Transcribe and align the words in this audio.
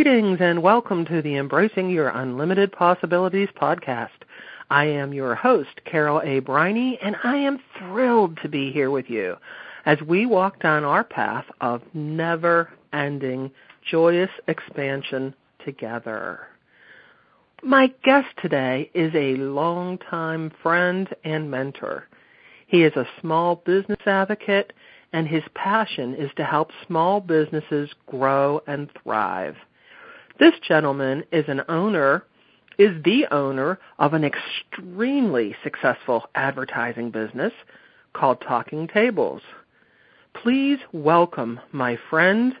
Greetings 0.00 0.38
and 0.40 0.62
welcome 0.62 1.04
to 1.04 1.20
the 1.22 1.34
Embracing 1.34 1.90
Your 1.90 2.10
Unlimited 2.10 2.70
Possibilities 2.70 3.48
podcast. 3.60 4.10
I 4.70 4.84
am 4.84 5.12
your 5.12 5.34
host, 5.34 5.80
Carol 5.86 6.20
A. 6.22 6.38
Briney, 6.38 6.96
and 7.02 7.16
I 7.24 7.34
am 7.38 7.58
thrilled 7.76 8.38
to 8.42 8.48
be 8.48 8.70
here 8.70 8.92
with 8.92 9.10
you 9.10 9.34
as 9.86 10.00
we 10.02 10.24
walk 10.24 10.62
down 10.62 10.84
our 10.84 11.02
path 11.02 11.46
of 11.60 11.82
never 11.94 12.70
ending 12.92 13.50
joyous 13.90 14.30
expansion 14.46 15.34
together. 15.64 16.46
My 17.64 17.92
guest 18.04 18.28
today 18.40 18.92
is 18.94 19.12
a 19.16 19.34
longtime 19.34 20.52
friend 20.62 21.08
and 21.24 21.50
mentor. 21.50 22.06
He 22.68 22.84
is 22.84 22.94
a 22.94 23.08
small 23.20 23.56
business 23.66 24.06
advocate 24.06 24.72
and 25.12 25.26
his 25.26 25.42
passion 25.56 26.14
is 26.14 26.30
to 26.36 26.44
help 26.44 26.70
small 26.86 27.20
businesses 27.20 27.90
grow 28.06 28.62
and 28.68 28.88
thrive. 29.02 29.56
This 30.38 30.54
gentleman 30.66 31.24
is 31.32 31.46
an 31.48 31.62
owner, 31.68 32.24
is 32.78 33.02
the 33.02 33.26
owner 33.32 33.78
of 33.98 34.14
an 34.14 34.24
extremely 34.24 35.56
successful 35.64 36.28
advertising 36.36 37.10
business 37.10 37.52
called 38.12 38.40
Talk'nTables. 38.40 39.40
Please 40.34 40.78
welcome 40.92 41.58
my 41.72 41.98
friend, 42.08 42.54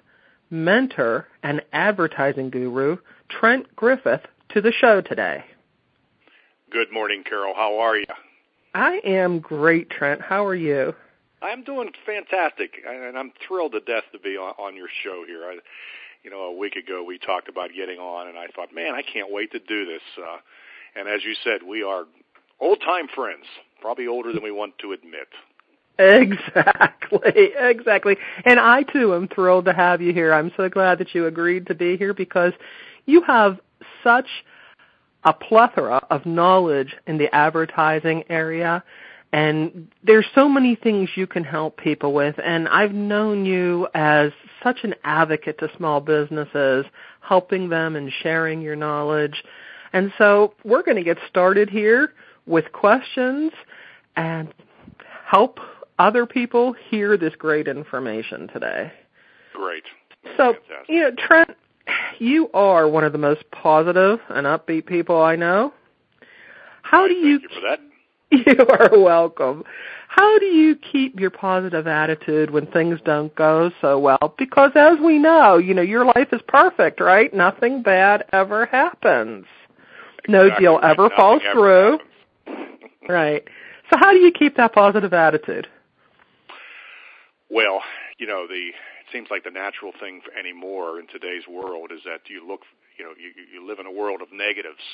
mentor, 0.50 1.28
and 1.44 1.62
advertising 1.72 2.50
guru, 2.50 2.96
Trent 3.28 3.74
Griffith, 3.76 4.22
to 4.48 4.60
the 4.60 4.72
show 4.72 5.00
today. 5.00 5.44
Good 6.72 6.92
morning, 6.92 7.22
Carol. 7.22 7.54
How 7.54 7.78
are 7.78 7.96
you? 7.96 8.06
I 8.74 9.00
am 9.04 9.38
great, 9.38 9.88
Trent. 9.88 10.20
How 10.20 10.44
are 10.44 10.54
you? 10.54 10.94
I'm 11.40 11.62
doing 11.62 11.90
fantastic, 12.04 12.72
and 12.84 13.16
I'm 13.16 13.32
thrilled 13.46 13.72
to 13.72 13.80
death 13.80 14.04
to 14.12 14.18
be 14.18 14.36
on, 14.36 14.54
on 14.58 14.74
your 14.74 14.88
show 15.04 15.22
here. 15.24 15.44
I, 15.44 15.58
you 16.22 16.30
know, 16.30 16.42
a 16.42 16.56
week 16.56 16.76
ago 16.76 17.02
we 17.02 17.18
talked 17.18 17.48
about 17.48 17.70
getting 17.74 17.98
on, 17.98 18.28
and 18.28 18.38
I 18.38 18.46
thought, 18.54 18.74
man, 18.74 18.94
I 18.94 19.02
can't 19.02 19.30
wait 19.30 19.52
to 19.52 19.58
do 19.58 19.86
this. 19.86 20.02
Uh, 20.18 20.38
and 20.96 21.08
as 21.08 21.24
you 21.24 21.34
said, 21.44 21.62
we 21.66 21.82
are 21.82 22.04
old 22.60 22.80
time 22.80 23.08
friends, 23.14 23.44
probably 23.80 24.06
older 24.06 24.32
than 24.32 24.42
we 24.42 24.50
want 24.50 24.78
to 24.78 24.92
admit. 24.92 25.28
Exactly, 25.98 27.50
exactly. 27.58 28.16
And 28.44 28.60
I 28.60 28.84
too 28.84 29.14
am 29.14 29.28
thrilled 29.28 29.64
to 29.66 29.72
have 29.72 30.00
you 30.00 30.12
here. 30.12 30.32
I'm 30.32 30.52
so 30.56 30.68
glad 30.68 30.98
that 30.98 31.14
you 31.14 31.26
agreed 31.26 31.66
to 31.66 31.74
be 31.74 31.96
here 31.96 32.14
because 32.14 32.52
you 33.06 33.22
have 33.22 33.58
such 34.04 34.28
a 35.24 35.32
plethora 35.32 36.04
of 36.10 36.24
knowledge 36.24 36.96
in 37.06 37.18
the 37.18 37.34
advertising 37.34 38.22
area 38.28 38.82
and 39.32 39.88
there's 40.02 40.26
so 40.34 40.48
many 40.48 40.74
things 40.74 41.10
you 41.14 41.26
can 41.26 41.44
help 41.44 41.76
people 41.76 42.12
with 42.14 42.36
and 42.42 42.68
I've 42.68 42.92
known 42.92 43.44
you 43.44 43.88
as 43.94 44.32
such 44.62 44.78
an 44.82 44.94
advocate 45.04 45.58
to 45.58 45.70
small 45.76 46.00
businesses, 46.00 46.86
helping 47.20 47.68
them 47.68 47.96
and 47.96 48.10
sharing 48.22 48.60
your 48.60 48.76
knowledge. 48.76 49.42
And 49.92 50.12
so 50.18 50.54
we're 50.64 50.82
going 50.82 50.96
to 50.96 51.04
get 51.04 51.18
started 51.28 51.70
here 51.70 52.14
with 52.46 52.72
questions 52.72 53.52
and 54.16 54.52
help 55.26 55.58
other 55.98 56.26
people 56.26 56.74
hear 56.90 57.16
this 57.16 57.34
great 57.36 57.68
information 57.68 58.48
today. 58.48 58.92
Great. 59.54 59.84
So, 60.36 60.54
Fantastic. 60.54 60.88
you 60.88 61.00
know, 61.00 61.10
Trent, 61.18 61.50
you 62.18 62.50
are 62.54 62.88
one 62.88 63.04
of 63.04 63.12
the 63.12 63.18
most 63.18 63.42
positive 63.50 64.20
and 64.28 64.46
upbeat 64.46 64.86
people 64.86 65.20
I 65.20 65.36
know. 65.36 65.72
How 66.82 67.02
right, 67.02 67.08
do 67.08 67.14
you, 67.14 67.40
you 67.40 67.48
for 67.48 67.60
that? 67.68 67.80
You 68.46 68.66
are 68.68 68.98
welcome. 68.98 69.64
How 70.08 70.38
do 70.38 70.46
you 70.46 70.76
keep 70.76 71.18
your 71.18 71.30
positive 71.30 71.86
attitude 71.86 72.50
when 72.50 72.66
things 72.66 72.98
don't 73.04 73.34
go 73.34 73.70
so 73.80 73.98
well? 73.98 74.34
Because 74.36 74.72
as 74.74 74.98
we 75.02 75.18
know, 75.18 75.56
you 75.56 75.72
know, 75.72 75.82
your 75.82 76.04
life 76.04 76.28
is 76.32 76.40
perfect, 76.46 77.00
right? 77.00 77.32
Nothing 77.32 77.82
bad 77.82 78.24
ever 78.32 78.66
happens. 78.66 79.46
Exactly 80.24 80.32
no 80.34 80.58
deal 80.58 80.80
ever 80.82 81.04
Nothing 81.04 81.16
falls 81.16 81.42
ever 81.44 81.54
through. 81.54 81.98
Right. 83.08 83.42
So 83.90 83.96
how 83.98 84.12
do 84.12 84.18
you 84.18 84.30
keep 84.30 84.58
that 84.58 84.74
positive 84.74 85.14
attitude? 85.14 85.66
Well, 87.48 87.80
you 88.18 88.26
know, 88.26 88.46
the 88.46 88.54
it 88.54 89.12
seems 89.12 89.28
like 89.30 89.44
the 89.44 89.50
natural 89.50 89.92
thing 89.98 90.20
anymore 90.38 91.00
in 91.00 91.06
today's 91.06 91.44
world 91.48 91.90
is 91.90 92.00
that 92.04 92.28
you 92.28 92.46
look, 92.46 92.60
you 92.98 93.04
know, 93.06 93.12
you, 93.18 93.32
you 93.50 93.66
live 93.66 93.78
in 93.78 93.86
a 93.86 93.90
world 93.90 94.20
of 94.20 94.28
negatives 94.30 94.84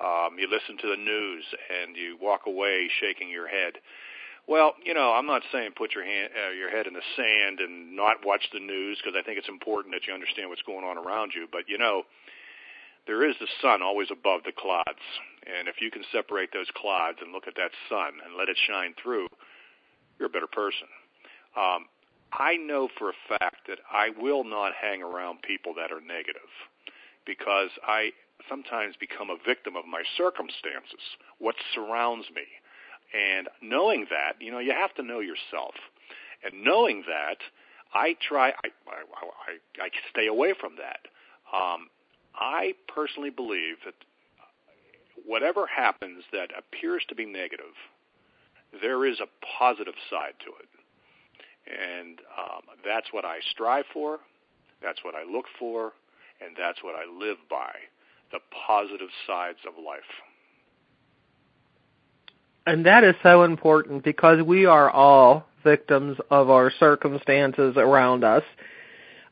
um, 0.00 0.38
you 0.38 0.48
listen 0.48 0.76
to 0.78 0.88
the 0.88 0.96
news 0.96 1.44
and 1.68 1.96
you 1.96 2.16
walk 2.20 2.42
away 2.46 2.88
shaking 3.00 3.28
your 3.28 3.48
head. 3.48 3.74
Well, 4.48 4.74
you 4.82 4.92
know, 4.94 5.12
I'm 5.12 5.26
not 5.26 5.42
saying 5.52 5.72
put 5.76 5.94
your 5.94 6.04
hand, 6.04 6.30
uh, 6.34 6.52
your 6.52 6.70
head 6.70 6.86
in 6.86 6.94
the 6.94 7.06
sand 7.16 7.60
and 7.60 7.94
not 7.94 8.24
watch 8.24 8.42
the 8.52 8.58
news 8.58 8.98
because 8.98 9.16
I 9.18 9.22
think 9.22 9.38
it's 9.38 9.48
important 9.48 9.94
that 9.94 10.06
you 10.06 10.14
understand 10.14 10.48
what's 10.48 10.62
going 10.62 10.84
on 10.84 10.98
around 10.98 11.32
you. 11.34 11.46
But 11.50 11.68
you 11.68 11.78
know, 11.78 12.02
there 13.06 13.28
is 13.28 13.36
the 13.40 13.48
sun 13.60 13.82
always 13.82 14.08
above 14.10 14.42
the 14.44 14.52
clouds, 14.52 15.02
and 15.46 15.68
if 15.68 15.80
you 15.80 15.90
can 15.90 16.02
separate 16.10 16.50
those 16.52 16.70
clouds 16.74 17.18
and 17.20 17.32
look 17.32 17.46
at 17.46 17.54
that 17.56 17.70
sun 17.88 18.18
and 18.24 18.36
let 18.36 18.48
it 18.48 18.56
shine 18.66 18.94
through, 19.00 19.28
you're 20.18 20.26
a 20.26 20.32
better 20.32 20.50
person. 20.50 20.86
Um, 21.56 21.86
I 22.32 22.56
know 22.56 22.88
for 22.98 23.10
a 23.10 23.18
fact 23.28 23.68
that 23.68 23.78
I 23.90 24.10
will 24.18 24.44
not 24.44 24.72
hang 24.74 25.02
around 25.02 25.42
people 25.42 25.74
that 25.74 25.92
are 25.92 26.00
negative 26.00 26.50
because 27.26 27.70
I 27.86 28.10
sometimes 28.48 28.94
become 28.98 29.30
a 29.30 29.36
victim 29.46 29.76
of 29.76 29.86
my 29.86 30.02
circumstances, 30.16 31.00
what 31.38 31.54
surrounds 31.74 32.26
me. 32.34 32.42
And 33.12 33.48
knowing 33.60 34.06
that, 34.10 34.40
you 34.40 34.50
know, 34.50 34.58
you 34.58 34.72
have 34.72 34.94
to 34.94 35.02
know 35.02 35.20
yourself. 35.20 35.74
And 36.44 36.64
knowing 36.64 37.04
that, 37.06 37.38
I 37.94 38.16
try, 38.26 38.48
I, 38.50 38.68
I, 38.88 39.52
I, 39.80 39.84
I 39.84 39.88
stay 40.10 40.26
away 40.26 40.54
from 40.58 40.72
that. 40.76 41.00
Um, 41.54 41.88
I 42.34 42.72
personally 42.88 43.30
believe 43.30 43.76
that 43.84 43.94
whatever 45.26 45.66
happens 45.66 46.24
that 46.32 46.48
appears 46.56 47.04
to 47.08 47.14
be 47.14 47.26
negative, 47.26 47.76
there 48.80 49.04
is 49.04 49.20
a 49.20 49.28
positive 49.58 49.94
side 50.10 50.34
to 50.40 50.52
it. 50.58 50.68
And 51.68 52.18
um, 52.38 52.62
that's 52.84 53.08
what 53.12 53.24
I 53.24 53.38
strive 53.50 53.84
for, 53.92 54.18
that's 54.82 55.04
what 55.04 55.14
I 55.14 55.30
look 55.30 55.44
for, 55.58 55.92
and 56.40 56.56
that's 56.58 56.82
what 56.82 56.94
I 56.94 57.04
live 57.06 57.36
by 57.48 57.72
the 58.32 58.40
positive 58.66 59.08
sides 59.26 59.58
of 59.66 59.74
life. 59.82 60.00
And 62.66 62.86
that 62.86 63.04
is 63.04 63.14
so 63.22 63.42
important 63.42 64.04
because 64.04 64.42
we 64.42 64.66
are 64.66 64.90
all 64.90 65.46
victims 65.64 66.16
of 66.30 66.50
our 66.50 66.70
circumstances 66.78 67.74
around 67.76 68.24
us. 68.24 68.42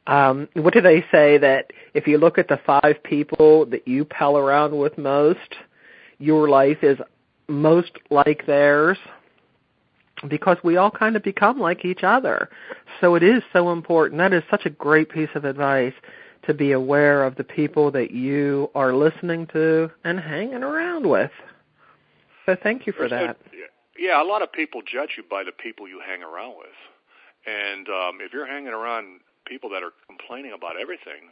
Um, 0.07 0.49
what 0.55 0.75
do 0.75 0.81
they 0.81 1.05
say 1.13 1.39
that 1.39 1.73
if 1.95 2.07
you 2.07 2.19
look 2.19 2.39
at 2.39 2.49
the 2.49 2.59
five 2.67 3.03
people 3.05 3.67
that 3.67 3.87
you 3.87 4.05
pal 4.05 4.37
around 4.37 4.77
with 4.77 4.99
most, 4.99 5.39
your 6.19 6.49
life 6.49 6.79
is 6.83 6.99
most 7.49 7.93
like 8.11 8.47
theirs? 8.47 8.99
Because 10.29 10.59
we 10.65 10.77
all 10.77 10.91
kind 10.91 11.17
of 11.17 11.23
become 11.23 11.59
like 11.59 11.85
each 11.85 12.03
other. 12.03 12.51
So 13.01 13.15
it 13.15 13.23
is 13.23 13.43
so 13.53 13.73
important. 13.73 14.19
That 14.19 14.33
is 14.33 14.43
such 14.51 14.67
a 14.67 14.71
great 14.71 15.09
piece 15.09 15.31
of 15.35 15.45
advice 15.45 15.95
to 16.47 16.55
be 16.55 16.73
aware 16.73 17.25
of 17.25 17.37
the 17.37 17.45
people 17.45 17.91
that 17.91 18.11
you 18.11 18.71
are 18.75 18.95
listening 18.95 19.47
to 19.49 19.91
and 20.05 20.19
hanging 20.19 20.63
around 20.63 21.07
with. 21.07 21.31
So 22.47 22.57
thank 22.63 22.87
you 22.87 22.93
for 22.93 23.09
There's 23.09 23.29
that. 23.29 23.37
No, 23.53 23.59
yeah, 23.99 24.23
a 24.23 24.25
lot 24.25 24.41
of 24.41 24.51
people 24.51 24.81
judge 24.81 25.11
you 25.17 25.23
by 25.29 25.45
the 25.45 25.53
people 25.53 25.87
you 25.87 26.01
hang 26.05 26.23
around 26.23 26.55
with. 26.57 26.79
And 27.47 27.89
um, 27.89 28.19
if 28.21 28.33
you're 28.33 28.47
hanging 28.47 28.73
around 28.73 29.21
people 29.47 29.69
that 29.71 29.83
are 29.83 29.93
complaining 30.07 30.53
about 30.53 30.81
everything, 30.81 31.29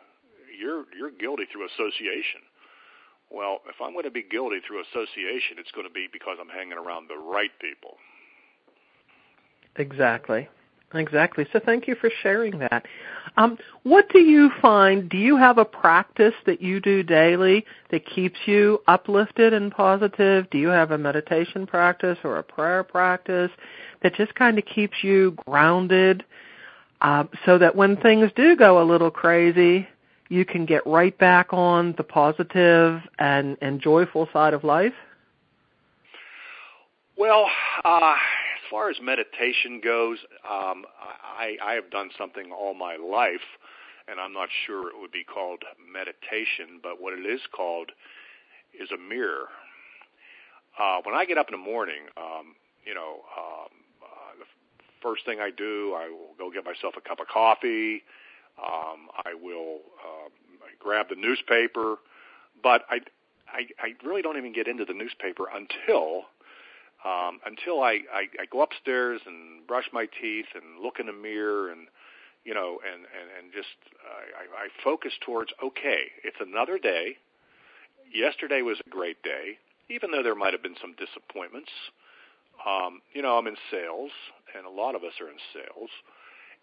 you're 0.59 0.85
you're 0.97 1.11
guilty 1.11 1.45
through 1.51 1.67
association. 1.67 2.45
Well, 3.31 3.61
if 3.69 3.77
I'm 3.81 3.93
going 3.93 4.05
to 4.05 4.11
be 4.11 4.23
guilty 4.23 4.61
through 4.67 4.83
association, 4.83 5.57
it's 5.59 5.71
going 5.73 5.87
to 5.87 5.93
be 5.93 6.09
because 6.13 6.37
I'm 6.41 6.49
hanging 6.49 6.79
around 6.79 7.09
the 7.09 7.17
right 7.17 7.53
people. 7.61 7.97
Exactly. 9.77 10.49
Exactly. 10.95 11.47
So 11.53 11.61
thank 11.65 11.87
you 11.87 11.95
for 11.97 12.11
sharing 12.23 12.59
that. 12.61 12.87
Um, 13.37 13.59
what 13.83 14.09
do 14.09 14.21
you 14.21 14.51
find? 14.63 15.09
Do 15.09 15.19
you 15.19 15.37
have 15.37 15.59
a 15.59 15.65
practice 15.65 16.35
that 16.47 16.63
you 16.63 16.81
do 16.81 17.03
daily 17.03 17.67
that 17.91 18.07
keeps 18.07 18.39
you 18.47 18.81
uplifted 18.89 19.53
and 19.53 19.71
positive? 19.71 20.49
Do 20.51 20.59
you 20.59 20.69
have 20.69 20.91
a 20.91 20.99
meditation 20.99 21.67
practice 21.67 22.19
or 22.25 22.39
a 22.39 22.43
prayer 22.43 22.83
practice 22.83 23.51
that 24.03 24.15
just 24.15 24.35
kind 24.35 24.59
of 24.59 24.65
keeps 24.65 24.97
you 25.03 25.37
grounded 25.47 26.25
uh, 27.03 27.25
so 27.45 27.59
that 27.59 27.77
when 27.77 27.97
things 27.99 28.31
do 28.35 28.57
go 28.57 28.83
a 28.83 28.85
little 28.85 29.11
crazy, 29.11 29.87
you 30.31 30.45
can 30.45 30.65
get 30.67 30.87
right 30.87 31.17
back 31.19 31.53
on 31.53 31.95
the 31.97 32.03
positive 32.03 33.01
and, 33.19 33.57
and 33.61 33.81
joyful 33.81 34.29
side 34.33 34.55
of 34.55 34.65
life? 34.65 34.95
Well, 37.17 37.47
uh, 37.85 38.15
far 38.71 38.91
as 38.91 38.97
meditation 39.01 39.81
goes, 39.83 40.19
um, 40.49 40.85
I, 41.23 41.57
I 41.65 41.73
have 41.75 41.91
done 41.91 42.11
something 42.17 42.51
all 42.53 42.75
my 42.75 42.97
life, 42.97 43.45
and 44.09 44.19
I'm 44.21 44.33
not 44.33 44.49
sure 44.67 44.89
it 44.89 44.95
would 45.01 45.13
be 45.13 45.25
called 45.25 45.63
meditation, 45.93 46.81
but 46.83 47.01
what 47.01 47.13
it 47.13 47.27
is 47.27 47.41
called 47.55 47.93
is 48.79 48.91
a 48.93 48.99
mirror. 48.99 49.49
Uh, 50.79 51.01
when 51.05 51.15
I 51.15 51.25
get 51.25 51.39
up 51.39 51.49
in 51.49 51.53
the 51.53 51.65
morning, 51.65 52.07
um, 52.17 52.55
you 52.85 52.95
know, 52.95 53.21
um, 53.37 53.69
uh, 54.03 54.39
the 54.39 54.47
first 55.03 55.25
thing 55.25 55.41
I 55.41 55.51
do, 55.51 55.95
I 55.97 56.09
will 56.09 56.35
go 56.39 56.51
get 56.51 56.65
myself 56.65 56.95
a 56.97 57.01
cup 57.01 57.21
of 57.21 57.29
coffee. 57.29 58.03
Um, 58.59 59.09
I 59.25 59.35
will 59.35 59.81
uh, 60.05 60.29
grab 60.79 61.07
the 61.09 61.17
newspaper, 61.17 61.97
but 62.63 62.83
I, 62.91 63.01
I, 63.49 63.67
I 63.81 64.07
really 64.07 64.23
don't 64.23 64.37
even 64.37 64.53
get 64.53 64.69
into 64.69 64.85
the 64.85 64.95
newspaper 64.95 65.45
until 65.53 66.25
um, 67.09 67.41
until 67.47 67.83
I, 67.83 68.01
I, 68.13 68.23
I 68.41 68.47
go 68.51 68.63
upstairs 68.63 69.21
and 69.27 69.67
brush 69.67 69.89
my 69.93 70.07
teeth 70.21 70.47
and 70.55 70.83
look 70.83 71.01
in 71.01 71.07
the 71.07 71.13
mirror 71.13 71.71
and 71.71 71.87
you 72.45 72.55
know 72.55 72.79
and 72.85 73.03
and, 73.03 73.29
and 73.39 73.53
just 73.53 73.77
uh, 74.05 74.61
I, 74.61 74.65
I 74.65 74.69
focus 74.85 75.13
towards 75.25 75.53
okay, 75.63 76.13
it's 76.25 76.37
another 76.41 76.79
day. 76.79 77.17
Yesterday 78.13 78.63
was 78.63 78.79
a 78.87 78.91
great 78.91 79.23
day, 79.23 79.59
even 79.91 80.11
though 80.11 80.23
there 80.23 80.35
might 80.35 80.53
have 80.53 80.63
been 80.63 80.77
some 80.81 80.95
disappointments. 80.97 81.71
Um, 82.67 83.03
you 83.13 83.23
know, 83.23 83.39
I'm 83.39 83.47
in 83.47 83.57
sales, 83.71 84.11
and 84.57 84.67
a 84.67 84.71
lot 84.71 84.95
of 84.95 85.05
us 85.05 85.13
are 85.21 85.29
in 85.29 85.39
sales, 85.53 85.91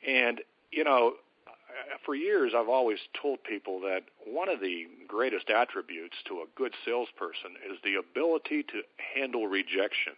and 0.06 0.42
you 0.72 0.84
know, 0.84 1.14
for 2.06 2.16
years 2.16 2.54
I've 2.56 2.70
always 2.70 3.00
told 3.20 3.44
people 3.44 3.80
that 3.82 4.04
one 4.26 4.50
of 4.50 4.60
the 4.60 4.88
greatest 5.08 5.50
attributes 5.50 6.18
to 6.28 6.36
a 6.36 6.46
good 6.56 6.74
salesperson 6.84 7.56
is 7.72 7.78
the 7.84 7.96
ability 7.96 8.64
to 8.64 8.82
handle 9.16 9.48
rejection. 9.48 10.14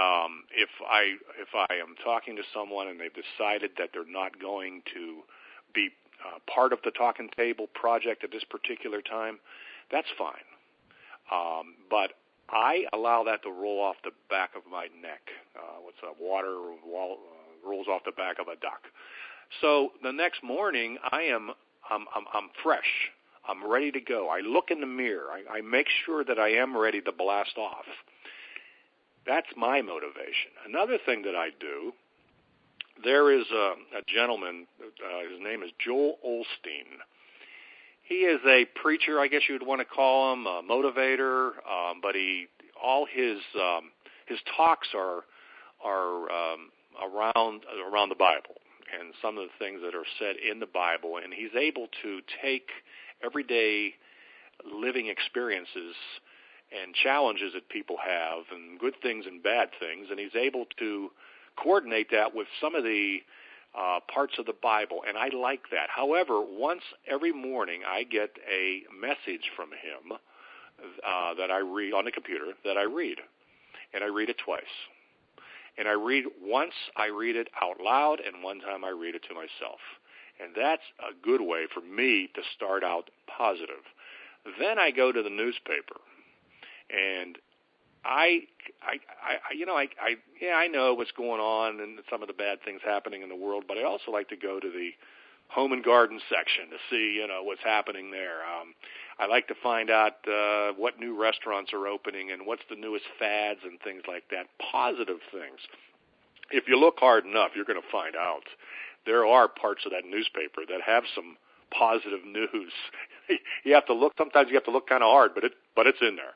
Um, 0.00 0.44
if 0.56 0.70
I 0.88 1.16
if 1.38 1.48
I 1.54 1.74
am 1.74 1.94
talking 2.02 2.36
to 2.36 2.42
someone 2.54 2.88
and 2.88 2.98
they've 2.98 3.12
decided 3.12 3.72
that 3.78 3.90
they're 3.92 4.10
not 4.10 4.40
going 4.40 4.82
to 4.94 5.20
be 5.74 5.90
uh, 6.24 6.38
part 6.52 6.72
of 6.72 6.78
the 6.84 6.90
talking 6.92 7.28
table 7.36 7.66
project 7.74 8.24
at 8.24 8.30
this 8.30 8.44
particular 8.44 9.02
time, 9.02 9.38
that's 9.90 10.08
fine. 10.16 10.46
Um, 11.30 11.74
but 11.90 12.12
I 12.48 12.84
allow 12.92 13.24
that 13.24 13.42
to 13.42 13.50
roll 13.50 13.80
off 13.80 13.96
the 14.02 14.12
back 14.28 14.50
of 14.56 14.62
my 14.70 14.86
neck. 15.00 15.22
Uh, 15.56 15.80
what's 15.82 15.98
a 16.02 16.22
water 16.22 16.56
wall, 16.84 17.18
uh, 17.20 17.68
rolls 17.68 17.86
off 17.88 18.02
the 18.04 18.12
back 18.12 18.38
of 18.40 18.48
a 18.48 18.56
duck. 18.56 18.82
So 19.60 19.90
the 20.02 20.12
next 20.12 20.42
morning, 20.42 20.98
I 21.10 21.22
am 21.22 21.50
I'm, 21.90 22.06
I'm, 22.14 22.24
I'm 22.32 22.50
fresh. 22.62 23.10
I'm 23.48 23.68
ready 23.68 23.90
to 23.92 24.00
go. 24.00 24.28
I 24.28 24.40
look 24.40 24.70
in 24.70 24.80
the 24.80 24.86
mirror. 24.86 25.26
I, 25.32 25.58
I 25.58 25.60
make 25.60 25.88
sure 26.04 26.24
that 26.24 26.38
I 26.38 26.50
am 26.50 26.76
ready 26.76 27.00
to 27.00 27.12
blast 27.12 27.58
off. 27.58 27.86
That's 29.26 29.46
my 29.56 29.82
motivation. 29.82 30.50
Another 30.66 30.98
thing 31.04 31.22
that 31.22 31.34
I 31.34 31.50
do, 31.60 31.92
there 33.04 33.32
is 33.32 33.44
a, 33.52 33.74
a 33.98 34.02
gentleman. 34.06 34.66
Uh, 34.80 35.30
his 35.30 35.40
name 35.42 35.62
is 35.62 35.70
Joel 35.84 36.18
Osteen. 36.26 36.98
He 38.02 38.26
is 38.26 38.40
a 38.46 38.64
preacher, 38.82 39.20
I 39.20 39.28
guess 39.28 39.42
you 39.48 39.54
would 39.54 39.66
want 39.66 39.80
to 39.80 39.84
call 39.84 40.32
him, 40.32 40.46
a 40.46 40.62
motivator. 40.68 41.50
Um, 41.58 42.00
but 42.02 42.14
he, 42.14 42.46
all 42.82 43.06
his 43.06 43.38
um, 43.54 43.90
his 44.26 44.38
talks 44.56 44.88
are 44.94 45.22
are 45.84 46.30
um, 46.30 46.70
around 47.00 47.62
around 47.90 48.08
the 48.08 48.16
Bible 48.16 48.56
and 48.98 49.14
some 49.22 49.38
of 49.38 49.44
the 49.44 49.64
things 49.64 49.80
that 49.82 49.94
are 49.94 50.06
said 50.18 50.36
in 50.36 50.58
the 50.58 50.66
Bible, 50.66 51.18
and 51.22 51.32
he's 51.32 51.54
able 51.56 51.86
to 52.02 52.20
take 52.42 52.68
everyday 53.24 53.94
living 54.66 55.06
experiences 55.06 55.94
and 56.72 56.94
challenges 56.94 57.52
that 57.54 57.68
people 57.68 57.96
have, 58.04 58.44
and 58.52 58.78
good 58.78 58.94
things 59.02 59.26
and 59.26 59.42
bad 59.42 59.70
things, 59.78 60.08
and 60.10 60.20
he's 60.20 60.36
able 60.36 60.66
to 60.78 61.10
coordinate 61.56 62.10
that 62.10 62.34
with 62.34 62.46
some 62.60 62.74
of 62.74 62.84
the 62.84 63.18
uh, 63.78 64.00
parts 64.12 64.34
of 64.38 64.46
the 64.46 64.54
Bible, 64.62 65.02
and 65.06 65.16
I 65.16 65.28
like 65.36 65.62
that. 65.70 65.88
However, 65.94 66.40
once 66.40 66.82
every 67.06 67.32
morning 67.32 67.82
I 67.86 68.04
get 68.04 68.30
a 68.50 68.82
message 69.00 69.50
from 69.54 69.70
him 69.70 70.12
uh, 70.12 71.34
that 71.34 71.50
I 71.50 71.58
read 71.58 71.92
on 71.92 72.04
the 72.04 72.10
computer 72.10 72.46
that 72.64 72.76
I 72.76 72.82
read, 72.82 73.18
and 73.94 74.02
I 74.02 74.08
read 74.08 74.28
it 74.28 74.38
twice. 74.44 74.62
And 75.78 75.86
I 75.88 75.92
read 75.92 76.24
once 76.42 76.74
I 76.96 77.06
read 77.06 77.36
it 77.36 77.48
out 77.62 77.80
loud 77.80 78.20
and 78.20 78.42
one 78.42 78.60
time 78.60 78.84
I 78.84 78.90
read 78.90 79.14
it 79.14 79.22
to 79.28 79.34
myself. 79.34 79.80
And 80.42 80.52
that's 80.56 80.82
a 80.98 81.14
good 81.24 81.40
way 81.40 81.66
for 81.72 81.80
me 81.80 82.28
to 82.34 82.42
start 82.56 82.82
out 82.82 83.10
positive. 83.26 83.84
Then 84.58 84.78
I 84.78 84.90
go 84.90 85.12
to 85.12 85.22
the 85.22 85.30
newspaper 85.30 86.00
and 86.90 87.38
I, 88.04 88.42
I, 88.82 88.96
I, 89.22 89.54
you 89.54 89.66
know, 89.66 89.76
I, 89.76 89.88
I, 90.00 90.16
yeah, 90.40 90.54
I 90.54 90.68
know 90.68 90.94
what's 90.94 91.12
going 91.12 91.40
on 91.40 91.80
and 91.80 91.98
some 92.10 92.22
of 92.22 92.28
the 92.28 92.34
bad 92.34 92.58
things 92.64 92.80
happening 92.84 93.22
in 93.22 93.28
the 93.28 93.36
world, 93.36 93.64
but 93.68 93.76
I 93.76 93.84
also 93.84 94.10
like 94.10 94.28
to 94.30 94.36
go 94.36 94.58
to 94.58 94.70
the 94.70 94.90
home 95.48 95.72
and 95.72 95.84
garden 95.84 96.20
section 96.30 96.70
to 96.70 96.78
see, 96.88 97.18
you 97.20 97.26
know, 97.26 97.42
what's 97.42 97.62
happening 97.62 98.10
there. 98.10 98.40
Um, 98.40 98.74
I 99.18 99.26
like 99.26 99.48
to 99.48 99.54
find 99.62 99.90
out 99.90 100.16
uh, 100.26 100.72
what 100.78 100.98
new 100.98 101.20
restaurants 101.20 101.72
are 101.74 101.86
opening 101.86 102.30
and 102.30 102.46
what's 102.46 102.62
the 102.70 102.76
newest 102.76 103.04
fads 103.18 103.60
and 103.64 103.78
things 103.82 104.02
like 104.08 104.24
that. 104.30 104.46
Positive 104.72 105.18
things. 105.30 105.60
If 106.50 106.64
you 106.68 106.78
look 106.78 106.96
hard 106.98 107.26
enough, 107.26 107.50
you're 107.54 107.66
going 107.66 107.80
to 107.80 107.92
find 107.92 108.16
out 108.16 108.44
there 109.06 109.26
are 109.26 109.48
parts 109.48 109.82
of 109.84 109.92
that 109.92 110.08
newspaper 110.08 110.62
that 110.68 110.80
have 110.86 111.04
some 111.14 111.36
positive 111.76 112.20
news. 112.26 112.72
you 113.64 113.74
have 113.74 113.86
to 113.86 113.94
look. 113.94 114.14
Sometimes 114.16 114.48
you 114.48 114.54
have 114.54 114.64
to 114.64 114.72
look 114.72 114.88
kind 114.88 115.02
of 115.02 115.10
hard, 115.10 115.32
but 115.34 115.44
it 115.44 115.52
but 115.76 115.86
it's 115.86 116.00
in 116.00 116.16
there. 116.16 116.34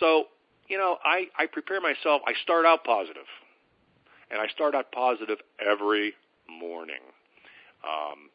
So 0.00 0.26
you 0.68 0.78
know, 0.78 0.98
I 1.04 1.26
I 1.38 1.46
prepare 1.46 1.80
myself. 1.80 2.22
I 2.26 2.32
start 2.42 2.66
out 2.66 2.84
positive, 2.84 3.28
and 4.30 4.40
I 4.40 4.48
start 4.48 4.74
out 4.74 4.92
positive 4.92 5.38
every 5.60 6.14
morning. 6.48 7.02
Um, 7.84 8.30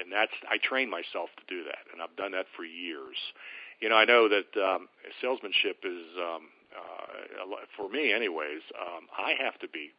and 0.00 0.12
that's 0.12 0.32
I 0.48 0.56
train 0.58 0.90
myself 0.90 1.30
to 1.36 1.44
do 1.48 1.64
that, 1.64 1.84
and 1.92 2.00
I've 2.02 2.16
done 2.16 2.32
that 2.32 2.46
for 2.56 2.64
years. 2.64 3.16
You 3.80 3.90
know, 3.90 3.96
I 3.96 4.04
know 4.04 4.28
that 4.28 4.48
um, 4.56 4.88
salesmanship 5.20 5.84
is 5.84 6.04
um, 6.16 6.48
uh, 6.72 7.56
for 7.76 7.88
me, 7.90 8.12
anyways. 8.12 8.64
Um, 8.72 9.06
I 9.12 9.34
have 9.42 9.58
to 9.60 9.68
be, 9.68 9.92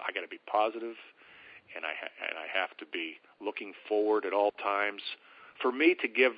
I 0.00 0.12
got 0.12 0.22
to 0.22 0.28
be 0.28 0.40
positive, 0.50 0.96
and 1.76 1.84
I 1.84 1.92
ha- 2.00 2.16
and 2.28 2.38
I 2.38 2.48
have 2.58 2.76
to 2.78 2.86
be 2.86 3.16
looking 3.40 3.72
forward 3.88 4.24
at 4.24 4.32
all 4.32 4.52
times. 4.52 5.02
For 5.60 5.72
me 5.72 5.94
to 6.00 6.08
give 6.08 6.32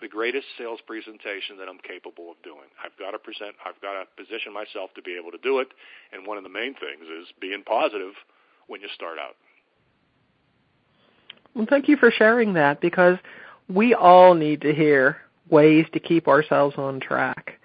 the 0.00 0.08
greatest 0.08 0.46
sales 0.58 0.80
presentation 0.86 1.56
that 1.58 1.68
I'm 1.68 1.78
capable 1.78 2.30
of 2.30 2.36
doing. 2.42 2.68
I've 2.82 2.96
got 2.98 3.12
to 3.12 3.18
present, 3.18 3.54
I've 3.64 3.80
got 3.80 3.94
to 3.94 4.04
position 4.16 4.52
myself 4.52 4.90
to 4.96 5.02
be 5.02 5.16
able 5.18 5.30
to 5.30 5.38
do 5.38 5.60
it. 5.60 5.68
And 6.12 6.26
one 6.26 6.36
of 6.36 6.42
the 6.42 6.50
main 6.50 6.74
things 6.74 7.02
is 7.02 7.28
being 7.40 7.62
positive 7.64 8.12
when 8.66 8.80
you 8.80 8.88
start 8.94 9.18
out. 9.18 9.36
Well, 11.54 11.66
thank 11.68 11.88
you 11.88 11.96
for 11.96 12.10
sharing 12.10 12.54
that 12.54 12.80
because 12.80 13.18
we 13.68 13.94
all 13.94 14.34
need 14.34 14.60
to 14.62 14.74
hear 14.74 15.18
ways 15.48 15.86
to 15.92 16.00
keep 16.00 16.26
ourselves 16.28 16.74
on 16.76 17.00
track. 17.00 17.58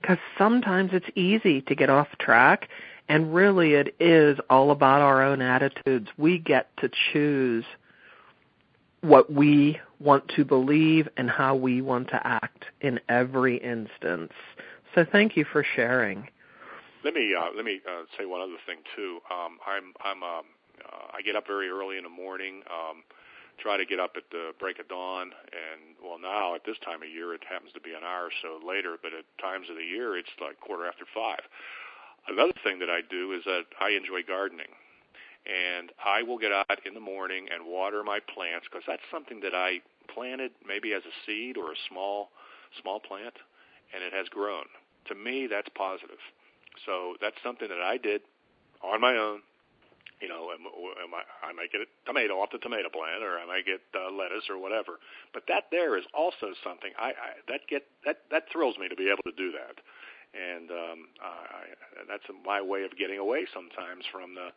Because 0.00 0.18
sometimes 0.38 0.90
it's 0.92 1.08
easy 1.14 1.60
to 1.62 1.74
get 1.74 1.90
off 1.90 2.08
track, 2.18 2.68
and 3.08 3.34
really 3.34 3.74
it 3.74 3.94
is 4.00 4.38
all 4.48 4.70
about 4.70 5.02
our 5.02 5.22
own 5.22 5.42
attitudes. 5.42 6.08
We 6.16 6.38
get 6.38 6.74
to 6.78 6.90
choose 7.12 7.64
what 9.02 9.32
we 9.32 9.78
want 10.00 10.28
to 10.36 10.44
believe 10.44 11.08
and 11.16 11.30
how 11.30 11.54
we 11.54 11.82
want 11.82 12.08
to 12.08 12.26
act 12.26 12.64
in 12.80 12.98
every 13.08 13.58
instance. 13.58 14.32
So 14.94 15.04
thank 15.10 15.36
you 15.36 15.44
for 15.44 15.64
sharing. 15.76 16.28
Let 17.04 17.14
me 17.14 17.34
uh, 17.34 17.48
let 17.54 17.64
me 17.64 17.80
uh, 17.88 18.04
say 18.18 18.26
one 18.26 18.40
other 18.40 18.58
thing 18.66 18.78
too. 18.96 19.20
Um, 19.30 19.58
I'm 19.66 19.94
I'm 20.04 20.22
um, 20.22 20.44
uh, 20.84 21.16
I 21.16 21.22
get 21.22 21.36
up 21.36 21.46
very 21.46 21.68
early 21.68 21.96
in 21.96 22.04
the 22.04 22.10
morning. 22.10 22.62
Um, 22.68 23.02
try 23.60 23.76
to 23.76 23.84
get 23.84 24.00
up 24.00 24.12
at 24.16 24.24
the 24.32 24.52
break 24.58 24.80
of 24.80 24.88
dawn. 24.88 25.30
And 25.52 25.96
well, 26.02 26.18
now 26.18 26.54
at 26.54 26.64
this 26.64 26.76
time 26.84 27.02
of 27.02 27.08
year, 27.08 27.34
it 27.34 27.44
happens 27.48 27.72
to 27.72 27.80
be 27.80 27.92
an 27.92 28.02
hour 28.02 28.32
or 28.32 28.34
so 28.42 28.58
later, 28.66 28.96
but 29.00 29.12
at 29.12 29.24
times 29.40 29.68
of 29.70 29.76
the 29.76 29.84
year, 29.84 30.16
it's 30.16 30.32
like 30.40 30.58
quarter 30.60 30.88
after 30.88 31.04
five. 31.14 31.44
Another 32.28 32.56
thing 32.64 32.78
that 32.80 32.90
I 32.90 33.00
do 33.04 33.32
is 33.32 33.44
that 33.44 33.68
I 33.80 33.90
enjoy 33.90 34.24
gardening. 34.26 34.72
And 35.48 35.88
I 36.04 36.22
will 36.22 36.36
get 36.36 36.52
out 36.52 36.84
in 36.84 36.92
the 36.92 37.00
morning 37.00 37.48
and 37.48 37.64
water 37.64 38.04
my 38.04 38.20
plants 38.20 38.68
because 38.68 38.84
that's 38.86 39.04
something 39.10 39.40
that 39.40 39.54
I 39.54 39.80
planted 40.14 40.52
maybe 40.66 40.92
as 40.92 41.02
a 41.02 41.14
seed 41.26 41.56
or 41.56 41.72
a 41.72 41.78
small 41.88 42.30
small 42.82 43.00
plant, 43.00 43.34
and 43.94 44.02
it 44.04 44.12
has 44.12 44.28
grown. 44.28 44.64
To 45.08 45.14
me, 45.14 45.48
that's 45.50 45.68
positive. 45.74 46.22
So 46.86 47.16
that's 47.20 47.36
something 47.42 47.68
that 47.68 47.82
I 47.82 47.96
did 47.96 48.22
on 48.82 49.00
my 49.00 49.16
own. 49.16 49.40
You 50.20 50.28
know, 50.28 50.52
I 50.52 51.52
might 51.52 51.72
get 51.72 51.80
a 51.80 51.88
tomato 52.04 52.34
off 52.44 52.52
the 52.52 52.58
tomato 52.58 52.92
plant, 52.92 53.24
or 53.24 53.40
I 53.40 53.46
might 53.46 53.64
get 53.64 53.80
uh, 53.96 54.12
lettuce 54.12 54.44
or 54.50 54.60
whatever. 54.60 55.00
But 55.32 55.44
that 55.48 55.72
there 55.72 55.96
is 55.96 56.04
also 56.12 56.52
something 56.62 56.92
I, 57.00 57.16
I 57.16 57.30
that 57.48 57.64
get 57.68 57.88
that 58.04 58.20
that 58.30 58.44
thrills 58.52 58.76
me 58.76 58.88
to 58.88 58.96
be 58.96 59.08
able 59.08 59.24
to 59.24 59.32
do 59.32 59.50
that, 59.56 59.80
and 60.36 60.70
um, 60.70 60.98
I, 61.24 61.72
that's 62.04 62.28
my 62.44 62.60
way 62.60 62.84
of 62.84 62.92
getting 63.00 63.16
away 63.16 63.48
sometimes 63.48 64.04
from 64.12 64.34
the 64.36 64.52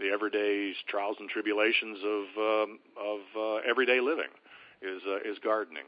the 0.00 0.08
everyday 0.08 0.72
trials 0.88 1.16
and 1.20 1.28
tribulations 1.28 1.98
of 2.00 2.24
um, 2.40 2.78
of 2.96 3.20
uh, 3.36 3.56
everyday 3.68 4.00
living 4.00 4.32
is 4.82 5.02
uh, 5.06 5.30
is 5.30 5.38
gardening 5.42 5.84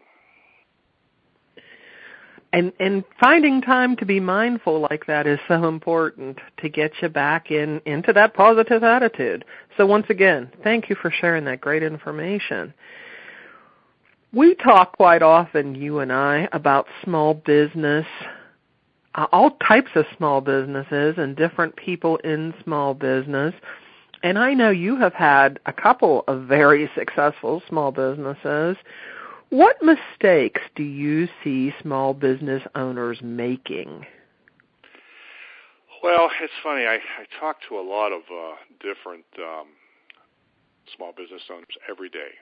and 2.54 2.72
and 2.78 3.04
finding 3.18 3.60
time 3.60 3.96
to 3.96 4.06
be 4.06 4.20
mindful 4.20 4.80
like 4.80 5.06
that 5.06 5.26
is 5.26 5.40
so 5.48 5.66
important 5.66 6.38
to 6.58 6.68
get 6.68 6.92
you 7.02 7.08
back 7.08 7.50
in 7.50 7.82
into 7.84 8.12
that 8.12 8.32
positive 8.32 8.84
attitude. 8.84 9.44
So 9.76 9.84
once 9.86 10.06
again, 10.08 10.50
thank 10.62 10.88
you 10.88 10.94
for 10.94 11.10
sharing 11.10 11.44
that 11.46 11.60
great 11.60 11.82
information. 11.82 12.72
We 14.32 14.54
talk 14.54 14.96
quite 14.96 15.22
often, 15.22 15.74
you 15.74 15.98
and 15.98 16.12
I, 16.12 16.48
about 16.52 16.86
small 17.04 17.34
business, 17.34 18.06
uh, 19.16 19.26
all 19.32 19.52
types 19.66 19.90
of 19.96 20.06
small 20.16 20.40
businesses 20.40 21.16
and 21.18 21.36
different 21.36 21.74
people 21.76 22.18
in 22.18 22.54
small 22.62 22.94
business. 22.94 23.54
And 24.25 24.38
I 24.38 24.54
know 24.54 24.71
you 24.71 24.97
have 24.97 25.14
had 25.14 25.61
a 25.66 25.73
couple 25.73 26.25
of 26.26 26.49
very 26.49 26.90
successful 26.97 27.62
small 27.69 27.93
businesses 27.93 28.76
what 29.50 29.76
mistakes 29.83 30.61
do 30.75 30.83
you 30.83 31.28
see 31.45 31.73
small 31.81 32.12
business 32.12 32.62
owners 32.75 33.19
making? 33.23 34.04
Well, 36.02 36.28
it's 36.43 36.52
funny. 36.61 36.87
I, 36.87 36.95
I 36.97 37.25
talk 37.38 37.59
to 37.69 37.78
a 37.78 37.85
lot 37.87 38.11
of 38.11 38.23
uh, 38.23 38.57
different 38.81 39.25
um, 39.38 39.69
small 40.97 41.12
business 41.16 41.43
owners 41.49 41.78
every 41.88 42.09
day. 42.09 42.35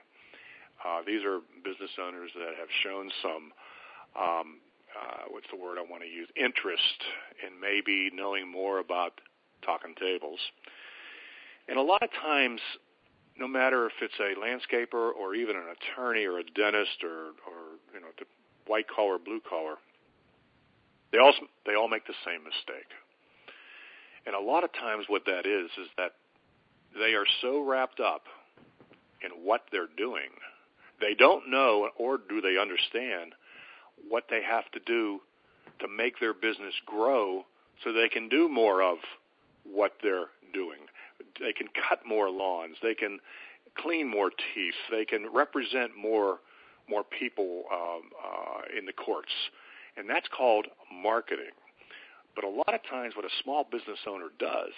Uh, 0.83 1.01
these 1.05 1.23
are 1.23 1.39
business 1.63 1.91
owners 2.01 2.31
that 2.33 2.55
have 2.57 2.69
shown 2.81 3.11
some, 3.21 3.51
um, 4.19 4.57
uh, 4.97 5.29
what's 5.29 5.47
the 5.51 5.61
word 5.61 5.77
I 5.77 5.89
want 5.89 6.01
to 6.01 6.09
use, 6.09 6.27
interest 6.35 6.97
in 7.45 7.61
maybe 7.61 8.09
knowing 8.11 8.51
more 8.51 8.79
about 8.79 9.21
Talk'nTables. 9.61 10.41
And 11.67 11.77
a 11.77 11.81
lot 11.81 12.03
of 12.03 12.09
times 12.21 12.59
no 13.37 13.47
matter 13.47 13.87
if 13.87 13.93
it's 14.01 14.13
a 14.19 14.39
landscaper 14.39 15.11
or 15.11 15.35
even 15.35 15.55
an 15.55 15.63
attorney 15.73 16.25
or 16.25 16.39
a 16.39 16.43
dentist 16.43 17.03
or, 17.03 17.33
or 17.49 17.79
you 17.93 17.99
know, 17.99 18.13
the 18.19 18.25
white 18.67 18.85
collar, 18.87 19.17
blue 19.17 19.41
collar, 19.47 19.75
they 21.11 21.17
all 21.17 21.33
they 21.65 21.75
all 21.75 21.87
make 21.87 22.05
the 22.05 22.13
same 22.25 22.43
mistake. 22.43 22.89
And 24.25 24.35
a 24.35 24.39
lot 24.39 24.63
of 24.63 24.71
times, 24.73 25.05
what 25.07 25.25
that 25.25 25.45
is 25.45 25.69
is 25.81 25.89
that 25.97 26.13
they 26.95 27.13
are 27.13 27.25
so 27.41 27.63
wrapped 27.63 27.99
up 27.99 28.23
in 29.23 29.31
what 29.43 29.63
they're 29.71 29.89
doing, 29.97 30.29
they 31.01 31.13
don't 31.13 31.49
know 31.49 31.89
or 31.97 32.17
do 32.17 32.41
they 32.41 32.57
understand 32.57 33.33
what 34.09 34.25
they 34.29 34.41
have 34.43 34.69
to 34.71 34.79
do 34.85 35.19
to 35.79 35.87
make 35.87 36.19
their 36.19 36.33
business 36.33 36.73
grow 36.85 37.45
so 37.83 37.91
they 37.91 38.09
can 38.09 38.29
do 38.29 38.47
more 38.47 38.81
of 38.81 38.97
what 39.63 39.93
they're 40.01 40.27
doing 40.53 40.79
they 41.39 41.53
can 41.53 41.67
cut 41.89 41.99
more 42.05 42.29
lawns, 42.29 42.75
they 42.81 42.95
can 42.95 43.19
clean 43.77 44.09
more 44.09 44.29
teeth, 44.29 44.73
they 44.91 45.05
can 45.05 45.27
represent 45.33 45.91
more 45.97 46.39
more 46.89 47.03
people 47.17 47.63
um, 47.71 48.01
uh, 48.21 48.77
in 48.77 48.85
the 48.85 48.91
courts, 48.91 49.31
and 49.95 50.09
that's 50.09 50.27
called 50.35 50.67
marketing. 50.91 51.55
But 52.35 52.43
a 52.43 52.49
lot 52.49 52.73
of 52.73 52.81
times, 52.89 53.15
what 53.15 53.25
a 53.25 53.29
small 53.43 53.65
business 53.71 53.99
owner 54.07 54.27
does, 54.37 54.73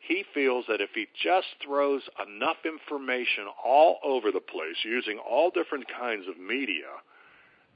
he 0.00 0.24
feels 0.32 0.64
that 0.68 0.80
if 0.80 0.90
he 0.94 1.06
just 1.22 1.48
throws 1.64 2.02
enough 2.26 2.56
information 2.64 3.44
all 3.64 3.98
over 4.02 4.32
the 4.32 4.40
place 4.40 4.76
using 4.82 5.18
all 5.18 5.50
different 5.50 5.84
kinds 5.98 6.26
of 6.26 6.38
media, 6.38 6.88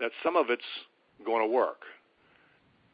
that 0.00 0.11
some 0.23 0.37
of 0.37 0.49
it's 0.49 0.62
going 1.25 1.47
to 1.47 1.53
work. 1.53 1.83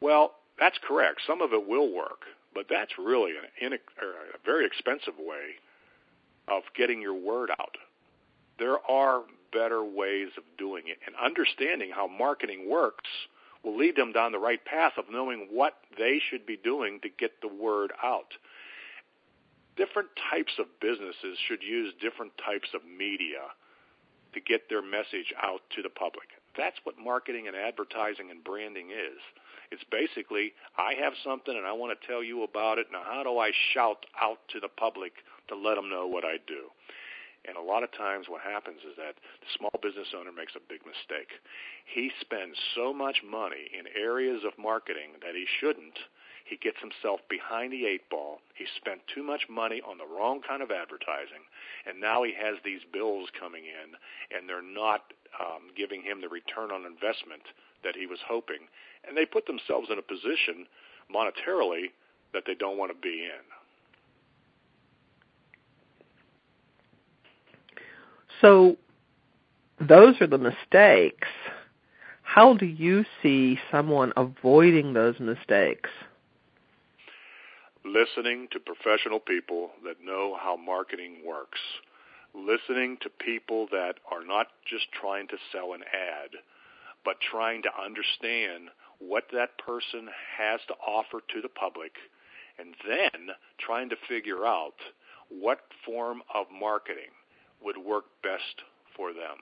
Well, 0.00 0.32
that's 0.58 0.78
correct. 0.86 1.20
Some 1.26 1.40
of 1.42 1.52
it 1.52 1.68
will 1.68 1.94
work. 1.94 2.22
But 2.54 2.66
that's 2.68 2.92
really 2.98 3.32
an, 3.62 3.72
a 3.72 4.44
very 4.44 4.66
expensive 4.66 5.14
way 5.18 5.56
of 6.48 6.62
getting 6.76 7.00
your 7.00 7.14
word 7.14 7.50
out. 7.50 7.76
There 8.58 8.78
are 8.90 9.22
better 9.52 9.84
ways 9.84 10.28
of 10.36 10.44
doing 10.58 10.84
it, 10.86 10.98
and 11.06 11.14
understanding 11.16 11.90
how 11.94 12.06
marketing 12.06 12.68
works 12.68 13.08
will 13.64 13.76
lead 13.76 13.96
them 13.96 14.12
down 14.12 14.32
the 14.32 14.38
right 14.38 14.64
path 14.64 14.92
of 14.96 15.04
knowing 15.10 15.48
what 15.50 15.74
they 15.98 16.20
should 16.30 16.46
be 16.46 16.56
doing 16.56 16.98
to 17.02 17.08
get 17.08 17.40
the 17.40 17.48
word 17.48 17.92
out. 18.02 18.32
Different 19.76 20.08
types 20.30 20.52
of 20.58 20.66
businesses 20.80 21.38
should 21.46 21.62
use 21.62 21.94
different 22.00 22.32
types 22.44 22.68
of 22.74 22.80
media 22.84 23.40
to 24.34 24.40
get 24.40 24.68
their 24.68 24.82
message 24.82 25.34
out 25.42 25.60
to 25.74 25.82
the 25.82 25.88
public. 25.88 26.28
That's 26.56 26.76
what 26.84 26.98
marketing 26.98 27.48
and 27.48 27.56
advertising 27.56 28.30
and 28.30 28.42
branding 28.44 28.90
is. 28.90 29.20
It's 29.70 29.84
basically, 29.90 30.52
I 30.76 30.94
have 31.00 31.14
something 31.22 31.56
and 31.56 31.66
I 31.66 31.72
want 31.72 31.94
to 31.94 32.06
tell 32.06 32.22
you 32.22 32.42
about 32.42 32.78
it. 32.78 32.88
Now, 32.90 33.02
how 33.04 33.22
do 33.22 33.38
I 33.38 33.52
shout 33.72 34.04
out 34.20 34.38
to 34.50 34.60
the 34.60 34.68
public 34.68 35.12
to 35.48 35.54
let 35.54 35.76
them 35.76 35.88
know 35.88 36.06
what 36.06 36.24
I 36.24 36.38
do? 36.46 36.70
And 37.48 37.56
a 37.56 37.62
lot 37.62 37.82
of 37.82 37.90
times 37.92 38.26
what 38.28 38.42
happens 38.42 38.80
is 38.84 38.96
that 38.96 39.16
the 39.40 39.50
small 39.56 39.72
business 39.80 40.12
owner 40.12 40.32
makes 40.32 40.52
a 40.56 40.68
big 40.68 40.84
mistake. 40.84 41.40
He 41.86 42.10
spends 42.20 42.58
so 42.74 42.92
much 42.92 43.22
money 43.24 43.70
in 43.72 43.88
areas 43.96 44.42
of 44.44 44.52
marketing 44.58 45.16
that 45.22 45.34
he 45.34 45.46
shouldn't. 45.48 45.96
He 46.44 46.58
gets 46.58 46.76
himself 46.82 47.20
behind 47.30 47.72
the 47.72 47.86
eight 47.86 48.10
ball. 48.10 48.42
He 48.54 48.66
spent 48.76 49.00
too 49.06 49.22
much 49.22 49.48
money 49.48 49.80
on 49.80 49.96
the 49.96 50.06
wrong 50.06 50.42
kind 50.42 50.60
of 50.60 50.70
advertising. 50.70 51.46
And 51.86 52.00
now 52.00 52.24
he 52.24 52.34
has 52.34 52.58
these 52.60 52.82
bills 52.92 53.30
coming 53.38 53.64
in 53.64 53.96
and 54.36 54.48
they're 54.48 54.60
not 54.60 55.14
um, 55.38 55.70
giving 55.76 56.02
him 56.02 56.20
the 56.20 56.28
return 56.28 56.70
on 56.70 56.84
investment 56.84 57.46
that 57.84 57.96
he 57.96 58.06
was 58.06 58.18
hoping 58.26 58.68
and 59.06 59.16
they 59.16 59.24
put 59.24 59.46
themselves 59.46 59.88
in 59.90 59.98
a 59.98 60.02
position 60.02 60.66
monetarily 61.14 61.90
that 62.32 62.44
they 62.46 62.54
don't 62.54 62.78
want 62.78 62.92
to 62.92 62.98
be 63.00 63.24
in. 63.24 63.44
So 68.40 68.76
those 69.80 70.20
are 70.20 70.26
the 70.26 70.38
mistakes. 70.38 71.28
How 72.22 72.54
do 72.54 72.66
you 72.66 73.04
see 73.22 73.58
someone 73.70 74.12
avoiding 74.16 74.92
those 74.92 75.18
mistakes? 75.18 75.90
Listening 77.84 78.46
to 78.52 78.60
professional 78.60 79.18
people 79.18 79.70
that 79.84 80.04
know 80.04 80.36
how 80.40 80.56
marketing 80.56 81.22
works. 81.26 81.58
Listening 82.34 82.98
to 83.00 83.10
people 83.10 83.66
that 83.72 83.94
are 84.10 84.24
not 84.24 84.46
just 84.68 84.86
trying 84.92 85.26
to 85.28 85.36
sell 85.50 85.72
an 85.72 85.82
ad, 85.82 86.30
but 87.04 87.20
trying 87.20 87.62
to 87.62 87.70
understand 87.82 88.70
what 88.98 89.24
that 89.32 89.56
person 89.58 90.08
has 90.38 90.60
to 90.68 90.74
offer 90.86 91.20
to 91.32 91.40
the 91.40 91.48
public, 91.48 91.92
and 92.58 92.74
then 92.86 93.34
trying 93.58 93.88
to 93.88 93.96
figure 94.08 94.44
out 94.44 94.76
what 95.30 95.60
form 95.86 96.22
of 96.34 96.46
marketing 96.52 97.12
would 97.62 97.78
work 97.78 98.04
best 98.22 98.62
for 98.96 99.12
them. 99.12 99.38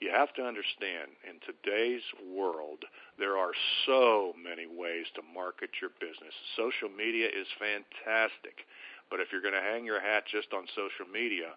You 0.00 0.10
have 0.10 0.32
to 0.34 0.42
understand, 0.42 1.12
in 1.28 1.36
today's 1.44 2.02
world, 2.24 2.88
there 3.18 3.36
are 3.36 3.52
so 3.84 4.32
many 4.32 4.64
ways 4.64 5.04
to 5.14 5.22
market 5.34 5.70
your 5.80 5.90
business. 6.00 6.32
Social 6.56 6.88
media 6.88 7.28
is 7.28 7.46
fantastic, 7.60 8.64
but 9.10 9.20
if 9.20 9.28
you're 9.30 9.44
going 9.44 9.54
to 9.54 9.60
hang 9.60 9.84
your 9.84 10.00
hat 10.00 10.24
just 10.24 10.56
on 10.56 10.64
social 10.72 11.04
media, 11.12 11.52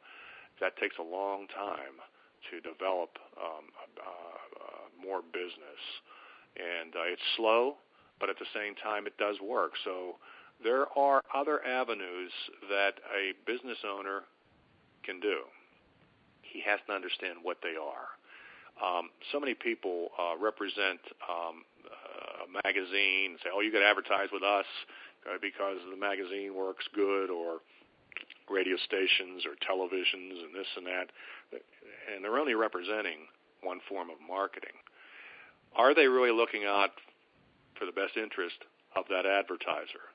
that 0.59 0.75
takes 0.75 0.99
a 0.99 1.07
long 1.07 1.47
time 1.55 2.03
to 2.51 2.59
develop 2.59 3.15
um, 3.39 3.65
uh, 3.95 4.32
more 5.03 5.21
business 5.21 5.81
and 6.55 6.95
uh, 6.95 7.09
it's 7.09 7.21
slow, 7.37 7.75
but 8.19 8.29
at 8.29 8.37
the 8.37 8.49
same 8.53 8.75
time 8.75 9.07
it 9.07 9.17
does 9.17 9.37
work. 9.41 9.73
So 9.83 10.15
there 10.63 10.85
are 10.97 11.21
other 11.33 11.63
avenues 11.65 12.31
that 12.69 13.01
a 13.09 13.33
business 13.45 13.77
owner 13.83 14.23
can 15.03 15.19
do. 15.19 15.41
He 16.41 16.61
has 16.61 16.79
to 16.87 16.93
understand 16.93 17.39
what 17.41 17.57
they 17.63 17.75
are. 17.75 18.13
Um, 18.77 19.09
so 19.31 19.39
many 19.39 19.53
people 19.53 20.09
uh, 20.17 20.37
represent 20.37 20.99
um, 21.29 21.65
a 21.85 22.49
magazine, 22.65 23.37
and 23.37 23.39
say, 23.43 23.49
"Oh, 23.53 23.61
you 23.61 23.71
to 23.71 23.85
advertise 23.85 24.29
with 24.33 24.41
us 24.41 24.65
uh, 25.29 25.37
because 25.41 25.77
the 25.89 25.97
magazine 25.97 26.55
works 26.55 26.85
good," 26.93 27.29
or 27.29 27.61
radio 28.49 28.77
stations 28.77 29.45
or 29.45 29.53
televisions 29.61 30.41
and 30.41 30.53
this 30.53 30.67
and 30.75 30.85
that, 30.85 31.07
and 32.13 32.23
they're 32.23 32.37
only 32.37 32.55
representing 32.55 33.29
one 33.61 33.79
form 33.87 34.09
of 34.09 34.17
marketing 34.25 34.73
are 35.75 35.93
they 35.93 36.07
really 36.07 36.31
looking 36.31 36.65
out 36.65 36.91
for 37.79 37.85
the 37.85 37.91
best 37.91 38.17
interest 38.17 38.57
of 38.95 39.05
that 39.09 39.25
advertiser? 39.25 40.13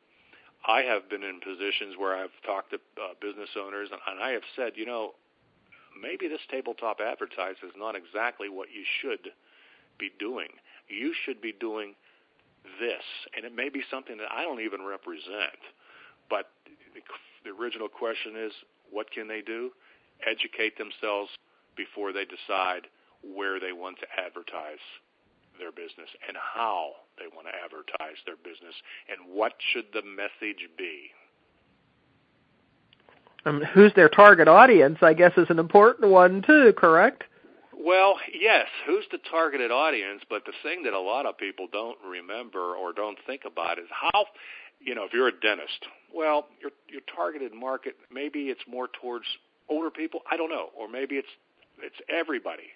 I 0.66 0.82
have 0.82 1.08
been 1.08 1.22
in 1.22 1.40
positions 1.40 1.94
where 1.96 2.16
I've 2.16 2.34
talked 2.44 2.70
to 2.70 2.76
uh, 2.98 3.14
business 3.20 3.50
owners, 3.58 3.88
and, 3.92 4.00
and 4.06 4.22
I 4.22 4.30
have 4.30 4.42
said, 4.56 4.72
you 4.74 4.86
know, 4.86 5.14
maybe 6.00 6.28
this 6.28 6.42
tabletop 6.50 6.98
advertising 7.00 7.68
is 7.68 7.78
not 7.78 7.94
exactly 7.94 8.48
what 8.48 8.68
you 8.70 8.82
should 9.00 9.32
be 9.98 10.10
doing. 10.18 10.48
You 10.88 11.14
should 11.24 11.40
be 11.40 11.54
doing 11.58 11.94
this, 12.80 13.06
and 13.36 13.44
it 13.44 13.54
may 13.54 13.68
be 13.68 13.82
something 13.90 14.16
that 14.18 14.30
I 14.30 14.42
don't 14.42 14.60
even 14.60 14.82
represent. 14.82 15.62
But 16.28 16.50
the 17.44 17.50
original 17.50 17.88
question 17.88 18.34
is, 18.36 18.52
what 18.90 19.10
can 19.10 19.28
they 19.28 19.40
do? 19.40 19.70
Educate 20.26 20.76
themselves 20.76 21.30
before 21.76 22.12
they 22.12 22.24
decide 22.24 22.90
where 23.22 23.60
they 23.60 23.72
want 23.72 23.98
to 24.00 24.06
advertise 24.18 24.82
their 25.58 25.72
business 25.72 26.08
and 26.26 26.36
how 26.36 26.92
they 27.18 27.26
want 27.34 27.46
to 27.46 27.54
advertise 27.54 28.18
their 28.26 28.36
business 28.36 28.74
and 29.10 29.34
what 29.34 29.52
should 29.72 29.86
the 29.92 30.02
message 30.02 30.68
be. 30.76 31.10
Um, 33.44 33.62
who's 33.62 33.92
their 33.94 34.08
target 34.08 34.48
audience, 34.48 34.98
I 35.02 35.14
guess, 35.14 35.32
is 35.36 35.46
an 35.48 35.58
important 35.58 36.10
one 36.10 36.42
too, 36.42 36.72
correct? 36.76 37.24
Well, 37.72 38.16
yes, 38.38 38.66
who's 38.86 39.04
the 39.12 39.18
targeted 39.30 39.70
audience? 39.70 40.22
But 40.28 40.44
the 40.44 40.52
thing 40.62 40.82
that 40.82 40.92
a 40.92 41.00
lot 41.00 41.26
of 41.26 41.38
people 41.38 41.68
don't 41.70 41.96
remember 42.06 42.74
or 42.74 42.92
don't 42.92 43.18
think 43.26 43.42
about 43.46 43.78
is 43.78 43.86
how, 43.90 44.26
you 44.80 44.94
know, 44.94 45.04
if 45.04 45.12
you're 45.12 45.28
a 45.28 45.40
dentist, 45.40 45.86
well, 46.12 46.48
your 46.60 46.72
your 46.88 47.02
targeted 47.14 47.54
market 47.54 47.96
maybe 48.12 48.48
it's 48.48 48.60
more 48.68 48.88
towards 49.00 49.24
older 49.68 49.90
people. 49.90 50.20
I 50.30 50.36
don't 50.36 50.50
know, 50.50 50.70
or 50.76 50.88
maybe 50.88 51.14
it's 51.14 51.28
it's 51.80 51.96
everybody. 52.08 52.70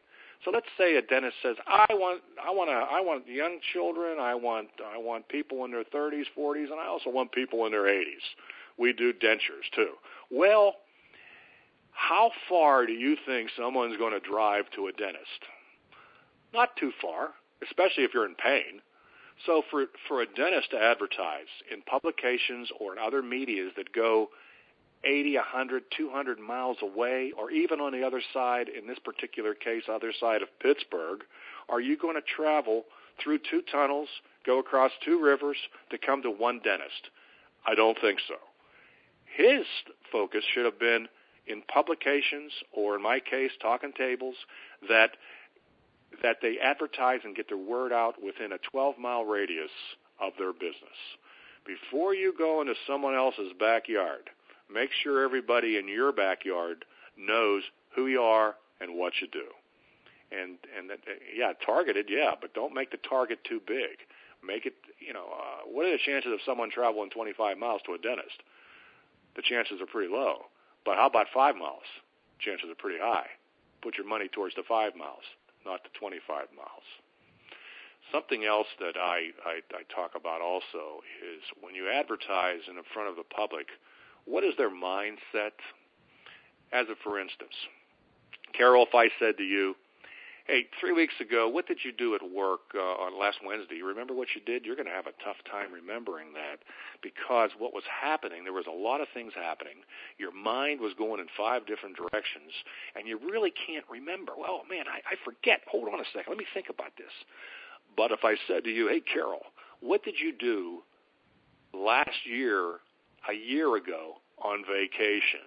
So 0.44 0.50
let's 0.50 0.66
say 0.76 0.96
a 0.96 1.02
dentist 1.02 1.36
says, 1.42 1.56
"I 1.66 1.86
want, 1.90 2.22
I 2.42 2.50
want 2.50 2.70
to, 2.70 2.74
I 2.74 3.00
want 3.00 3.26
young 3.28 3.58
children. 3.72 4.18
I 4.18 4.34
want, 4.34 4.68
I 4.84 4.98
want 4.98 5.28
people 5.28 5.64
in 5.64 5.70
their 5.70 5.84
30s, 5.84 6.24
40s, 6.36 6.70
and 6.70 6.80
I 6.80 6.86
also 6.86 7.10
want 7.10 7.32
people 7.32 7.64
in 7.66 7.72
their 7.72 7.84
80s. 7.84 8.24
We 8.76 8.92
do 8.92 9.12
dentures 9.12 9.70
too." 9.74 9.92
Well, 10.30 10.76
how 11.92 12.32
far 12.48 12.86
do 12.86 12.92
you 12.92 13.16
think 13.26 13.50
someone's 13.56 13.96
going 13.96 14.12
to 14.12 14.20
drive 14.20 14.64
to 14.74 14.88
a 14.88 14.92
dentist? 14.92 15.46
Not 16.52 16.76
too 16.76 16.90
far, 17.00 17.30
especially 17.62 18.04
if 18.04 18.12
you're 18.12 18.26
in 18.26 18.34
pain. 18.34 18.80
So 19.46 19.62
for 19.70 19.86
for 20.08 20.22
a 20.22 20.26
dentist 20.26 20.70
to 20.70 20.78
advertise 20.78 21.50
in 21.70 21.82
publications 21.82 22.70
or 22.80 22.92
in 22.92 22.98
other 22.98 23.22
medias 23.22 23.72
that 23.76 23.92
go 23.92 24.28
80, 25.04 25.36
100, 25.36 25.82
200 25.96 26.38
miles 26.38 26.76
away, 26.82 27.32
or 27.36 27.50
even 27.50 27.80
on 27.80 27.92
the 27.92 28.04
other 28.04 28.22
side, 28.32 28.68
in 28.68 28.86
this 28.86 28.98
particular 28.98 29.54
case, 29.54 29.84
other 29.88 30.12
side 30.18 30.42
of 30.42 30.48
Pittsburgh, 30.60 31.24
are 31.68 31.80
you 31.80 31.96
going 31.96 32.16
to 32.16 32.22
travel 32.22 32.84
through 33.22 33.38
two 33.38 33.62
tunnels, 33.70 34.08
go 34.46 34.58
across 34.58 34.92
two 35.04 35.20
rivers 35.22 35.56
to 35.90 35.98
come 35.98 36.22
to 36.22 36.30
one 36.30 36.60
dentist? 36.62 37.10
I 37.66 37.74
don't 37.74 37.98
think 38.00 38.18
so. 38.28 38.34
His 39.36 39.64
focus 40.10 40.44
should 40.52 40.64
have 40.64 40.78
been 40.78 41.08
in 41.46 41.62
publications, 41.62 42.52
or 42.72 42.96
in 42.96 43.02
my 43.02 43.20
case, 43.20 43.50
Talk'nTables, 43.62 44.34
that 44.88 45.10
that 46.22 46.36
they 46.42 46.58
advertise 46.62 47.20
and 47.24 47.34
get 47.34 47.48
their 47.48 47.56
word 47.56 47.92
out 47.92 48.22
within 48.22 48.52
a 48.52 48.58
12 48.70 48.98
mile 48.98 49.24
radius 49.24 49.70
of 50.20 50.32
their 50.38 50.52
business. 50.52 50.98
Before 51.64 52.14
you 52.14 52.34
go 52.36 52.60
into 52.60 52.74
someone 52.86 53.14
else's 53.14 53.52
backyard, 53.58 54.28
Make 54.72 54.90
sure 55.02 55.24
everybody 55.24 55.76
in 55.76 55.88
your 55.88 56.12
backyard 56.12 56.84
knows 57.16 57.62
who 57.94 58.06
you 58.06 58.22
are 58.22 58.56
and 58.80 58.94
what 58.96 59.14
you 59.20 59.28
do. 59.28 59.46
And 60.30 60.56
and 60.76 60.88
that, 60.90 61.00
yeah, 61.34 61.52
targeted, 61.64 62.06
yeah, 62.08 62.32
but 62.40 62.54
don't 62.54 62.74
make 62.74 62.90
the 62.90 62.96
target 63.08 63.40
too 63.44 63.60
big. 63.66 64.00
Make 64.44 64.66
it, 64.66 64.74
you 64.98 65.12
know, 65.12 65.26
uh, 65.30 65.68
what 65.70 65.86
are 65.86 65.92
the 65.92 66.02
chances 66.04 66.32
of 66.32 66.40
someone 66.44 66.70
traveling 66.70 67.10
25 67.10 67.58
miles 67.58 67.80
to 67.86 67.92
a 67.94 67.98
dentist? 67.98 68.42
The 69.36 69.42
chances 69.42 69.80
are 69.80 69.86
pretty 69.86 70.12
low. 70.12 70.46
But 70.84 70.96
how 70.96 71.06
about 71.06 71.26
five 71.32 71.54
miles? 71.54 71.86
Chances 72.40 72.68
are 72.70 72.74
pretty 72.74 72.98
high. 73.00 73.28
Put 73.82 73.96
your 73.96 74.06
money 74.06 74.28
towards 74.28 74.54
the 74.56 74.64
five 74.66 74.96
miles, 74.96 75.22
not 75.64 75.82
the 75.84 75.90
25 75.98 76.48
miles. 76.56 76.88
Something 78.10 78.44
else 78.44 78.66
that 78.80 78.98
I, 78.98 79.30
I, 79.46 79.62
I 79.72 79.82
talk 79.94 80.18
about 80.18 80.42
also 80.42 81.06
is 81.22 81.42
when 81.62 81.74
you 81.74 81.88
advertise 81.88 82.66
in 82.66 82.74
front 82.92 83.08
of 83.08 83.16
the 83.16 83.22
public, 83.22 83.68
what 84.26 84.44
is 84.44 84.54
their 84.56 84.70
mindset? 84.70 85.52
As 86.72 86.86
a 86.88 86.94
for 87.04 87.20
instance, 87.20 87.52
Carol, 88.56 88.86
if 88.88 88.94
I 88.94 89.08
said 89.18 89.36
to 89.36 89.42
you, 89.42 89.74
hey, 90.46 90.66
three 90.80 90.92
weeks 90.92 91.14
ago, 91.20 91.48
what 91.48 91.66
did 91.66 91.78
you 91.84 91.92
do 91.92 92.14
at 92.14 92.22
work 92.22 92.60
uh, 92.74 92.80
on 92.80 93.18
last 93.18 93.38
Wednesday? 93.44 93.76
You 93.76 93.86
remember 93.86 94.14
what 94.14 94.28
you 94.34 94.40
did? 94.44 94.64
You're 94.64 94.76
going 94.76 94.88
to 94.88 94.94
have 94.94 95.06
a 95.06 95.16
tough 95.24 95.36
time 95.50 95.72
remembering 95.72 96.32
that 96.34 96.64
because 97.02 97.50
what 97.58 97.72
was 97.72 97.84
happening, 97.86 98.44
there 98.44 98.52
was 98.52 98.66
a 98.66 98.74
lot 98.74 99.00
of 99.00 99.08
things 99.14 99.32
happening. 99.34 99.84
Your 100.18 100.32
mind 100.32 100.80
was 100.80 100.94
going 100.94 101.20
in 101.20 101.26
five 101.36 101.66
different 101.66 101.96
directions, 101.96 102.52
and 102.96 103.06
you 103.06 103.18
really 103.18 103.52
can't 103.52 103.84
remember. 103.90 104.32
Well, 104.36 104.62
man, 104.68 104.84
I, 104.88 104.98
I 105.12 105.14
forget. 105.24 105.60
Hold 105.70 105.88
on 105.88 106.00
a 106.00 106.08
second. 106.12 106.28
Let 106.28 106.38
me 106.38 106.46
think 106.54 106.66
about 106.68 106.96
this. 106.98 107.12
But 107.96 108.10
if 108.10 108.24
I 108.24 108.36
said 108.48 108.64
to 108.64 108.70
you, 108.70 108.88
hey, 108.88 109.00
Carol, 109.00 109.42
what 109.80 110.02
did 110.02 110.14
you 110.18 110.32
do 110.32 110.82
last 111.74 112.26
year 112.26 112.80
a 113.28 113.34
year 113.34 113.76
ago 113.76 114.16
on 114.42 114.64
vacation. 114.64 115.40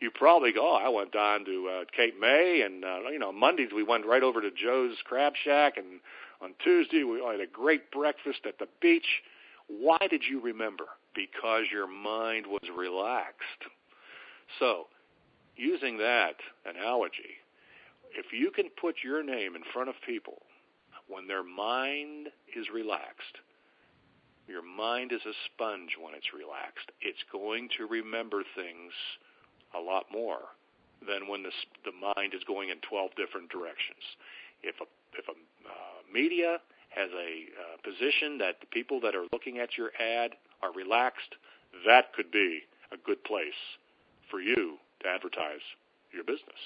You 0.00 0.10
probably 0.10 0.52
go, 0.52 0.72
oh, 0.72 0.80
I 0.84 0.88
went 0.88 1.12
down 1.12 1.44
to 1.44 1.68
uh, 1.68 1.84
Cape 1.96 2.18
May, 2.20 2.62
and 2.62 2.84
uh, 2.84 3.10
you 3.10 3.18
know 3.18 3.32
Mondays 3.32 3.70
we 3.74 3.82
went 3.82 4.04
right 4.04 4.22
over 4.22 4.40
to 4.40 4.50
Joe's 4.50 4.96
Crab 5.04 5.34
Shack, 5.44 5.76
and 5.76 6.00
on 6.40 6.54
Tuesday 6.62 7.04
we 7.04 7.20
had 7.20 7.40
a 7.40 7.46
great 7.46 7.90
breakfast 7.90 8.40
at 8.46 8.58
the 8.58 8.66
beach. 8.80 9.06
Why 9.68 9.98
did 10.10 10.22
you 10.28 10.40
remember? 10.40 10.84
Because 11.14 11.64
your 11.70 11.86
mind 11.86 12.46
was 12.46 12.62
relaxed. 12.76 13.70
So, 14.58 14.86
using 15.56 15.98
that 15.98 16.34
analogy, 16.66 17.38
if 18.14 18.26
you 18.32 18.50
can 18.50 18.66
put 18.80 18.96
your 19.04 19.22
name 19.22 19.54
in 19.54 19.62
front 19.72 19.88
of 19.88 19.94
people 20.04 20.42
when 21.08 21.28
their 21.28 21.44
mind 21.44 22.28
is 22.56 22.66
relaxed, 22.74 23.38
your 24.48 24.62
mind 24.62 25.12
is 25.12 25.22
a 25.26 25.34
sponge 25.46 25.96
when 26.00 26.14
it's 26.14 26.34
relaxed. 26.34 26.90
It's 27.00 27.22
going 27.30 27.68
to 27.78 27.86
remember 27.86 28.42
things 28.54 28.92
a 29.74 29.80
lot 29.80 30.06
more 30.12 30.52
than 31.06 31.28
when 31.28 31.42
the, 31.42 31.52
the 31.84 31.94
mind 31.94 32.34
is 32.34 32.42
going 32.44 32.70
in 32.70 32.78
12 32.88 33.10
different 33.16 33.50
directions. 33.50 34.02
If 34.62 34.76
a, 34.80 34.86
if 35.18 35.26
a 35.28 35.32
uh, 35.32 36.02
media 36.12 36.58
has 36.90 37.10
a 37.10 37.48
uh, 37.54 37.76
position 37.82 38.38
that 38.38 38.60
the 38.60 38.66
people 38.70 39.00
that 39.00 39.14
are 39.14 39.26
looking 39.32 39.58
at 39.58 39.78
your 39.78 39.90
ad 39.98 40.32
are 40.62 40.72
relaxed, 40.72 41.34
that 41.86 42.12
could 42.12 42.30
be 42.30 42.60
a 42.92 42.96
good 43.04 43.22
place 43.24 43.58
for 44.30 44.40
you 44.40 44.76
to 45.02 45.08
advertise 45.08 45.64
your 46.12 46.24
business. 46.24 46.60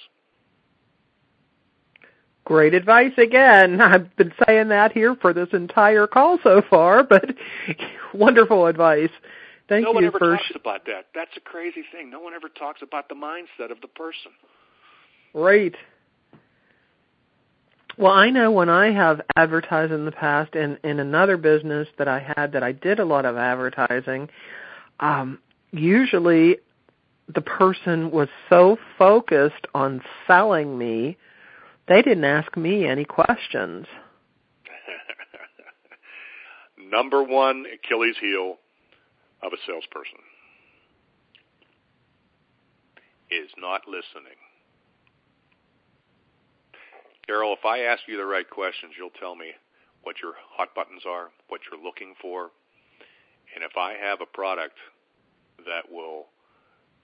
Great 2.46 2.74
advice 2.74 3.12
again. 3.18 3.80
I've 3.82 4.14
been 4.16 4.32
saying 4.46 4.68
that 4.68 4.92
here 4.92 5.16
for 5.16 5.34
this 5.34 5.48
entire 5.52 6.06
call 6.06 6.38
so 6.42 6.62
far, 6.70 7.02
but 7.02 7.24
wonderful 8.14 8.66
advice. 8.66 9.10
Thank 9.68 9.82
no 9.82 9.90
you 9.90 9.94
one 9.96 10.04
ever 10.04 10.18
for 10.18 10.36
talks 10.36 10.52
about 10.54 10.86
that. 10.86 11.06
That's 11.12 11.36
a 11.36 11.40
crazy 11.40 11.82
thing. 11.90 12.08
No 12.08 12.20
one 12.20 12.34
ever 12.34 12.48
talks 12.48 12.82
about 12.82 13.08
the 13.08 13.16
mindset 13.16 13.72
of 13.72 13.80
the 13.80 13.88
person. 13.88 14.30
Right. 15.34 15.74
Well, 17.98 18.12
I 18.12 18.30
know 18.30 18.52
when 18.52 18.68
I 18.68 18.92
have 18.92 19.22
advertised 19.34 19.90
in 19.90 20.04
the 20.04 20.12
past 20.12 20.54
in 20.54 20.78
in 20.84 21.00
another 21.00 21.36
business 21.36 21.88
that 21.98 22.06
I 22.06 22.20
had 22.36 22.52
that 22.52 22.62
I 22.62 22.70
did 22.70 23.00
a 23.00 23.04
lot 23.04 23.24
of 23.24 23.36
advertising, 23.36 24.28
um 25.00 25.40
usually 25.72 26.58
the 27.34 27.40
person 27.40 28.12
was 28.12 28.28
so 28.48 28.78
focused 28.96 29.66
on 29.74 30.00
selling 30.28 30.78
me 30.78 31.16
they 31.88 32.02
didn't 32.02 32.24
ask 32.24 32.56
me 32.56 32.86
any 32.86 33.04
questions. 33.04 33.86
Number 36.78 37.22
one 37.22 37.64
Achilles 37.72 38.16
heel 38.20 38.56
of 39.42 39.52
a 39.52 39.56
salesperson 39.66 40.18
is 43.30 43.50
not 43.58 43.82
listening. 43.86 44.38
Carol, 47.26 47.56
if 47.58 47.64
I 47.64 47.80
ask 47.80 48.02
you 48.06 48.16
the 48.16 48.24
right 48.24 48.48
questions, 48.48 48.94
you'll 48.96 49.10
tell 49.18 49.34
me 49.34 49.50
what 50.02 50.16
your 50.22 50.34
hot 50.54 50.74
buttons 50.74 51.02
are, 51.06 51.30
what 51.48 51.60
you're 51.66 51.82
looking 51.82 52.14
for. 52.22 52.50
And 53.54 53.64
if 53.64 53.76
I 53.76 53.94
have 54.00 54.20
a 54.20 54.26
product 54.26 54.76
that 55.66 55.90
will 55.90 56.26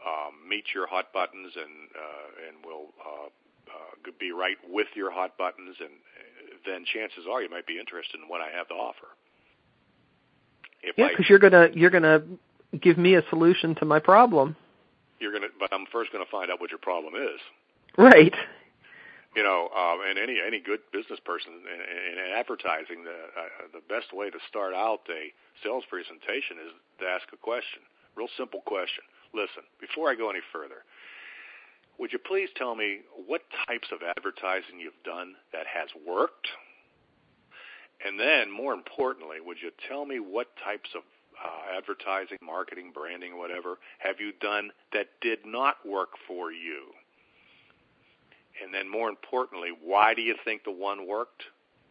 um, 0.06 0.48
meet 0.48 0.64
your 0.74 0.86
hot 0.86 1.12
buttons 1.12 1.52
and 1.56 1.90
uh, 1.94 2.48
and 2.48 2.64
will 2.64 2.94
uh, 3.00 3.28
uh, 3.72 4.10
be 4.18 4.32
right 4.32 4.56
with 4.68 4.88
your 4.94 5.10
hot 5.10 5.36
buttons, 5.36 5.76
and 5.80 5.90
uh, 5.90 6.56
then 6.66 6.84
chances 6.84 7.24
are 7.30 7.42
you 7.42 7.50
might 7.50 7.66
be 7.66 7.78
interested 7.78 8.20
in 8.20 8.28
what 8.28 8.40
I 8.40 8.50
have 8.50 8.68
to 8.68 8.74
offer. 8.74 9.08
If 10.82 10.96
yeah, 10.98 11.08
because 11.08 11.28
you're 11.28 11.38
gonna 11.38 11.68
you're 11.74 11.90
gonna 11.90 12.22
give 12.80 12.98
me 12.98 13.14
a 13.14 13.22
solution 13.30 13.74
to 13.76 13.84
my 13.84 13.98
problem. 13.98 14.56
You're 15.20 15.32
gonna, 15.32 15.52
but 15.58 15.72
I'm 15.72 15.86
first 15.92 16.12
gonna 16.12 16.30
find 16.30 16.50
out 16.50 16.60
what 16.60 16.70
your 16.70 16.82
problem 16.82 17.14
is. 17.14 17.40
Right. 17.96 18.34
You 19.36 19.42
know, 19.42 19.70
um, 19.72 20.00
and 20.04 20.18
any 20.18 20.38
any 20.44 20.60
good 20.60 20.80
business 20.92 21.20
person 21.24 21.52
in, 21.64 21.80
in 21.80 22.18
advertising, 22.36 23.04
the 23.04 23.16
uh, 23.32 23.70
the 23.72 23.80
best 23.88 24.12
way 24.12 24.28
to 24.28 24.38
start 24.48 24.74
out 24.74 25.00
a 25.08 25.32
sales 25.62 25.84
presentation 25.88 26.58
is 26.60 26.72
to 27.00 27.06
ask 27.06 27.24
a 27.32 27.38
question. 27.38 27.80
Real 28.14 28.28
simple 28.36 28.60
question. 28.66 29.04
Listen, 29.32 29.64
before 29.80 30.10
I 30.10 30.14
go 30.14 30.28
any 30.28 30.44
further, 30.52 30.84
would 31.98 32.12
you 32.12 32.18
please 32.18 32.48
tell 32.56 32.74
me 32.74 33.00
what 33.26 33.42
types 33.66 33.88
of 33.92 34.00
advertising 34.16 34.80
you've 34.80 35.02
done 35.04 35.34
that 35.52 35.66
has 35.66 35.88
worked? 36.06 36.48
And 38.04 38.18
then, 38.18 38.50
more 38.50 38.74
importantly, 38.74 39.36
would 39.44 39.58
you 39.62 39.70
tell 39.88 40.04
me 40.04 40.18
what 40.18 40.48
types 40.64 40.90
of 40.96 41.02
uh, 41.42 41.76
advertising, 41.76 42.38
marketing, 42.42 42.90
branding, 42.92 43.38
whatever, 43.38 43.78
have 43.98 44.20
you 44.20 44.32
done 44.40 44.70
that 44.92 45.08
did 45.20 45.38
not 45.46 45.76
work 45.86 46.10
for 46.26 46.52
you? 46.52 46.90
And 48.62 48.72
then, 48.72 48.90
more 48.90 49.08
importantly, 49.08 49.70
why 49.82 50.14
do 50.14 50.22
you 50.22 50.34
think 50.44 50.64
the 50.64 50.72
one 50.72 51.06
worked 51.06 51.42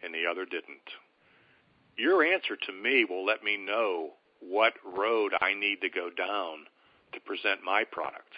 and 0.03 0.13
the 0.13 0.25
other 0.29 0.45
didn't? 0.45 0.91
Your 1.97 2.23
answer 2.23 2.55
to 2.55 2.71
me 2.73 3.05
will 3.05 3.25
let 3.25 3.43
me 3.43 3.57
know 3.57 4.11
what 4.39 4.73
road 4.85 5.33
I 5.39 5.53
need 5.53 5.81
to 5.81 5.89
go 5.89 6.09
down 6.09 6.65
to 7.13 7.19
present 7.21 7.63
my 7.63 7.83
product. 7.83 8.33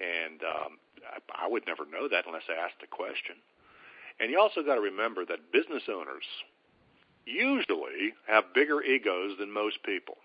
And 0.00 0.40
um, 0.42 0.78
I, 1.04 1.44
I 1.44 1.48
would 1.48 1.66
never 1.66 1.84
know 1.84 2.08
that 2.08 2.24
unless 2.26 2.48
I 2.48 2.56
asked 2.64 2.80
the 2.80 2.86
question. 2.86 3.36
And 4.18 4.30
you 4.30 4.40
also 4.40 4.62
got 4.62 4.74
to 4.74 4.80
remember 4.80 5.24
that 5.26 5.52
business 5.52 5.84
owners 5.88 6.24
usually 7.24 8.14
have 8.26 8.54
bigger 8.54 8.82
egos 8.82 9.36
than 9.38 9.50
most 9.50 9.82
people. 9.84 10.16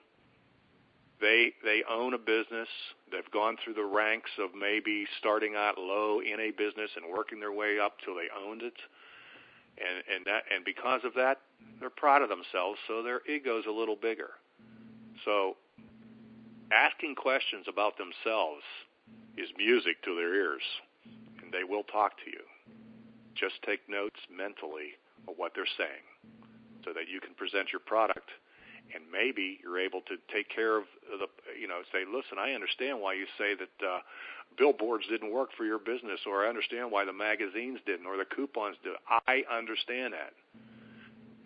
They 1.22 1.54
they 1.64 1.82
own 1.90 2.14
a 2.14 2.18
business. 2.18 2.68
They've 3.12 3.32
gone 3.32 3.56
through 3.64 3.76
the 3.76 3.86
ranks 3.86 4.32
of 4.38 4.50
maybe 4.54 5.06
starting 5.20 5.56
out 5.56 5.78
low 5.78 6.20
in 6.20 6.40
a 6.40 6.52
business 6.52 6.92
and 6.96 7.06
working 7.12 7.40
their 7.40 7.54
way 7.54 7.80
up 7.80 7.94
till 8.04 8.16
they 8.16 8.28
owned 8.36 8.62
it. 8.62 8.76
And 9.78 10.04
and 10.14 10.26
that 10.26 10.44
and 10.54 10.66
because 10.66 11.02
of 11.06 11.14
that, 11.16 11.40
they're 11.80 11.90
proud 11.90 12.22
of 12.22 12.30
themselves, 12.30 12.80
so 12.88 13.02
their 13.02 13.22
ego's 13.30 13.64
a 13.68 13.72
little 13.72 13.96
bigger. 13.96 14.32
So 15.24 15.56
asking 16.72 17.16
questions 17.16 17.66
about 17.70 17.94
themselves 17.98 18.64
is 19.38 19.50
music 19.58 20.02
to 20.04 20.16
their 20.16 20.34
ears, 20.34 20.64
and 21.42 21.52
they 21.52 21.64
will 21.64 21.84
talk 21.84 22.18
to 22.24 22.30
you. 22.32 22.44
Just 23.36 23.56
take 23.66 23.88
notes 23.90 24.20
mentally 24.32 24.96
of 25.28 25.36
what 25.38 25.52
they're 25.56 25.70
saying 25.78 26.06
so 26.86 26.94
that 26.94 27.10
you 27.12 27.20
can 27.20 27.34
present 27.34 27.74
your 27.74 27.82
product 27.82 28.30
and 28.94 29.04
maybe 29.12 29.58
you're 29.64 29.80
able 29.80 30.02
to 30.02 30.18
take 30.32 30.50
care 30.50 30.78
of 30.78 30.84
the 31.10 31.26
you 31.60 31.68
know 31.68 31.82
say 31.92 32.06
listen 32.06 32.38
i 32.38 32.52
understand 32.52 33.00
why 33.00 33.14
you 33.14 33.26
say 33.38 33.56
that 33.56 33.74
uh 33.82 34.00
billboards 34.58 35.06
didn't 35.10 35.32
work 35.32 35.50
for 35.58 35.66
your 35.66 35.80
business 35.80 36.22
or 36.28 36.46
i 36.46 36.50
understand 36.50 36.92
why 36.92 37.04
the 37.04 37.14
magazines 37.14 37.80
didn't 37.86 38.06
or 38.06 38.18
the 38.18 38.26
coupons 38.26 38.78
did 38.84 38.94
i 39.28 39.42
understand 39.50 40.14
that 40.14 40.34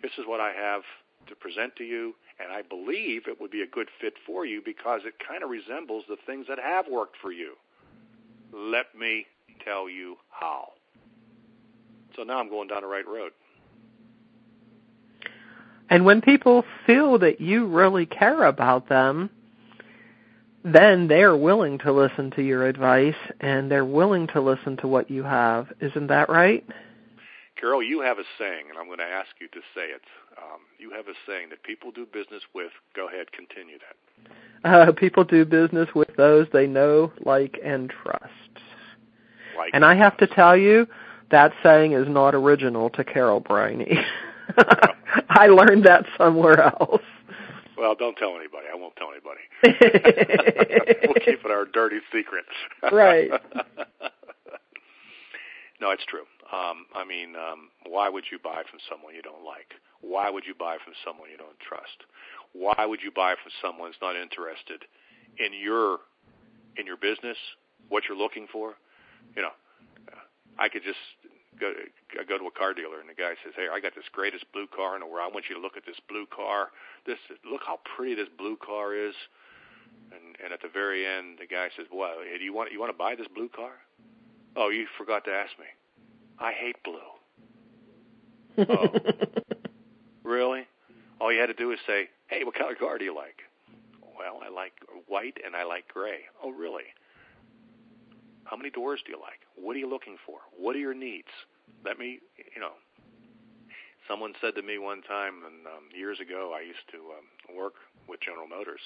this 0.02 0.12
is 0.18 0.24
what 0.26 0.40
i 0.40 0.52
have 0.52 0.82
to 1.26 1.34
present 1.34 1.74
to 1.76 1.84
you 1.84 2.14
and 2.40 2.52
i 2.52 2.62
believe 2.62 3.22
it 3.26 3.40
would 3.40 3.50
be 3.50 3.62
a 3.62 3.66
good 3.66 3.88
fit 4.00 4.14
for 4.26 4.46
you 4.46 4.62
because 4.64 5.00
it 5.04 5.14
kind 5.26 5.42
of 5.42 5.50
resembles 5.50 6.04
the 6.08 6.16
things 6.26 6.46
that 6.48 6.58
have 6.58 6.86
worked 6.88 7.16
for 7.20 7.32
you 7.32 7.54
let 8.52 8.86
me 8.98 9.26
tell 9.64 9.88
you 9.88 10.16
how 10.30 10.68
so 12.16 12.22
now 12.22 12.38
i'm 12.38 12.48
going 12.48 12.68
down 12.68 12.82
the 12.82 12.88
right 12.88 13.06
road 13.06 13.32
and 15.90 16.04
when 16.04 16.20
people 16.20 16.64
feel 16.86 17.18
that 17.18 17.40
you 17.40 17.66
really 17.66 18.06
care 18.06 18.44
about 18.44 18.88
them, 18.88 19.28
then 20.64 21.08
they're 21.08 21.36
willing 21.36 21.78
to 21.78 21.92
listen 21.92 22.30
to 22.32 22.42
your 22.42 22.66
advice 22.66 23.16
and 23.40 23.70
they're 23.70 23.84
willing 23.84 24.28
to 24.28 24.40
listen 24.40 24.76
to 24.78 24.86
what 24.86 25.10
you 25.10 25.24
have. 25.24 25.66
Isn't 25.80 26.06
that 26.06 26.28
right? 26.28 26.64
Carol, 27.60 27.82
you 27.82 28.00
have 28.00 28.18
a 28.18 28.24
saying, 28.38 28.66
and 28.70 28.78
I'm 28.78 28.86
going 28.86 28.98
to 28.98 29.04
ask 29.04 29.28
you 29.40 29.48
to 29.48 29.60
say 29.74 29.82
it. 29.82 30.02
Um, 30.38 30.60
you 30.78 30.90
have 30.92 31.08
a 31.08 31.14
saying 31.26 31.50
that 31.50 31.62
people 31.62 31.90
do 31.90 32.06
business 32.06 32.42
with. 32.54 32.72
Go 32.96 33.08
ahead, 33.08 33.32
continue 33.32 33.76
that. 33.78 33.96
Uh, 34.88 34.92
people 34.92 35.24
do 35.24 35.44
business 35.44 35.88
with 35.94 36.14
those 36.16 36.46
they 36.52 36.66
know, 36.66 37.12
like, 37.24 37.58
and 37.62 37.90
trust. 37.90 38.24
Like 39.56 39.70
and 39.74 39.84
I 39.84 39.94
have 39.94 40.16
to 40.18 40.26
tell 40.26 40.56
you, 40.56 40.86
that 41.30 41.52
saying 41.62 41.92
is 41.92 42.08
not 42.08 42.34
original 42.34 42.90
to 42.90 43.04
Carol 43.04 43.40
Briney. 43.40 44.04
I 45.28 45.46
learned 45.46 45.84
that 45.84 46.06
somewhere 46.18 46.60
else. 46.62 47.02
Well, 47.76 47.94
don't 47.94 48.16
tell 48.16 48.36
anybody. 48.36 48.66
I 48.70 48.76
won't 48.76 48.96
tell 48.96 49.10
anybody. 49.10 49.40
we'll 51.04 51.14
keep 51.24 51.44
it 51.44 51.50
our 51.50 51.64
dirty 51.66 52.00
secret. 52.12 52.44
right. 52.92 53.30
no, 55.80 55.90
it's 55.90 56.04
true. 56.06 56.24
Um, 56.50 56.86
I 56.94 57.04
mean, 57.06 57.36
um, 57.36 57.70
why 57.86 58.08
would 58.08 58.24
you 58.30 58.38
buy 58.42 58.62
from 58.66 58.80
someone 58.90 59.14
you 59.14 59.22
don't 59.22 59.44
like? 59.44 59.70
Why 60.02 60.30
would 60.30 60.44
you 60.46 60.54
buy 60.54 60.78
from 60.82 60.94
someone 61.06 61.30
you 61.30 61.38
don't 61.38 61.58
trust? 61.62 62.02
Why 62.52 62.84
would 62.84 63.00
you 63.02 63.10
buy 63.14 63.38
from 63.38 63.52
someone 63.62 63.94
who's 63.94 64.02
not 64.02 64.16
interested 64.18 64.82
in 65.38 65.54
your 65.54 66.02
in 66.76 66.86
your 66.86 66.96
business, 66.96 67.36
what 67.88 68.04
you're 68.08 68.18
looking 68.18 68.48
for? 68.50 68.74
You 69.36 69.42
know, 69.42 69.54
I 70.58 70.68
could 70.68 70.82
just 70.82 70.98
go 71.60 71.70
I 72.18 72.24
go 72.26 72.38
to 72.38 72.50
a 72.50 72.50
car 72.50 72.74
dealer 72.74 72.98
and 72.98 73.08
the 73.08 73.14
guy 73.14 73.38
says, 73.44 73.54
"Hey, 73.54 73.68
I 73.70 73.78
got 73.78 73.94
this 73.94 74.08
greatest 74.10 74.44
blue 74.50 74.66
car 74.66 74.98
in 74.98 75.00
the 75.00 75.06
world. 75.06 75.30
I 75.30 75.32
want 75.32 75.46
you 75.48 75.54
to 75.54 75.62
look 75.62 75.76
at 75.76 75.86
this 75.86 76.00
blue 76.08 76.26
car. 76.26 76.74
This 77.06 77.18
look 77.46 77.62
how 77.62 77.78
pretty 77.96 78.14
this 78.14 78.28
blue 78.36 78.56
car 78.58 78.94
is." 78.94 79.14
And 80.10 80.34
and 80.42 80.52
at 80.52 80.62
the 80.62 80.72
very 80.72 81.06
end, 81.06 81.38
the 81.38 81.46
guy 81.46 81.70
says, 81.76 81.86
"Well, 81.92 82.18
do 82.26 82.42
you 82.42 82.52
want 82.52 82.72
you 82.72 82.80
want 82.80 82.90
to 82.90 82.98
buy 82.98 83.14
this 83.14 83.28
blue 83.28 83.48
car?" 83.48 83.78
Oh, 84.56 84.68
you 84.68 84.86
forgot 84.98 85.24
to 85.24 85.30
ask 85.30 85.54
me. 85.58 85.66
I 86.40 86.52
hate 86.52 86.76
blue. 86.82 86.98
oh, 88.68 88.88
really? 90.24 90.66
All 91.20 91.32
you 91.32 91.40
had 91.40 91.46
to 91.46 91.54
do 91.54 91.70
is 91.72 91.78
say, 91.86 92.08
"Hey, 92.28 92.44
what 92.44 92.54
color 92.54 92.74
car 92.74 92.98
do 92.98 93.04
you 93.04 93.14
like?" 93.14 93.42
Well, 94.18 94.40
I 94.44 94.48
like 94.48 94.72
white 95.06 95.36
and 95.44 95.54
I 95.54 95.64
like 95.64 95.86
gray. 95.88 96.20
Oh, 96.42 96.50
really? 96.50 96.84
How 98.44 98.56
many 98.56 98.70
doors 98.70 99.00
do 99.06 99.12
you 99.12 99.18
like? 99.20 99.40
What 99.54 99.76
are 99.76 99.78
you 99.78 99.88
looking 99.88 100.16
for? 100.26 100.38
What 100.58 100.74
are 100.76 100.78
your 100.78 100.94
needs? 100.94 101.28
Let 101.84 101.98
me, 101.98 102.18
you 102.54 102.60
know. 102.60 102.72
Someone 104.08 104.32
said 104.40 104.56
to 104.56 104.62
me 104.62 104.78
one 104.78 105.02
time, 105.02 105.44
and 105.46 105.66
um, 105.66 105.84
years 105.96 106.18
ago, 106.20 106.52
I 106.56 106.62
used 106.62 106.84
to 106.90 106.98
um, 107.14 107.56
work 107.56 107.74
with 108.08 108.20
General 108.20 108.48
Motors, 108.48 108.80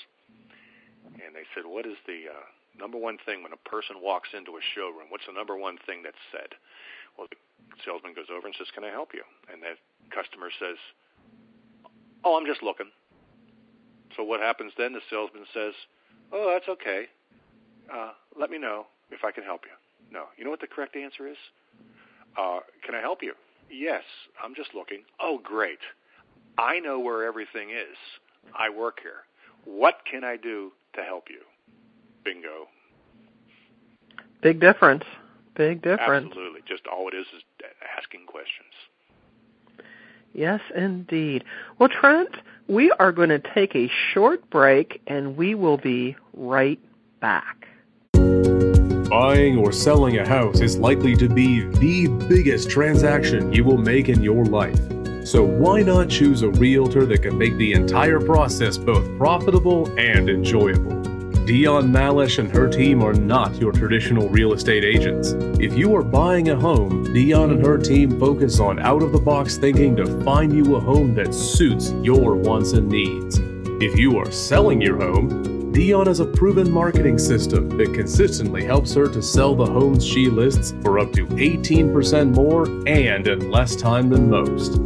and 1.14 1.34
they 1.34 1.48
said, 1.54 1.64
"What 1.64 1.86
is 1.86 1.96
the 2.06 2.28
uh, 2.28 2.44
number 2.78 2.98
one 2.98 3.18
thing 3.24 3.42
when 3.42 3.52
a 3.52 3.68
person 3.68 3.96
walks 4.00 4.30
into 4.36 4.56
a 4.56 4.62
showroom? 4.74 5.08
What's 5.08 5.26
the 5.26 5.32
number 5.32 5.56
one 5.56 5.78
thing 5.86 6.02
that's 6.02 6.20
said?" 6.32 6.54
Well, 7.16 7.28
the 7.28 7.36
salesman 7.84 8.14
goes 8.14 8.30
over 8.30 8.46
and 8.46 8.54
says, 8.56 8.70
"Can 8.72 8.84
I 8.84 8.90
help 8.90 9.14
you?" 9.14 9.24
And 9.52 9.62
the 9.62 9.76
customer 10.10 10.50
says, 10.58 10.78
"Oh, 12.24 12.36
I'm 12.36 12.46
just 12.46 12.62
looking." 12.62 12.90
So 14.16 14.22
what 14.22 14.40
happens 14.40 14.72
then? 14.76 14.92
The 14.92 15.02
salesman 15.10 15.46
says, 15.52 15.74
"Oh, 16.32 16.50
that's 16.50 16.68
okay. 16.68 17.08
Uh, 17.90 18.12
let 18.36 18.50
me 18.50 18.58
know 18.58 18.86
if 19.10 19.24
I 19.24 19.32
can 19.32 19.44
help 19.44 19.64
you." 19.64 19.72
No. 20.10 20.26
You 20.36 20.44
know 20.44 20.50
what 20.50 20.60
the 20.60 20.66
correct 20.66 20.96
answer 20.96 21.26
is? 21.26 21.38
Uh, 22.36 22.60
can 22.84 22.94
I 22.94 23.00
help 23.00 23.22
you? 23.22 23.34
Yes, 23.70 24.02
I'm 24.42 24.54
just 24.54 24.74
looking. 24.74 25.04
Oh, 25.20 25.38
great. 25.38 25.78
I 26.58 26.78
know 26.78 26.98
where 27.00 27.24
everything 27.24 27.70
is. 27.70 27.96
I 28.56 28.68
work 28.68 28.98
here. 29.02 29.24
What 29.64 30.00
can 30.10 30.22
I 30.24 30.36
do 30.36 30.72
to 30.94 31.02
help 31.02 31.24
you? 31.28 31.40
Bingo. 32.24 32.68
Big 34.40 34.60
difference. 34.60 35.04
Big 35.54 35.82
difference. 35.82 36.26
Absolutely. 36.26 36.60
Just 36.66 36.86
all 36.86 37.08
it 37.08 37.14
is 37.14 37.26
is 37.36 37.42
asking 37.96 38.26
questions. 38.26 38.72
Yes, 40.32 40.60
indeed. 40.74 41.44
Well, 41.78 41.88
Trent, 41.88 42.34
we 42.66 42.90
are 42.92 43.12
going 43.12 43.28
to 43.28 43.38
take 43.38 43.76
a 43.76 43.88
short 44.12 44.48
break 44.50 45.00
and 45.06 45.36
we 45.36 45.54
will 45.54 45.76
be 45.76 46.16
right 46.32 46.80
back. 47.20 47.68
Buying 48.12 49.58
or 49.58 49.70
selling 49.70 50.18
a 50.18 50.26
house 50.26 50.60
is 50.60 50.76
likely 50.76 51.14
to 51.16 51.28
be 51.28 51.60
the 51.60 52.08
biggest 52.28 52.68
transaction 52.68 53.52
you 53.52 53.62
will 53.62 53.78
make 53.78 54.08
in 54.08 54.22
your 54.22 54.44
life. 54.44 54.78
So 55.24 55.44
why 55.44 55.82
not 55.82 56.08
choose 56.08 56.42
a 56.42 56.50
realtor 56.50 57.06
that 57.06 57.22
can 57.22 57.38
make 57.38 57.56
the 57.56 57.72
entire 57.72 58.18
process 58.18 58.76
both 58.76 59.06
profitable 59.16 59.88
and 59.98 60.28
enjoyable? 60.28 60.93
Dion 61.46 61.92
Malish 61.92 62.38
and 62.38 62.50
her 62.50 62.66
team 62.68 63.02
are 63.02 63.12
not 63.12 63.54
your 63.56 63.70
traditional 63.70 64.30
real 64.30 64.54
estate 64.54 64.82
agents. 64.82 65.32
If 65.60 65.76
you 65.76 65.94
are 65.94 66.02
buying 66.02 66.48
a 66.48 66.56
home, 66.56 67.12
Dion 67.12 67.50
and 67.50 67.66
her 67.66 67.76
team 67.76 68.18
focus 68.18 68.60
on 68.60 68.78
out 68.78 69.02
of 69.02 69.12
the 69.12 69.18
box 69.18 69.58
thinking 69.58 69.94
to 69.96 70.06
find 70.24 70.54
you 70.54 70.76
a 70.76 70.80
home 70.80 71.14
that 71.16 71.34
suits 71.34 71.92
your 72.02 72.34
wants 72.34 72.72
and 72.72 72.88
needs. 72.88 73.40
If 73.82 73.98
you 73.98 74.16
are 74.16 74.30
selling 74.30 74.80
your 74.80 74.98
home, 74.98 75.70
Dion 75.72 76.06
has 76.06 76.20
a 76.20 76.24
proven 76.24 76.70
marketing 76.70 77.18
system 77.18 77.68
that 77.76 77.92
consistently 77.92 78.64
helps 78.64 78.94
her 78.94 79.06
to 79.08 79.20
sell 79.20 79.54
the 79.54 79.66
homes 79.66 80.06
she 80.06 80.30
lists 80.30 80.72
for 80.80 80.98
up 80.98 81.12
to 81.12 81.26
18% 81.26 82.34
more 82.34 82.64
and 82.88 83.28
in 83.28 83.50
less 83.50 83.76
time 83.76 84.08
than 84.08 84.30
most. 84.30 84.80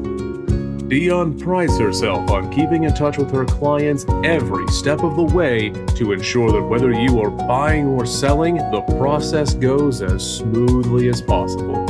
Dion 0.88 1.38
prides 1.38 1.79
herself 1.79 2.31
on 2.31 2.51
keeping 2.51 2.85
in 2.85 2.94
touch 2.94 3.18
with 3.18 3.31
her 3.31 3.44
clients 3.44 4.07
every 4.24 4.66
step 4.68 5.03
of 5.03 5.16
the 5.16 5.22
way 5.22 5.68
to 5.96 6.12
ensure 6.12 6.51
that 6.51 6.62
whether 6.62 6.92
you 6.92 7.20
are 7.20 7.29
buying 7.29 7.85
or 7.85 8.07
selling, 8.07 8.57
the 8.57 8.81
process 8.98 9.53
goes 9.53 10.01
as 10.01 10.38
smoothly 10.38 11.11
as 11.11 11.20
possible. 11.20 11.85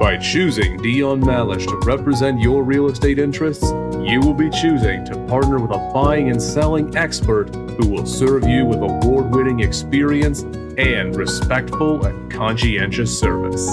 By 0.00 0.16
choosing 0.16 0.76
Dion 0.78 1.20
Malish 1.20 1.68
to 1.68 1.76
represent 1.86 2.40
your 2.40 2.64
real 2.64 2.88
estate 2.88 3.20
interests, 3.20 3.70
you 4.00 4.18
will 4.20 4.34
be 4.34 4.50
choosing 4.50 5.04
to 5.04 5.24
partner 5.28 5.60
with 5.60 5.70
a 5.70 5.90
buying 5.94 6.28
and 6.28 6.42
selling 6.42 6.96
expert 6.96 7.54
who 7.54 7.86
will 7.86 8.06
serve 8.06 8.44
you 8.48 8.66
with 8.66 8.80
award 8.80 9.32
winning 9.32 9.60
experience 9.60 10.42
and 10.78 11.14
respectful 11.14 12.04
and 12.04 12.32
conscientious 12.32 13.16
service. 13.16 13.68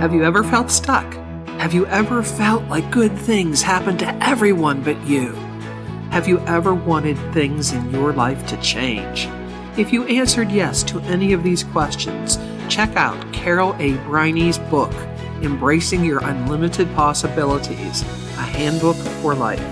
Have 0.00 0.12
you 0.12 0.24
ever 0.24 0.44
felt 0.44 0.70
stuck? 0.70 1.10
Have 1.58 1.72
you 1.72 1.86
ever 1.86 2.22
felt 2.22 2.62
like 2.64 2.90
good 2.90 3.16
things 3.16 3.62
happen 3.62 3.96
to 3.96 4.24
everyone 4.24 4.82
but 4.82 5.00
you? 5.06 5.32
Have 6.10 6.28
you 6.28 6.38
ever 6.40 6.74
wanted 6.74 7.16
things 7.32 7.72
in 7.72 7.90
your 7.90 8.12
life 8.12 8.46
to 8.48 8.60
change? 8.60 9.26
If 9.78 9.94
you 9.94 10.04
answered 10.04 10.52
yes 10.52 10.82
to 10.84 11.00
any 11.00 11.32
of 11.32 11.42
these 11.42 11.64
questions, 11.64 12.38
check 12.68 12.94
out 12.94 13.32
Carol 13.32 13.74
A. 13.78 13.94
Briney's 14.04 14.58
book, 14.58 14.92
Embracing 15.42 16.04
Your 16.04 16.22
Unlimited 16.22 16.94
Possibilities 16.94 18.02
A 18.02 18.42
Handbook 18.42 18.96
for 19.22 19.34
Life. 19.34 19.64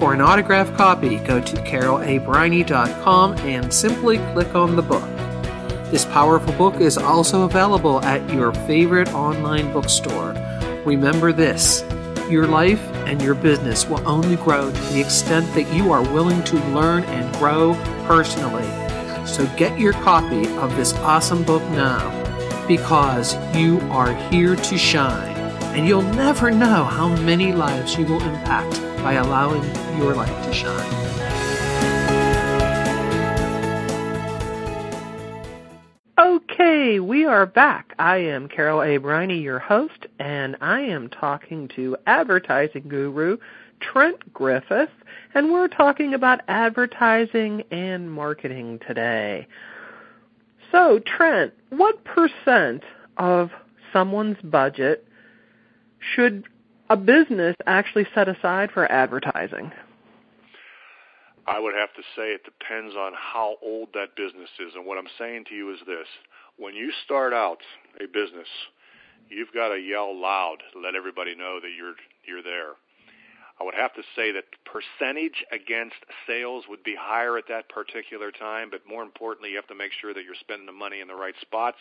For 0.00 0.12
an 0.12 0.20
autographed 0.20 0.76
copy, 0.76 1.18
go 1.18 1.40
to 1.40 1.56
carolabriney.com 1.58 3.34
and 3.38 3.72
simply 3.72 4.18
click 4.32 4.56
on 4.56 4.74
the 4.74 4.82
book. 4.82 5.11
This 5.92 6.06
powerful 6.06 6.54
book 6.54 6.80
is 6.80 6.96
also 6.96 7.42
available 7.42 8.00
at 8.02 8.26
your 8.32 8.50
favorite 8.66 9.12
online 9.12 9.70
bookstore. 9.74 10.32
Remember 10.86 11.34
this 11.34 11.84
your 12.30 12.46
life 12.46 12.80
and 13.06 13.20
your 13.20 13.34
business 13.34 13.86
will 13.86 14.00
only 14.08 14.36
grow 14.36 14.70
to 14.70 14.80
the 14.94 14.98
extent 15.02 15.44
that 15.52 15.70
you 15.74 15.92
are 15.92 16.00
willing 16.14 16.42
to 16.44 16.56
learn 16.70 17.04
and 17.04 17.30
grow 17.36 17.74
personally. 18.06 18.66
So 19.26 19.46
get 19.58 19.78
your 19.78 19.92
copy 19.92 20.48
of 20.56 20.74
this 20.76 20.94
awesome 20.94 21.42
book 21.42 21.62
now 21.72 22.08
because 22.66 23.34
you 23.54 23.78
are 23.90 24.14
here 24.30 24.56
to 24.56 24.78
shine 24.78 25.36
and 25.76 25.86
you'll 25.86 26.00
never 26.14 26.50
know 26.50 26.84
how 26.84 27.14
many 27.16 27.52
lives 27.52 27.98
you 27.98 28.06
will 28.06 28.22
impact 28.22 28.80
by 29.02 29.14
allowing 29.14 29.62
your 29.98 30.14
light 30.14 30.44
to 30.44 30.54
shine. 30.54 31.01
Are 37.32 37.46
back. 37.46 37.94
I 37.98 38.18
am 38.18 38.46
Carol 38.46 38.82
A. 38.82 38.98
Briney, 38.98 39.40
your 39.42 39.58
host, 39.58 40.06
and 40.18 40.54
I 40.60 40.80
am 40.80 41.08
talking 41.08 41.66
to 41.74 41.96
advertising 42.06 42.84
guru 42.88 43.38
Trent 43.80 44.34
Griffith, 44.34 44.90
and 45.34 45.50
we're 45.50 45.68
talking 45.68 46.12
about 46.12 46.42
advertising 46.48 47.62
and 47.70 48.12
marketing 48.12 48.80
today. 48.86 49.46
So, 50.70 51.00
Trent, 51.06 51.54
what 51.70 52.04
percent 52.04 52.82
of 53.16 53.50
someone's 53.94 54.36
budget 54.44 55.08
should 56.14 56.44
a 56.90 56.98
business 56.98 57.56
actually 57.66 58.06
set 58.14 58.28
aside 58.28 58.70
for 58.72 58.92
advertising? 58.92 59.72
I 61.46 61.58
would 61.58 61.74
have 61.74 61.94
to 61.94 62.02
say 62.14 62.34
it 62.34 62.44
depends 62.44 62.94
on 62.94 63.14
how 63.16 63.56
old 63.62 63.88
that 63.94 64.16
business 64.16 64.50
is. 64.60 64.74
And 64.74 64.84
what 64.84 64.98
I'm 64.98 65.08
saying 65.18 65.46
to 65.48 65.54
you 65.54 65.72
is 65.72 65.78
this. 65.86 66.06
When 66.58 66.74
you 66.74 66.92
start 67.04 67.32
out 67.32 67.58
a 68.00 68.06
business, 68.06 68.48
you've 69.28 69.52
got 69.52 69.68
to 69.68 69.78
yell 69.78 70.14
loud 70.18 70.58
to 70.72 70.80
let 70.80 70.94
everybody 70.94 71.34
know 71.34 71.58
that 71.60 71.70
you're 71.76 71.94
you're 72.24 72.42
there. 72.42 72.76
I 73.60 73.64
would 73.64 73.74
have 73.74 73.94
to 73.94 74.02
say 74.16 74.32
that 74.32 74.44
percentage 74.64 75.44
against 75.52 75.96
sales 76.26 76.64
would 76.68 76.82
be 76.82 76.96
higher 76.98 77.38
at 77.38 77.48
that 77.48 77.68
particular 77.68 78.30
time, 78.30 78.70
but 78.70 78.80
more 78.88 79.02
importantly, 79.02 79.50
you 79.50 79.56
have 79.56 79.68
to 79.68 79.74
make 79.74 79.92
sure 80.00 80.14
that 80.14 80.24
you're 80.24 80.38
spending 80.40 80.66
the 80.66 80.72
money 80.72 81.00
in 81.00 81.08
the 81.08 81.14
right 81.14 81.34
spots 81.40 81.78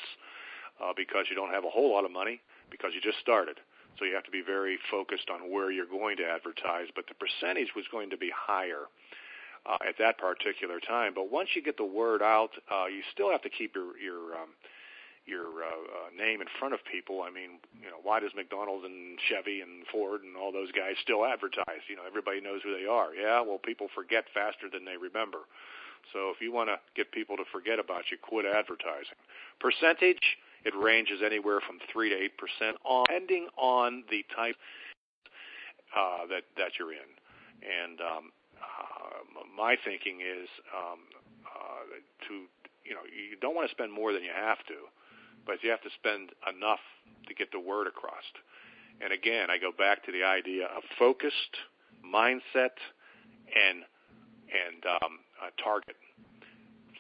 uh, 0.82 0.94
because 0.96 1.26
you 1.30 1.36
don't 1.36 1.52
have 1.52 1.66
a 1.66 1.70
whole 1.70 1.92
lot 1.92 2.06
of 2.06 2.12
money 2.12 2.42
because 2.70 2.92
you 2.94 3.02
just 3.02 3.20
started. 3.20 3.58
So 3.98 4.06
you 4.06 4.14
have 4.16 4.24
to 4.26 4.32
be 4.32 4.42
very 4.42 4.78
focused 4.90 5.30
on 5.30 5.52
where 5.52 5.72
you're 5.72 5.90
going 5.90 6.18
to 6.18 6.26
advertise, 6.26 6.88
but 6.96 7.06
the 7.08 7.16
percentage 7.16 7.74
was 7.76 7.86
going 7.92 8.10
to 8.12 8.18
be 8.18 8.32
higher 8.36 8.88
uh, 9.66 9.78
at 9.88 9.96
that 10.00 10.18
particular 10.18 10.80
time. 10.80 11.14
But 11.14 11.32
once 11.32 11.50
you 11.56 11.62
get 11.62 11.78
the 11.78 11.86
word 11.86 12.22
out, 12.22 12.52
uh, 12.72 12.86
you 12.88 13.02
still 13.12 13.32
have 13.32 13.42
to 13.44 13.50
keep 13.50 13.76
your 13.76 13.98
your 13.98 14.36
um, 14.36 14.50
your 15.26 15.62
uh, 15.62 15.70
uh, 15.70 16.10
name 16.18 16.42
in 16.42 16.48
front 16.60 16.74
of 16.74 16.80
people. 16.90 17.22
I 17.22 17.30
mean, 17.30 17.62
you 17.78 17.90
know, 17.90 18.02
why 18.02 18.20
does 18.20 18.32
McDonald's 18.36 18.86
and 18.86 19.20
Chevy 19.30 19.62
and 19.62 19.86
Ford 19.92 20.24
and 20.24 20.36
all 20.36 20.52
those 20.52 20.72
guys 20.72 20.96
still 21.02 21.26
advertise? 21.26 21.86
You 21.88 21.96
know, 21.96 22.06
everybody 22.08 22.42
knows 22.42 22.62
who 22.64 22.74
they 22.74 22.90
are. 22.90 23.14
Yeah, 23.14 23.42
well, 23.42 23.60
people 23.60 23.88
forget 23.94 24.26
faster 24.34 24.68
than 24.72 24.86
they 24.86 24.98
remember. 24.98 25.46
So 26.14 26.34
if 26.34 26.42
you 26.42 26.52
want 26.52 26.70
to 26.70 26.82
get 26.96 27.12
people 27.12 27.38
to 27.38 27.46
forget 27.52 27.78
about 27.78 28.10
you, 28.10 28.18
quit 28.18 28.46
advertising. 28.46 29.20
Percentage, 29.60 30.42
it 30.66 30.74
ranges 30.76 31.22
anywhere 31.24 31.62
from 31.62 31.78
three 31.94 32.10
to 32.10 32.16
eight 32.16 32.34
percent, 32.38 32.78
depending 32.82 33.48
on 33.58 34.04
the 34.10 34.26
type 34.36 34.56
uh, 35.96 36.26
that 36.30 36.44
that 36.58 36.80
you're 36.80 36.94
in. 36.94 37.10
And 37.62 38.02
um, 38.02 38.32
my 39.62 39.76
thinking 39.86 40.22
is 40.22 40.50
um, 40.74 41.00
uh, 41.46 41.86
to 42.28 42.34
you 42.84 42.94
know 42.96 43.06
you 43.06 43.38
don't 43.40 43.56
want 43.56 43.70
to 43.70 43.74
spend 43.76 43.94
more 43.94 44.14
than 44.14 44.24
you 44.24 44.34
have 44.34 44.58
to, 44.68 44.90
but 45.46 45.62
you 45.62 45.70
have 45.70 45.82
to 45.82 45.94
spend 46.00 46.32
enough 46.50 46.82
to 47.28 47.34
get 47.34 47.52
the 47.52 47.60
word 47.60 47.88
across. 47.88 48.26
And 49.02 49.14
again, 49.14 49.50
I 49.50 49.58
go 49.58 49.72
back 49.72 50.06
to 50.06 50.12
the 50.12 50.24
idea 50.24 50.66
of 50.66 50.84
focused 50.98 51.54
mindset 52.02 52.74
and 53.54 53.86
and 54.50 54.82
um, 55.02 55.20
target. 55.64 55.96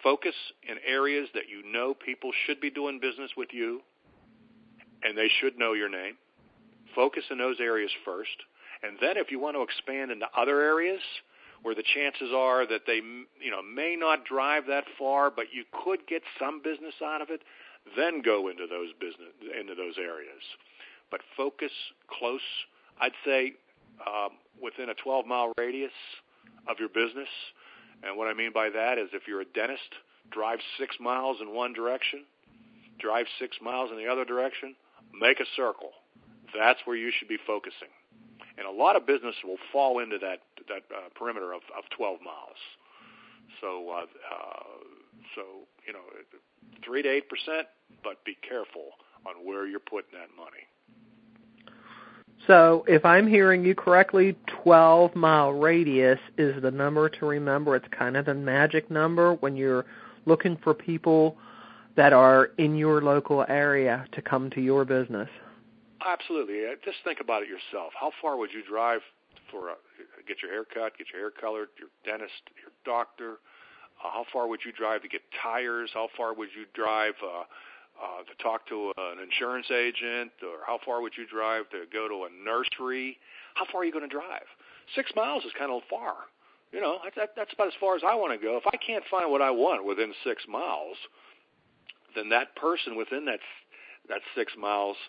Focus 0.04 0.36
in 0.68 0.78
areas 0.86 1.30
that 1.34 1.50
you 1.50 1.66
know 1.72 1.94
people 1.94 2.32
should 2.46 2.60
be 2.60 2.70
doing 2.70 3.00
business 3.00 3.32
with 3.38 3.50
you, 3.52 3.82
and 5.04 5.18
they 5.18 5.30
should 5.40 5.58
know 5.58 5.74
your 5.74 5.90
name. 5.90 6.14
Focus 6.96 7.24
in 7.30 7.38
those 7.38 7.58
areas 7.60 7.92
first, 8.04 8.38
and 8.84 8.98
then 9.02 9.18
if 9.18 9.32
you 9.32 9.40
want 9.40 9.56
to 9.56 9.62
expand 9.62 10.12
into 10.12 10.26
other 10.36 10.62
areas, 10.62 11.02
where 11.64 11.76
the 11.76 11.84
chances 11.84 12.30
are 12.36 12.66
that 12.68 12.82
they 12.88 13.02
you 13.42 13.52
know 13.52 13.62
may 13.62 13.96
not 13.96 14.26
drive 14.26 14.68
that 14.68 14.86
far, 14.98 15.30
but 15.30 15.46
you 15.54 15.64
could 15.84 16.08
get 16.08 16.22
some 16.40 16.62
business 16.62 16.96
out 17.04 17.22
of 17.22 17.30
it, 17.30 17.42
then 17.96 18.22
go 18.22 18.48
into 18.48 18.68
those 18.68 18.90
business 19.00 19.34
into 19.60 19.76
those 19.76 19.96
areas. 19.98 20.42
But 21.10 21.22
focus 21.36 21.72
close. 22.08 22.42
I'd 23.00 23.12
say 23.26 23.54
um, 24.08 24.32
within 24.62 24.90
a 24.90 24.94
12 24.94 25.26
mile 25.26 25.52
radius 25.58 25.92
of 26.68 26.78
your 26.80 26.90
business. 26.90 27.30
And 28.04 28.18
what 28.18 28.28
I 28.28 28.34
mean 28.34 28.52
by 28.54 28.70
that 28.70 28.98
is 28.98 29.10
if 29.14 29.24
you're 29.28 29.42
a 29.42 29.46
dentist, 29.46 29.94
drive 30.32 30.60
six 30.80 30.96
miles 31.00 31.38
in 31.42 31.54
one 31.54 31.74
direction, 31.74 32.24
drive 33.00 33.28
six 33.40 33.58
miles 33.62 33.92
in 33.92 33.98
the 33.98 34.08
other 34.08 34.26
direction, 34.26 34.76
make 35.20 35.40
a 35.40 35.46
circle. 35.56 35.92
That's 36.58 36.80
where 36.86 36.96
you 36.96 37.12
should 37.18 37.28
be 37.28 37.38
focusing 37.46 37.90
and 38.58 38.68
a 38.68 38.72
lot 38.72 38.96
of 38.96 39.06
business 39.06 39.36
will 39.44 39.58
fall 39.72 40.00
into 40.00 40.18
that 40.20 40.40
that 40.68 40.84
uh, 40.94 41.10
perimeter 41.16 41.54
of, 41.54 41.62
of 41.78 41.84
12 41.96 42.20
miles. 42.22 42.62
So 43.60 43.90
uh, 43.90 44.02
uh, 44.02 44.64
so 45.36 45.42
you 45.86 45.94
know 45.94 46.06
three 46.86 47.02
to 47.02 47.10
eight 47.10 47.30
percent, 47.30 47.68
but 48.04 48.24
be 48.26 48.38
careful 48.48 48.90
on 49.26 49.46
where 49.46 49.68
you're 49.68 49.80
putting 49.80 50.12
that 50.14 50.30
money. 50.38 50.66
So, 52.48 52.84
if 52.88 53.06
I'm 53.06 53.28
hearing 53.28 53.64
you 53.64 53.76
correctly, 53.76 54.36
12 54.64 55.16
mile 55.16 55.52
radius 55.52 56.20
is 56.40 56.60
the 56.62 56.72
number 56.72 57.08
to 57.08 57.26
remember. 57.28 57.76
It's 57.76 57.88
kind 57.92 58.18
of 58.18 58.26
the 58.26 58.34
magic 58.34 58.90
number 58.90 59.36
when 59.36 59.56
you're 59.56 59.86
looking 60.26 60.58
for 60.64 60.74
people 60.74 61.38
that 61.96 62.14
are 62.14 62.46
in 62.58 62.76
your 62.76 63.02
local 63.02 63.46
area 63.48 64.06
to 64.14 64.22
come 64.24 64.50
to 64.52 64.62
your 64.62 64.86
business. 64.86 65.30
Absolutely. 66.04 66.62
Just 66.84 66.98
think 67.04 67.20
about 67.20 67.44
it 67.44 67.50
yourself. 67.50 67.94
How 68.00 68.12
far 68.22 68.38
would 68.38 68.50
you 68.52 68.64
drive 68.68 69.02
for 69.52 69.70
a, 69.70 69.76
get 70.28 70.42
your 70.42 70.52
hair 70.52 70.66
cut, 70.66 70.98
get 70.98 71.08
your 71.14 71.22
hair 71.22 71.32
colored, 71.32 71.70
your 71.78 71.90
dentist, 72.06 72.42
your 72.56 72.72
doctor? 72.86 73.40
Uh, 74.00 74.10
how 74.12 74.26
far 74.32 74.48
would 74.48 74.62
you 74.66 74.72
drive 74.72 75.02
to 75.04 75.08
get 75.08 75.22
tires? 75.42 75.90
How 75.94 76.10
far 76.18 76.34
would 76.34 76.50
you 76.56 76.66
drive 76.74 77.14
uh, 77.22 77.44
uh, 78.02 78.24
to 78.24 78.44
talk 78.44 78.68
to 78.70 78.94
an 78.98 79.20
insurance 79.20 79.70
agent? 79.70 80.32
Or 80.42 80.66
how 80.66 80.80
far 80.84 81.02
would 81.02 81.14
you 81.18 81.28
drive 81.28 81.70
to 81.70 81.84
go 81.92 82.08
to 82.08 82.26
a 82.26 82.30
nursery? 82.44 83.18
How 83.56 83.66
far 83.72 83.82
are 83.82 83.86
you 83.86 83.92
going 83.92 84.08
to 84.08 84.14
drive? 84.14 84.48
Six 84.96 85.12
miles 85.16 85.44
is 85.44 85.52
kind 85.58 85.72
of 85.72 85.82
far. 85.90 86.32
You 86.72 86.80
know, 86.80 87.00
that, 87.16 87.32
that's 87.36 87.54
about 87.54 87.68
as 87.68 87.74
far 87.80 87.96
as 87.96 88.02
I 88.08 88.16
want 88.16 88.40
to 88.40 88.44
go. 88.44 88.58
If 88.58 88.64
I 88.66 88.78
can't 88.78 89.04
find 89.12 89.30
what 89.30 89.42
I 89.42 89.52
want 89.52 89.86
within 89.86 90.14
six 90.24 90.44
miles, 90.48 90.96
then 92.16 92.30
that 92.30 92.56
person 92.56 92.96
within 92.96 93.26
that 93.26 93.40
that 94.10 94.22
six 94.36 94.54
miles– 94.58 94.98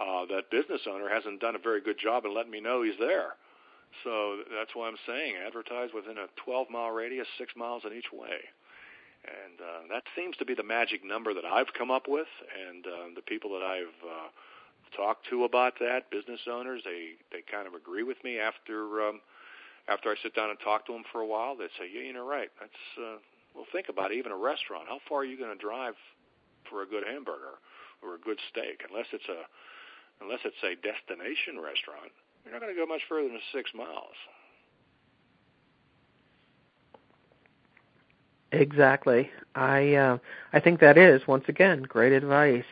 uh, 0.00 0.24
that 0.26 0.50
business 0.50 0.80
owner 0.88 1.08
hasn't 1.08 1.40
done 1.40 1.54
a 1.54 1.58
very 1.58 1.80
good 1.80 1.98
job 1.98 2.24
in 2.24 2.34
letting 2.34 2.50
me 2.50 2.60
know 2.60 2.82
he's 2.82 2.98
there. 2.98 3.36
So 4.04 4.42
that's 4.56 4.74
why 4.74 4.88
I'm 4.88 5.00
saying 5.06 5.34
advertise 5.44 5.90
within 5.94 6.18
a 6.18 6.26
12 6.44 6.70
mile 6.70 6.90
radius, 6.90 7.26
six 7.38 7.52
miles 7.56 7.82
in 7.84 7.92
each 7.96 8.12
way. 8.12 8.38
And 9.24 9.60
uh, 9.60 9.92
that 9.92 10.04
seems 10.16 10.36
to 10.38 10.46
be 10.46 10.54
the 10.54 10.64
magic 10.64 11.04
number 11.04 11.34
that 11.34 11.44
I've 11.44 11.72
come 11.76 11.90
up 11.90 12.08
with. 12.08 12.30
And 12.48 12.86
uh, 12.86 13.12
the 13.14 13.22
people 13.22 13.50
that 13.52 13.62
I've 13.62 14.00
uh, 14.00 14.28
talked 14.96 15.28
to 15.28 15.44
about 15.44 15.74
that, 15.80 16.10
business 16.10 16.40
owners, 16.50 16.82
they 16.84 17.20
they 17.30 17.44
kind 17.44 17.66
of 17.66 17.74
agree 17.74 18.02
with 18.02 18.16
me 18.24 18.38
after 18.38 19.08
um, 19.08 19.20
after 19.88 20.08
I 20.08 20.14
sit 20.22 20.34
down 20.34 20.50
and 20.50 20.58
talk 20.60 20.86
to 20.86 20.92
them 20.92 21.04
for 21.12 21.20
a 21.20 21.26
while. 21.26 21.56
They 21.56 21.68
say, 21.76 21.90
yeah, 21.92 22.10
you're 22.12 22.24
right. 22.24 22.48
That's 22.58 22.82
uh, 22.96 23.18
well, 23.54 23.66
think 23.72 23.88
about 23.88 24.12
it. 24.12 24.16
Even 24.16 24.32
a 24.32 24.40
restaurant. 24.40 24.88
How 24.88 25.00
far 25.08 25.20
are 25.20 25.28
you 25.28 25.36
going 25.36 25.52
to 25.52 25.60
drive 25.60 25.94
for 26.70 26.82
a 26.82 26.86
good 26.86 27.04
hamburger 27.04 27.60
or 28.02 28.14
a 28.14 28.20
good 28.20 28.38
steak? 28.48 28.80
Unless 28.88 29.12
it's 29.12 29.28
a 29.28 29.44
unless 30.24 30.40
it's 30.44 30.60
a 30.64 30.76
destination 30.80 31.60
restaurant, 31.60 32.12
you're 32.44 32.52
not 32.52 32.60
going 32.60 32.74
to 32.74 32.80
go 32.80 32.86
much 32.86 33.02
further 33.08 33.28
than 33.28 33.40
six 33.52 33.70
miles. 33.74 34.14
Exactly. 38.52 39.30
I 39.54 39.94
uh, 39.94 40.18
I 40.52 40.60
think 40.60 40.80
that 40.80 40.98
is 40.98 41.26
once 41.26 41.44
again 41.48 41.82
great 41.82 42.12
advice 42.12 42.64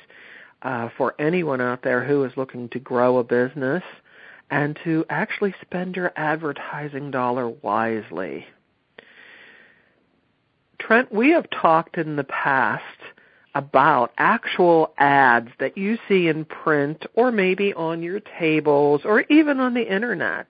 uh, 0.62 0.88
for 0.96 1.14
anyone 1.20 1.60
out 1.60 1.82
there 1.82 2.04
who 2.04 2.24
is 2.24 2.32
looking 2.36 2.68
to 2.70 2.78
grow 2.78 3.18
a 3.18 3.24
business 3.24 3.82
and 4.50 4.78
to 4.84 5.04
actually 5.08 5.54
spend 5.60 5.94
your 5.94 6.12
advertising 6.16 7.10
dollar 7.10 7.48
wisely. 7.48 8.46
Trent, 10.80 11.12
we 11.12 11.30
have 11.30 11.48
talked 11.50 11.98
in 11.98 12.16
the 12.16 12.24
past 12.24 12.82
about 13.54 14.12
actual 14.18 14.92
ads 14.98 15.48
that 15.58 15.76
you 15.76 15.98
see 16.08 16.28
in 16.28 16.44
print 16.44 17.04
or 17.14 17.32
maybe 17.32 17.72
on 17.74 18.02
your 18.02 18.20
tables 18.20 19.02
or 19.04 19.22
even 19.30 19.60
on 19.60 19.74
the 19.74 19.92
internet. 19.92 20.46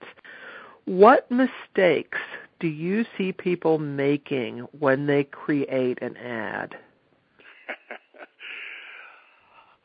What 0.85 1.29
mistakes 1.31 2.19
do 2.59 2.67
you 2.67 3.05
see 3.17 3.31
people 3.31 3.77
making 3.77 4.67
when 4.77 5.07
they 5.07 5.23
create 5.23 5.99
an 6.01 6.17
ad? 6.17 6.75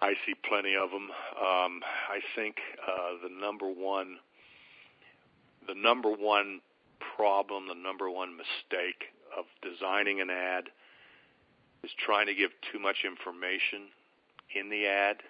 I 0.00 0.14
see 0.27 0.35
plenty 0.48 0.74
of 0.74 0.90
them. 0.90 1.11
Um, 1.40 1.81
I 2.11 2.20
think 2.35 2.57
uh, 2.87 3.12
the 3.22 3.29
number 3.40 3.66
one, 3.68 4.16
the 5.66 5.74
number 5.74 6.11
one 6.11 6.61
problem, 7.16 7.68
the 7.68 7.74
number 7.74 8.11
one 8.11 8.37
mistake 8.37 9.05
of 9.37 9.44
designing 9.62 10.20
an 10.20 10.31
ad 10.31 10.64
is 11.85 11.90
trying 12.01 12.27
to 12.27 12.35
give 12.35 12.51
too 12.73 12.79
much 12.79 13.05
information 13.05 13.92
in 14.57 14.70
the 14.70 14.87
ad. 14.87 15.20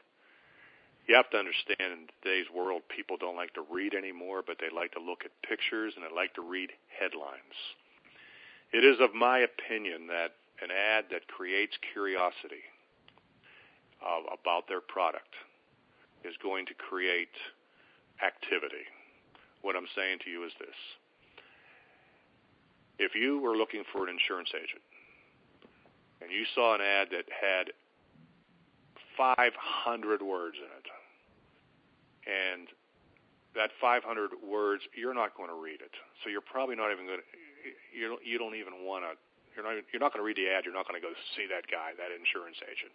You 1.07 1.17
have 1.17 1.29
to 1.31 1.37
understand 1.37 1.93
in 1.93 2.07
today's 2.23 2.47
world, 2.55 2.83
people 2.89 3.19
don't 3.19 3.37
like 3.37 3.53
to 3.55 3.67
read 3.69 3.93
anymore, 3.93 4.41
but 4.47 4.57
they 4.63 4.71
like 4.71 4.93
to 4.93 5.03
look 5.03 5.27
at 5.27 5.35
pictures 5.43 5.93
and 5.97 6.07
they 6.07 6.15
like 6.15 6.33
to 6.35 6.47
read 6.47 6.71
headlines. 6.89 7.59
It 8.73 8.87
is 8.87 8.97
of 9.03 9.13
my 9.13 9.45
opinion 9.45 10.07
that 10.07 10.39
an 10.63 10.71
ad 10.71 11.11
that 11.11 11.27
creates 11.27 11.75
curiosity 11.93 12.63
uh, 14.01 14.23
about 14.31 14.69
their 14.69 14.81
product 14.81 15.35
is 16.25 16.35
going 16.41 16.65
to 16.67 16.75
create 16.75 17.35
activity. 18.25 18.87
What 19.61 19.77
I'm 19.77 19.91
saying 19.95 20.23
to 20.25 20.31
you 20.31 20.47
is 20.47 20.53
this. 20.59 20.79
If 22.99 23.15
you 23.15 23.41
were 23.41 23.57
looking 23.57 23.83
for 23.93 24.07
an 24.07 24.15
insurance 24.15 24.51
agent 24.55 24.83
and 26.21 26.31
you 26.31 26.45
saw 26.55 26.75
an 26.75 26.81
ad 26.81 27.09
that 27.11 27.27
had 27.29 27.73
500 29.17 30.23
words 30.23 30.57
in 30.59 30.71
it, 30.71 30.89
and 32.27 32.69
that 33.55 33.71
500 33.81 34.03
words, 34.43 34.83
you're 34.95 35.15
not 35.15 35.37
going 35.37 35.49
to 35.49 35.55
read 35.55 35.79
it. 35.79 35.95
So 36.23 36.31
you're 36.31 36.45
probably 36.45 36.75
not 36.75 36.91
even 36.91 37.07
going 37.07 37.23
to. 37.23 37.27
You 37.95 38.09
don't, 38.11 38.23
you 38.27 38.37
don't 38.39 38.59
even 38.59 38.85
want 38.85 39.07
to. 39.07 39.15
You're 39.55 39.65
not. 39.65 39.79
You're 39.93 40.03
not 40.03 40.13
going 40.13 40.21
to 40.21 40.27
read 40.27 40.37
the 40.37 40.51
ad. 40.51 40.67
You're 40.67 40.75
not 40.75 40.87
going 40.87 41.01
to 41.01 41.05
go 41.05 41.15
see 41.39 41.47
that 41.47 41.71
guy, 41.71 41.95
that 41.97 42.11
insurance 42.11 42.59
agent. 42.67 42.91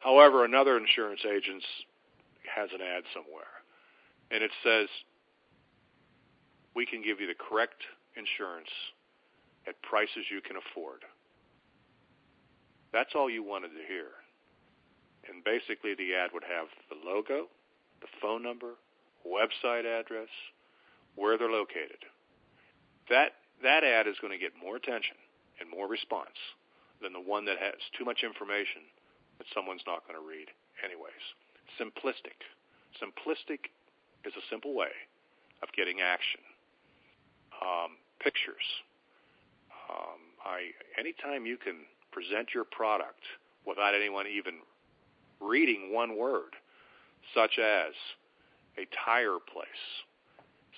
However, 0.00 0.44
another 0.48 0.80
insurance 0.80 1.20
agent 1.28 1.62
has 2.48 2.72
an 2.72 2.80
ad 2.80 3.04
somewhere, 3.12 3.60
and 4.32 4.42
it 4.42 4.50
says, 4.64 4.88
"We 6.74 6.88
can 6.88 7.04
give 7.04 7.20
you 7.20 7.28
the 7.28 7.36
correct 7.36 7.84
insurance 8.16 8.72
at 9.68 9.76
prices 9.84 10.24
you 10.32 10.40
can 10.40 10.56
afford." 10.56 11.04
That's 12.92 13.14
all 13.14 13.30
you 13.30 13.42
wanted 13.42 13.68
to 13.68 13.86
hear. 13.86 14.10
And 15.28 15.44
basically, 15.44 15.94
the 15.94 16.14
ad 16.14 16.30
would 16.34 16.44
have 16.44 16.66
the 16.88 16.98
logo, 16.98 17.46
the 18.00 18.10
phone 18.20 18.42
number, 18.42 18.74
website 19.26 19.84
address, 19.84 20.30
where 21.14 21.38
they're 21.38 21.50
located. 21.50 22.02
That 23.08 23.32
that 23.62 23.84
ad 23.84 24.06
is 24.06 24.16
going 24.20 24.32
to 24.32 24.40
get 24.40 24.52
more 24.56 24.76
attention 24.76 25.16
and 25.60 25.68
more 25.68 25.86
response 25.86 26.38
than 27.02 27.12
the 27.12 27.20
one 27.20 27.44
that 27.44 27.58
has 27.58 27.76
too 27.98 28.04
much 28.04 28.24
information 28.24 28.82
that 29.38 29.46
someone's 29.54 29.84
not 29.86 30.06
going 30.08 30.16
to 30.16 30.24
read 30.24 30.48
anyways. 30.80 31.24
Simplistic. 31.76 32.40
Simplistic 32.96 33.68
is 34.24 34.32
a 34.36 34.44
simple 34.48 34.74
way 34.74 34.92
of 35.62 35.68
getting 35.76 36.00
action. 36.00 36.40
Um, 37.60 38.00
pictures. 38.20 38.64
Um, 39.90 40.20
I 40.44 40.72
anytime 40.98 41.44
you 41.44 41.56
can 41.56 41.84
present 42.12 42.48
your 42.54 42.64
product 42.64 43.22
without 43.66 43.94
anyone 43.94 44.26
even 44.26 44.54
reading 45.40 45.92
one 45.92 46.16
word, 46.16 46.56
such 47.34 47.58
as 47.58 47.92
a 48.78 48.86
tire 49.04 49.38
place. 49.52 49.82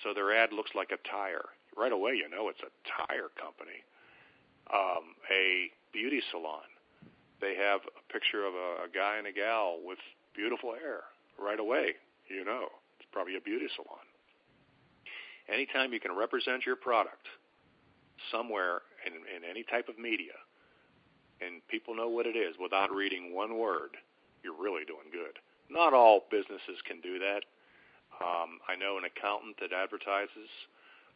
So 0.03 0.13
their 0.13 0.35
ad 0.35 0.51
looks 0.53 0.71
like 0.75 0.91
a 0.91 1.09
tire. 1.09 1.45
Right 1.75 1.91
away, 1.91 2.13
you 2.13 2.29
know 2.29 2.49
it's 2.49 2.61
a 2.61 2.71
tire 3.07 3.29
company. 3.39 3.81
Um, 4.73 5.15
a 5.31 5.71
beauty 5.91 6.21
salon. 6.31 6.67
They 7.41 7.55
have 7.55 7.81
a 7.83 8.13
picture 8.13 8.45
of 8.45 8.53
a, 8.53 8.85
a 8.85 8.89
guy 8.93 9.17
and 9.17 9.27
a 9.27 9.33
gal 9.33 9.79
with 9.83 9.97
beautiful 10.35 10.73
hair. 10.73 11.03
Right 11.39 11.59
away, 11.59 11.95
you 12.29 12.45
know 12.45 12.67
it's 12.99 13.09
probably 13.11 13.35
a 13.35 13.41
beauty 13.41 13.67
salon. 13.75 14.05
Anytime 15.51 15.91
you 15.91 15.99
can 15.99 16.15
represent 16.15 16.65
your 16.65 16.75
product 16.75 17.27
somewhere 18.31 18.81
in, 19.05 19.13
in 19.13 19.49
any 19.49 19.63
type 19.63 19.89
of 19.89 19.99
media, 19.99 20.37
and 21.41 21.65
people 21.67 21.95
know 21.95 22.09
what 22.09 22.25
it 22.25 22.35
is 22.35 22.55
without 22.61 22.91
reading 22.91 23.33
one 23.33 23.57
word, 23.57 23.97
you're 24.43 24.57
really 24.57 24.85
doing 24.85 25.09
good. 25.11 25.39
Not 25.69 25.93
all 25.93 26.25
businesses 26.29 26.81
can 26.85 27.01
do 27.01 27.19
that. 27.19 27.43
Um, 28.21 28.59
I 28.69 28.75
know 28.75 28.97
an 28.97 29.05
accountant 29.05 29.57
that 29.59 29.73
advertises. 29.73 30.51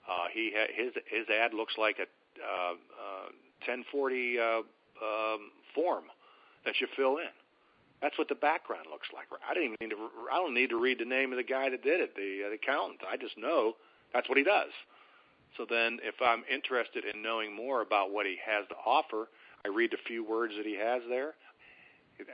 Uh, 0.07 0.31
he 0.33 0.51
ha- 0.55 0.71
his 0.73 0.93
his 1.05 1.29
ad 1.29 1.53
looks 1.53 1.75
like 1.77 1.97
a 1.99 2.07
uh, 2.41 2.73
uh, 2.73 3.29
1040 3.65 4.39
uh, 4.39 4.43
um, 5.03 5.51
form 5.75 6.05
that 6.65 6.79
you 6.79 6.87
fill 6.95 7.17
in. 7.17 7.33
That's 8.01 8.17
what 8.17 8.29
the 8.29 8.35
background 8.35 8.87
looks 8.91 9.07
like. 9.13 9.25
I 9.47 9.53
didn't 9.53 9.75
even 9.81 9.89
need 9.89 9.95
to. 9.95 10.09
I 10.31 10.37
don't 10.37 10.53
need 10.53 10.69
to 10.69 10.79
read 10.79 10.99
the 10.99 11.05
name 11.05 11.31
of 11.31 11.37
the 11.37 11.43
guy 11.43 11.69
that 11.69 11.83
did 11.83 11.99
it, 11.99 12.15
the, 12.15 12.45
uh, 12.45 12.49
the 12.49 12.55
accountant. 12.55 13.01
I 13.09 13.17
just 13.17 13.37
know 13.37 13.73
that's 14.13 14.29
what 14.29 14.37
he 14.37 14.43
does. 14.43 14.71
So 15.55 15.65
then, 15.67 15.99
if 16.03 16.15
I'm 16.21 16.43
interested 16.51 17.05
in 17.05 17.23
knowing 17.23 17.55
more 17.55 17.81
about 17.81 18.11
what 18.11 18.25
he 18.25 18.37
has 18.45 18.67
to 18.69 18.75
offer, 18.85 19.29
I 19.67 19.75
read 19.75 19.91
the 19.91 19.97
few 20.07 20.23
words 20.23 20.53
that 20.55 20.65
he 20.65 20.77
has 20.79 21.01
there. 21.09 21.35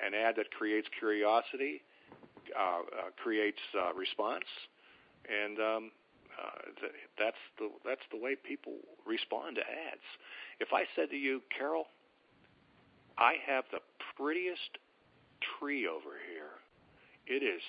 An 0.06 0.14
ad 0.14 0.36
that 0.38 0.52
creates 0.52 0.88
curiosity 1.00 1.82
uh, 2.56 2.62
uh, 2.62 3.10
creates 3.22 3.60
uh, 3.74 3.94
response, 3.94 4.46
and 5.28 5.58
um, 5.58 5.92
uh, 6.38 6.62
th- 6.80 6.94
that's 7.18 7.42
the 7.58 7.70
that's 7.84 8.06
the 8.12 8.18
way 8.18 8.36
people 8.36 8.74
respond 9.06 9.56
to 9.56 9.62
ads. 9.62 10.06
If 10.60 10.70
I 10.72 10.84
said 10.96 11.10
to 11.10 11.18
you, 11.18 11.42
Carol, 11.50 11.88
I 13.18 13.36
have 13.46 13.66
the 13.72 13.80
prettiest 14.16 14.78
tree 15.60 15.88
over 15.88 16.16
here. 16.32 16.62
It 17.28 17.44
is 17.44 17.62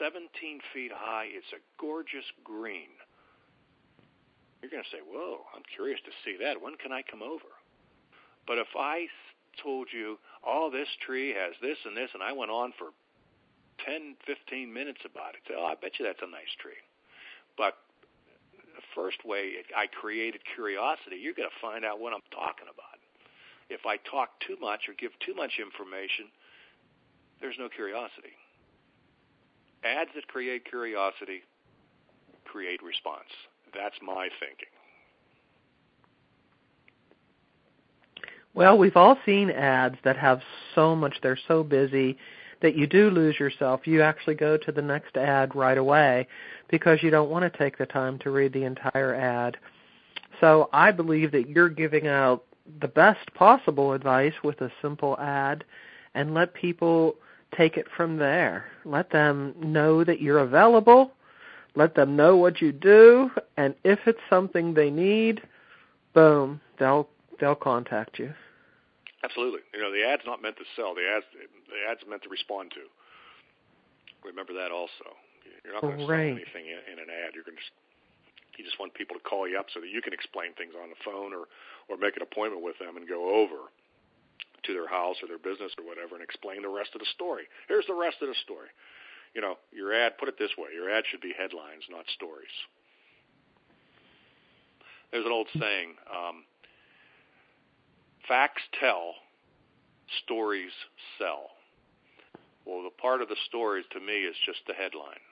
17 0.00 0.26
feet 0.72 0.90
high. 0.94 1.26
It's 1.28 1.52
a 1.52 1.62
gorgeous 1.78 2.26
green. 2.42 2.90
You're 4.62 4.70
going 4.70 4.82
to 4.82 4.90
say, 4.90 5.02
"Whoa, 5.06 5.44
I'm 5.54 5.62
curious 5.76 6.00
to 6.06 6.12
see 6.24 6.36
that. 6.42 6.60
When 6.60 6.74
can 6.82 6.90
I 6.90 7.02
come 7.02 7.22
over?" 7.22 7.61
But 8.46 8.58
if 8.58 8.68
I 8.76 9.06
told 9.62 9.88
you, 9.92 10.18
oh, 10.46 10.70
this 10.72 10.88
tree 11.04 11.34
has 11.34 11.54
this 11.60 11.78
and 11.84 11.96
this, 11.96 12.10
and 12.14 12.22
I 12.22 12.32
went 12.32 12.50
on 12.50 12.72
for 12.78 12.90
10, 13.84 14.16
15 14.26 14.72
minutes 14.72 15.00
about 15.04 15.34
it, 15.34 15.42
oh, 15.56 15.66
I 15.66 15.74
bet 15.74 15.98
you 15.98 16.06
that's 16.06 16.22
a 16.22 16.30
nice 16.30 16.50
tree. 16.58 16.80
But 17.56 17.76
the 18.74 18.82
first 18.94 19.24
way 19.24 19.62
I 19.76 19.86
created 19.86 20.40
curiosity, 20.54 21.16
you're 21.20 21.36
going 21.36 21.48
to 21.48 21.60
find 21.60 21.84
out 21.84 22.00
what 22.00 22.12
I'm 22.12 22.24
talking 22.32 22.66
about. 22.72 22.98
If 23.68 23.86
I 23.86 23.96
talk 24.08 24.30
too 24.46 24.56
much 24.60 24.88
or 24.88 24.94
give 24.94 25.12
too 25.24 25.34
much 25.34 25.60
information, 25.60 26.28
there's 27.40 27.56
no 27.58 27.68
curiosity. 27.68 28.34
Ads 29.84 30.10
that 30.14 30.28
create 30.28 30.64
curiosity 30.64 31.42
create 32.44 32.82
response. 32.82 33.30
That's 33.74 33.96
my 34.02 34.28
thinking. 34.40 34.71
Well, 38.54 38.76
we've 38.76 38.96
all 38.96 39.16
seen 39.24 39.50
ads 39.50 39.96
that 40.04 40.16
have 40.18 40.42
so 40.74 40.94
much, 40.94 41.16
they're 41.22 41.38
so 41.48 41.62
busy 41.62 42.18
that 42.60 42.76
you 42.76 42.86
do 42.86 43.10
lose 43.10 43.38
yourself. 43.38 43.86
You 43.86 44.02
actually 44.02 44.34
go 44.34 44.56
to 44.56 44.72
the 44.72 44.82
next 44.82 45.16
ad 45.16 45.54
right 45.54 45.78
away 45.78 46.28
because 46.68 47.02
you 47.02 47.10
don't 47.10 47.30
want 47.30 47.50
to 47.50 47.58
take 47.58 47.78
the 47.78 47.86
time 47.86 48.18
to 48.20 48.30
read 48.30 48.52
the 48.52 48.64
entire 48.64 49.14
ad. 49.14 49.56
So 50.40 50.68
I 50.72 50.92
believe 50.92 51.32
that 51.32 51.48
you're 51.48 51.68
giving 51.68 52.06
out 52.06 52.44
the 52.80 52.88
best 52.88 53.32
possible 53.34 53.92
advice 53.92 54.34
with 54.44 54.60
a 54.60 54.70
simple 54.80 55.18
ad 55.18 55.64
and 56.14 56.34
let 56.34 56.54
people 56.54 57.16
take 57.56 57.76
it 57.76 57.86
from 57.96 58.16
there. 58.18 58.66
Let 58.84 59.10
them 59.10 59.54
know 59.58 60.04
that 60.04 60.20
you're 60.20 60.38
available. 60.38 61.12
Let 61.74 61.94
them 61.94 62.16
know 62.16 62.36
what 62.36 62.60
you 62.60 62.70
do 62.70 63.30
and 63.56 63.74
if 63.82 63.98
it's 64.06 64.20
something 64.28 64.74
they 64.74 64.90
need, 64.90 65.42
boom, 66.12 66.60
they'll 66.78 67.08
they'll 67.40 67.54
contact 67.54 68.18
you. 68.18 68.34
Absolutely. 69.22 69.62
You 69.70 69.80
know, 69.80 69.94
the 69.94 70.02
ad's 70.02 70.26
not 70.26 70.42
meant 70.42 70.58
to 70.58 70.66
sell. 70.74 70.94
The 70.94 71.06
ad's 71.06 71.26
the 71.32 71.78
ad's 71.86 72.02
meant 72.08 72.22
to 72.26 72.30
respond 72.30 72.74
to. 72.74 72.90
Remember 74.26 74.52
that 74.54 74.74
also. 74.74 75.14
You're 75.62 75.74
not 75.74 75.82
going 75.82 75.98
to 75.98 76.06
right. 76.06 76.34
sell 76.34 76.42
anything 76.42 76.66
in, 76.70 76.78
in 76.90 76.96
an 76.98 77.10
ad. 77.10 77.34
You're 77.34 77.46
going 77.46 77.58
to 77.58 77.66
you 78.58 78.64
just 78.64 78.76
want 78.78 78.92
people 78.92 79.16
to 79.16 79.24
call 79.24 79.48
you 79.48 79.56
up 79.56 79.72
so 79.72 79.80
that 79.80 79.88
you 79.88 80.02
can 80.02 80.12
explain 80.12 80.52
things 80.54 80.76
on 80.76 80.90
the 80.90 81.00
phone 81.00 81.32
or 81.32 81.48
or 81.88 81.96
make 81.96 82.16
an 82.16 82.22
appointment 82.22 82.62
with 82.62 82.78
them 82.78 82.96
and 82.96 83.08
go 83.08 83.32
over 83.32 83.70
to 84.62 84.70
their 84.72 84.86
house 84.86 85.16
or 85.22 85.26
their 85.26 85.42
business 85.42 85.74
or 85.78 85.84
whatever 85.86 86.14
and 86.14 86.22
explain 86.22 86.62
the 86.62 86.70
rest 86.70 86.94
of 86.94 87.00
the 87.00 87.10
story. 87.14 87.50
Here's 87.66 87.86
the 87.86 87.98
rest 87.98 88.22
of 88.22 88.28
the 88.28 88.38
story. 88.46 88.70
You 89.34 89.40
know, 89.40 89.58
your 89.72 89.90
ad, 89.90 90.18
put 90.18 90.28
it 90.28 90.38
this 90.38 90.54
way, 90.58 90.70
your 90.74 90.90
ad 90.90 91.04
should 91.10 91.20
be 91.20 91.34
headlines, 91.36 91.82
not 91.90 92.04
stories. 92.14 92.52
There's 95.10 95.26
an 95.26 95.32
old 95.32 95.48
saying, 95.58 95.98
um, 96.08 96.44
facts 98.28 98.62
tell, 98.78 99.14
stories 100.24 100.72
sell. 101.18 101.50
Well, 102.64 102.82
the 102.82 102.90
part 102.90 103.22
of 103.22 103.28
the 103.28 103.36
stories 103.48 103.84
to 103.92 104.00
me 104.00 104.22
is 104.22 104.36
just 104.46 104.60
the 104.66 104.74
headline. 104.74 105.22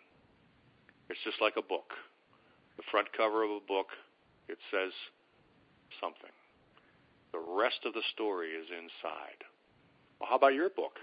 It's 1.08 1.20
just 1.24 1.40
like 1.40 1.54
a 1.56 1.62
book. 1.62 1.92
The 2.76 2.82
front 2.90 3.08
cover 3.16 3.44
of 3.44 3.50
a 3.50 3.60
book, 3.66 3.88
it 4.48 4.58
says 4.70 4.92
something. 6.00 6.30
The 7.32 7.38
rest 7.38 7.80
of 7.84 7.92
the 7.94 8.02
story 8.14 8.48
is 8.50 8.66
inside. 8.70 9.44
Well, 10.18 10.28
how 10.28 10.36
about 10.36 10.54
your 10.54 10.70
book? 10.70 10.98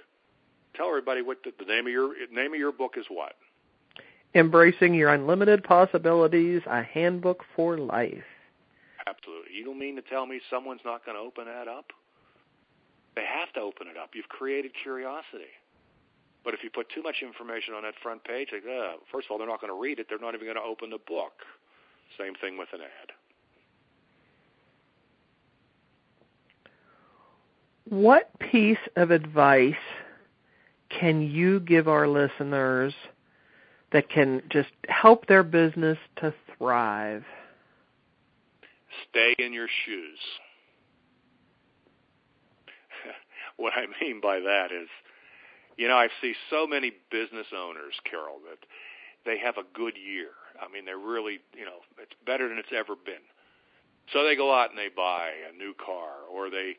Tell 0.75 0.87
everybody 0.87 1.21
what 1.21 1.39
the, 1.43 1.51
the 1.57 1.65
name 1.65 1.87
of 1.87 1.91
your 1.91 2.13
name 2.31 2.53
of 2.53 2.59
your 2.59 2.71
book 2.71 2.95
is. 2.97 3.05
What? 3.09 3.33
Embracing 4.35 4.93
Your 4.93 5.13
Unlimited 5.13 5.63
Possibilities: 5.63 6.61
A 6.67 6.83
Handbook 6.83 7.43
for 7.55 7.77
Life. 7.77 8.23
Absolutely. 9.07 9.46
You 9.57 9.65
don't 9.65 9.79
mean 9.79 9.95
to 9.95 10.03
tell 10.03 10.27
me 10.27 10.39
someone's 10.51 10.85
not 10.85 11.03
going 11.03 11.17
to 11.17 11.21
open 11.21 11.45
that 11.45 11.67
up? 11.67 11.87
They 13.15 13.25
have 13.25 13.51
to 13.53 13.61
open 13.61 13.87
it 13.87 13.97
up. 13.97 14.11
You've 14.13 14.29
created 14.29 14.71
curiosity. 14.83 15.49
But 16.45 16.53
if 16.53 16.63
you 16.63 16.69
put 16.69 16.87
too 16.93 17.01
much 17.01 17.17
information 17.23 17.73
on 17.73 17.81
that 17.81 17.95
front 18.03 18.23
page, 18.23 18.49
like, 18.53 18.61
uh, 18.63 18.97
first 19.11 19.25
of 19.25 19.31
all, 19.31 19.39
they're 19.39 19.47
not 19.47 19.59
going 19.59 19.73
to 19.73 19.79
read 19.79 19.97
it. 19.97 20.05
They're 20.07 20.19
not 20.19 20.35
even 20.35 20.45
going 20.45 20.57
to 20.57 20.61
open 20.61 20.91
the 20.91 20.99
book. 20.99 21.33
Same 22.19 22.35
thing 22.35 22.57
with 22.59 22.69
an 22.71 22.81
ad. 22.81 23.11
What 27.89 28.37
piece 28.37 28.77
of 28.95 29.09
advice 29.09 29.73
can 30.89 31.21
you 31.21 31.61
give 31.61 31.87
our 31.87 32.07
listeners 32.07 32.93
that 33.91 34.09
can 34.09 34.43
just 34.49 34.69
help 34.87 35.25
their 35.25 35.43
business 35.43 35.97
to 36.17 36.31
thrive? 36.57 37.23
Stay 39.17 39.33
in 39.43 39.51
your 39.51 39.67
shoes. 39.85 40.19
what 43.57 43.73
I 43.73 43.87
mean 43.99 44.21
by 44.21 44.39
that 44.39 44.67
is, 44.71 44.89
you 45.75 45.87
know, 45.87 45.95
I 45.95 46.09
see 46.21 46.35
so 46.51 46.67
many 46.67 46.91
business 47.09 47.47
owners, 47.51 47.95
Carol, 48.07 48.37
that 48.47 48.59
they 49.25 49.39
have 49.39 49.57
a 49.57 49.65
good 49.73 49.95
year. 49.97 50.29
I 50.61 50.71
mean, 50.71 50.85
they're 50.85 50.99
really, 50.99 51.39
you 51.57 51.65
know, 51.65 51.81
it's 51.99 52.13
better 52.27 52.47
than 52.47 52.59
it's 52.59 52.69
ever 52.75 52.93
been. 52.95 53.25
So 54.13 54.23
they 54.23 54.35
go 54.35 54.53
out 54.53 54.69
and 54.69 54.77
they 54.77 54.89
buy 54.95 55.31
a 55.49 55.57
new 55.57 55.73
car, 55.73 56.29
or 56.31 56.51
they 56.51 56.77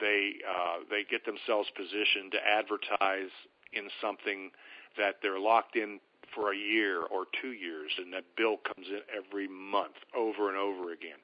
they 0.00 0.32
uh, 0.42 0.82
they 0.90 1.04
get 1.08 1.24
themselves 1.24 1.68
positioned 1.76 2.32
to 2.32 2.38
advertise 2.42 3.30
in 3.72 3.88
something 4.02 4.50
that 4.98 5.16
they're 5.22 5.38
locked 5.38 5.76
in 5.76 6.00
for 6.34 6.52
a 6.52 6.56
year 6.56 7.02
or 7.02 7.26
two 7.40 7.52
years, 7.52 7.92
and 7.96 8.12
that 8.12 8.24
bill 8.36 8.56
comes 8.58 8.88
in 8.88 9.00
every 9.14 9.46
month 9.46 9.94
over 10.14 10.48
and 10.48 10.58
over 10.58 10.92
again. 10.92 11.22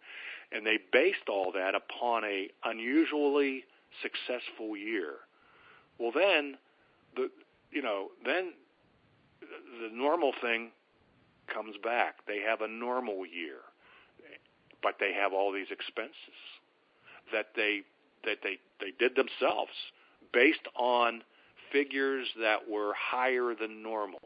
And 0.55 0.67
they 0.67 0.79
based 0.93 1.29
all 1.29 1.53
that 1.53 1.75
upon 1.75 2.25
a 2.25 2.49
unusually 2.65 3.65
successful 4.03 4.77
year. 4.77 5.15
Well, 5.99 6.13
then 6.15 6.57
the 7.17 7.31
you 7.71 7.83
know 7.83 8.09
then 8.25 8.53
the 9.41 9.95
normal 9.95 10.33
thing 10.41 10.71
comes 11.53 11.77
back. 11.83 12.17
They 12.27 12.41
have 12.41 12.61
a 12.61 12.69
normal 12.69 13.27
year, 13.27 13.59
but 14.83 14.97
they 15.01 15.13
have 15.13 15.33
all 15.33 15.53
these 15.53 15.71
expenses 15.71 16.15
that 17.33 17.49
they 17.57 17.83
that 18.25 18.39
they, 18.43 18.59
they 18.81 18.93
did 18.99 19.17
themselves 19.17 19.73
based 20.33 20.67
on 20.77 21.23
figures 21.73 22.29
that 22.41 22.69
were 22.69 22.93
higher 22.95 23.55
than 23.59 23.83
normal. 23.83 24.21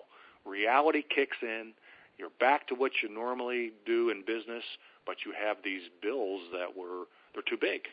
Reality 0.44 1.02
kicks 1.02 1.36
in. 1.42 1.72
You're 2.18 2.30
back 2.40 2.66
to 2.68 2.74
what 2.74 2.92
you 3.02 3.08
normally 3.08 3.72
do 3.84 4.10
in 4.10 4.22
business, 4.26 4.64
but 5.07 5.24
you 5.24 5.32
have 5.32 5.62
these 5.62 5.86
bills 6.02 6.42
that 6.52 6.76
were 6.76 7.07
they're 7.32 7.46
too 7.46 7.61
big, 7.61 7.86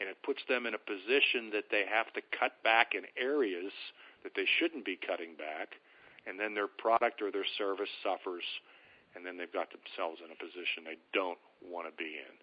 and 0.00 0.08
it 0.08 0.20
puts 0.22 0.42
them 0.48 0.66
in 0.66 0.74
a 0.74 0.82
position 0.82 1.50
that 1.54 1.70
they 1.70 1.88
have 1.88 2.12
to 2.12 2.22
cut 2.34 2.60
back 2.62 2.94
in 2.94 3.08
areas 3.16 3.72
that 4.22 4.34
they 4.36 4.46
shouldn't 4.58 4.84
be 4.84 4.98
cutting 4.98 5.34
back, 5.34 5.78
and 6.26 6.38
then 6.38 6.54
their 6.54 6.68
product 6.68 7.22
or 7.22 7.30
their 7.30 7.46
service 7.56 7.90
suffers, 8.02 8.44
and 9.14 9.24
then 9.24 9.38
they've 9.38 9.52
got 9.52 9.70
themselves 9.70 10.20
in 10.20 10.30
a 10.30 10.38
position 10.38 10.84
they 10.84 11.00
don't 11.14 11.38
want 11.62 11.86
to 11.86 11.94
be 11.96 12.18
in. 12.18 12.34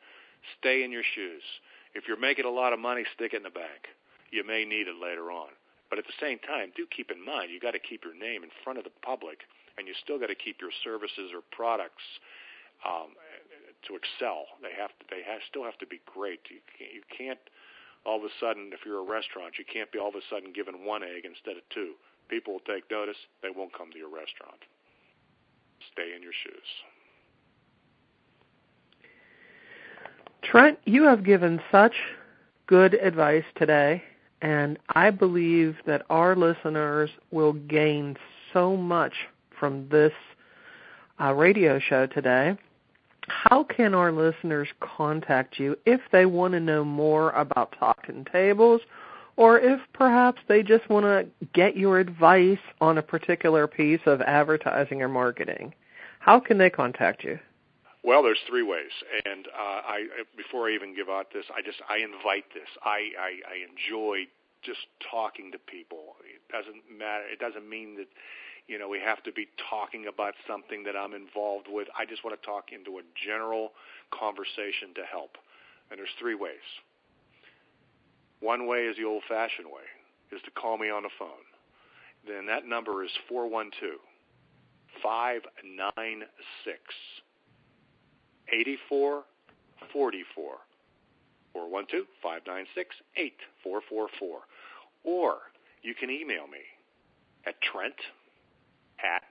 Stay 0.60 0.84
in 0.84 0.92
your 0.92 1.06
shoes. 1.16 1.44
If 1.94 2.08
you're 2.08 2.20
making 2.20 2.46
a 2.46 2.52
lot 2.52 2.74
of 2.74 2.80
money, 2.80 3.04
stick 3.16 3.34
it 3.34 3.38
in 3.38 3.48
the 3.48 3.54
bank. 3.54 3.92
You 4.32 4.44
may 4.44 4.66
need 4.66 4.88
it 4.88 4.96
later 4.96 5.32
on. 5.32 5.52
But 5.90 6.00
at 6.00 6.08
the 6.08 6.18
same 6.20 6.40
time, 6.40 6.74
do 6.76 6.88
keep 6.90 7.12
in 7.12 7.24
mind 7.24 7.52
you 7.52 7.60
got 7.60 7.78
to 7.78 7.84
keep 7.84 8.04
your 8.04 8.18
name 8.18 8.44
in 8.44 8.50
front 8.64 8.80
of 8.80 8.86
the 8.86 8.96
public, 9.04 9.46
and 9.78 9.88
you 9.88 9.94
still 10.02 10.18
got 10.18 10.34
to 10.34 10.40
keep 10.40 10.60
your 10.60 10.74
services 10.84 11.30
or 11.36 11.44
products 11.52 12.04
um, 12.84 13.16
to 13.88 13.96
excel. 13.96 14.46
They 14.62 14.74
have 14.78 14.92
to, 15.00 15.04
they 15.10 15.22
have, 15.26 15.42
still 15.50 15.64
have 15.64 15.78
to 15.80 15.88
be 15.88 16.02
great. 16.06 16.42
You 16.50 16.62
can't, 16.78 16.94
you 16.94 17.04
can't 17.10 17.40
all 18.06 18.18
of 18.18 18.24
a 18.24 18.34
sudden, 18.40 18.70
if 18.72 18.86
you're 18.86 19.00
a 19.00 19.04
restaurant, 19.04 19.56
you 19.58 19.66
can't 19.66 19.92
be 19.92 20.00
all 20.00 20.10
of 20.10 20.16
a 20.16 20.22
sudden 20.30 20.54
given 20.54 20.86
one 20.86 21.04
egg 21.04 21.26
instead 21.26 21.58
of 21.58 21.64
two. 21.74 21.94
People 22.30 22.54
will 22.54 22.60
take 22.62 22.90
notice. 22.90 23.18
They 23.42 23.50
won't 23.56 23.74
come 23.74 23.92
to 23.92 23.98
your 23.98 24.10
restaurant. 24.10 24.62
Stay 25.92 26.14
in 26.16 26.22
your 26.22 26.32
shoes. 26.32 26.68
Trent, 30.44 30.78
you 30.86 31.04
have 31.04 31.24
given 31.24 31.60
such 31.72 31.94
good 32.68 32.94
advice 32.94 33.44
today, 33.56 34.04
and 34.42 34.78
I 34.90 35.10
believe 35.10 35.78
that 35.88 36.04
our 36.10 36.36
listeners 36.36 37.10
will 37.32 37.54
gain 37.54 38.18
so 38.54 38.78
much 38.78 39.14
from 39.60 39.90
this 39.90 40.14
uh, 41.20 41.34
radio 41.34 41.80
show 41.80 42.06
today. 42.06 42.56
How 43.28 43.64
can 43.64 43.94
our 43.94 44.12
listeners 44.12 44.68
contact 44.80 45.60
you 45.60 45.78
if 45.86 46.02
they 46.12 46.26
want 46.26 46.54
to 46.54 46.60
know 46.60 46.84
more 46.84 47.32
about 47.32 47.74
Talk'nTables, 47.80 48.80
or 49.38 49.60
if 49.60 49.80
perhaps 49.94 50.42
they 50.48 50.64
just 50.64 50.88
want 50.90 51.06
to 51.06 51.28
get 51.54 51.76
your 51.76 52.00
advice 52.00 52.60
on 52.80 52.98
a 52.98 53.02
particular 53.02 53.68
piece 53.68 54.02
of 54.06 54.22
advertising 54.22 55.02
or 55.02 55.10
marketing? 55.10 55.74
How 56.20 56.40
can 56.40 56.58
they 56.58 56.70
contact 56.70 57.24
you? 57.24 57.40
Well, 58.04 58.22
there's 58.22 58.40
three 58.48 58.62
ways, 58.62 58.92
and 59.26 59.48
uh, 59.48 59.82
I 59.86 60.06
before 60.38 60.70
I 60.70 60.76
even 60.76 60.96
give 60.96 61.10
out 61.10 61.34
this, 61.34 61.46
I 61.56 61.62
just 61.64 61.82
I 61.90 61.98
invite 61.98 62.46
this. 62.54 62.70
I, 62.84 63.10
I 63.18 63.32
I 63.50 63.56
enjoy 63.66 64.28
just 64.62 64.86
talking 65.10 65.52
to 65.52 65.58
people. 65.58 66.16
It 66.22 66.42
doesn't 66.54 66.84
matter. 66.96 67.24
It 67.26 67.40
doesn't 67.40 67.68
mean 67.68 67.96
that 67.98 68.08
you 68.68 68.80
know 68.80 68.90
we 68.90 69.00
have 69.00 69.22
to 69.24 69.32
be 69.32 69.48
talking 69.70 70.08
about 70.08 70.34
something 70.48 70.84
that 70.84 70.96
I'm 70.96 71.14
involved 71.14 71.68
with. 71.70 71.88
I 71.98 72.06
just 72.06 72.24
want 72.24 72.40
to 72.40 72.46
talk 72.46 72.72
into 72.72 73.00
a 73.00 73.02
general 73.26 73.72
conversation 74.12 74.94
to 74.96 75.04
help. 75.10 75.38
And 75.92 76.00
there's 76.00 76.10
three 76.20 76.36
ways. 76.36 76.66
One 78.40 78.68
way 78.68 78.86
is 78.86 78.98
the 78.98 79.06
old-fashioned 79.06 79.68
way, 79.68 79.86
is 80.32 80.42
to 80.46 80.52
call 80.52 80.78
me 80.78 80.90
on 80.90 81.04
the 81.04 81.10
phone. 81.18 81.46
Then 82.28 82.46
that 82.48 82.66
number 82.66 83.04
is 83.04 83.12
four 83.30 83.50
one 83.50 83.72
two 83.80 83.98
five 85.04 85.42
nine 85.64 86.24
six. 86.64 86.82
8444 88.50 90.58
412 91.54 92.06
596 92.22 92.96
8444. 93.18 94.40
Or 95.04 95.38
you 95.82 95.96
can 95.96 96.10
email 96.10 96.48
me 96.48 96.62
at 97.46 97.56
Trent 97.62 97.96
at 99.06 99.24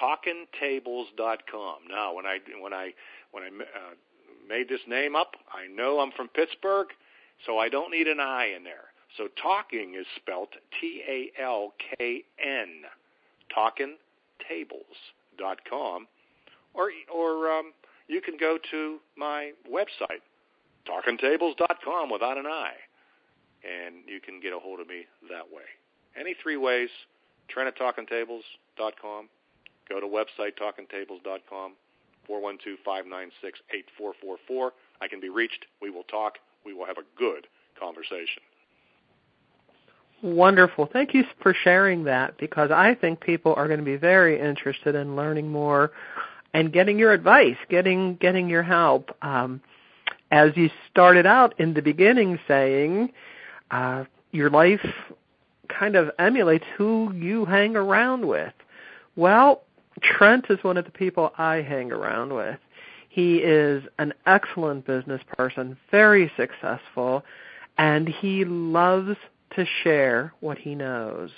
talkntables.com. 0.00 1.76
Now, 1.88 2.14
when 2.14 2.26
I 2.26 2.38
when 2.60 2.72
I 2.72 2.92
when 3.32 3.42
I 3.44 3.48
uh, 3.48 3.94
made 4.48 4.68
this 4.68 4.80
name 4.88 5.14
up, 5.16 5.34
I 5.52 5.66
know 5.72 6.00
I'm 6.00 6.12
from 6.12 6.28
Pittsburgh, 6.28 6.88
so 7.46 7.58
I 7.58 7.68
don't 7.68 7.90
need 7.90 8.06
an 8.06 8.20
I 8.20 8.52
in 8.56 8.64
there. 8.64 8.84
So 9.16 9.28
talking 9.42 9.96
is 9.98 10.06
spelt 10.16 10.50
T 10.80 11.02
A 11.08 11.32
L 11.42 11.72
K 11.98 12.22
N. 12.38 12.82
Talkntables.com 13.56 16.06
or 16.74 16.90
or 17.12 17.50
um, 17.50 17.72
you 18.06 18.20
can 18.20 18.36
go 18.38 18.58
to 18.70 19.00
my 19.16 19.50
website, 19.68 20.22
talkntables.com 20.86 22.10
without 22.10 22.38
an 22.38 22.46
I, 22.46 22.74
and 23.64 24.04
you 24.06 24.20
can 24.20 24.38
get 24.40 24.52
a 24.52 24.58
hold 24.58 24.78
of 24.80 24.86
me 24.86 25.06
that 25.28 25.50
way. 25.52 25.64
Any 26.18 26.34
three 26.42 26.56
ways, 26.56 26.88
Trent 27.50 27.68
at 27.68 27.78
talkntables.com, 27.78 29.28
go 29.88 30.00
to 30.00 30.06
website 30.06 30.56
talkntables.com, 30.58 31.72
412-596-8444. 32.28 34.70
I 35.00 35.08
can 35.08 35.20
be 35.20 35.28
reached. 35.28 35.66
We 35.82 35.90
will 35.90 36.04
talk. 36.04 36.38
We 36.64 36.72
will 36.74 36.86
have 36.86 36.98
a 36.98 37.04
good 37.18 37.48
conversation. 37.78 38.42
Wonderful. 40.22 40.88
Thank 40.92 41.14
you 41.14 41.24
for 41.42 41.54
sharing 41.54 42.04
that 42.04 42.36
because 42.38 42.70
I 42.70 42.94
think 42.94 43.20
people 43.20 43.54
are 43.54 43.66
going 43.66 43.80
to 43.80 43.84
be 43.84 43.96
very 43.96 44.38
interested 44.38 44.94
in 44.94 45.16
learning 45.16 45.48
more 45.48 45.92
and 46.52 46.70
getting 46.72 46.98
your 46.98 47.12
advice, 47.12 47.56
getting 47.70 48.16
getting 48.16 48.50
your 48.50 48.62
help. 48.62 49.16
Um, 49.22 49.62
as 50.30 50.54
you 50.56 50.68
started 50.90 51.24
out 51.24 51.58
in 51.58 51.72
the 51.72 51.80
beginning 51.80 52.38
saying, 52.46 53.12
uh, 53.70 54.04
your 54.32 54.50
life 54.50 54.84
kind 55.78 55.96
of 55.96 56.10
emulates 56.18 56.64
who 56.76 57.12
you 57.14 57.44
hang 57.44 57.76
around 57.76 58.26
with. 58.26 58.52
Well, 59.16 59.62
Trent 60.02 60.46
is 60.50 60.62
one 60.62 60.76
of 60.76 60.84
the 60.84 60.90
people 60.90 61.32
I 61.36 61.56
hang 61.56 61.92
around 61.92 62.32
with. 62.32 62.58
He 63.08 63.38
is 63.38 63.82
an 63.98 64.14
excellent 64.26 64.86
business 64.86 65.20
person, 65.36 65.76
very 65.90 66.30
successful, 66.36 67.24
and 67.76 68.08
he 68.08 68.44
loves 68.44 69.16
to 69.56 69.66
share 69.82 70.32
what 70.40 70.58
he 70.58 70.74
knows. 70.74 71.30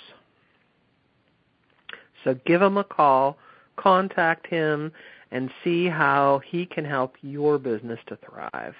So 2.23 2.35
give 2.45 2.61
him 2.61 2.77
a 2.77 2.83
call, 2.83 3.37
contact 3.75 4.47
him, 4.47 4.91
and 5.31 5.49
see 5.63 5.87
how 5.87 6.41
he 6.45 6.65
can 6.65 6.85
help 6.85 7.15
your 7.21 7.57
business 7.57 7.99
to 8.07 8.17
thrive. 8.17 8.75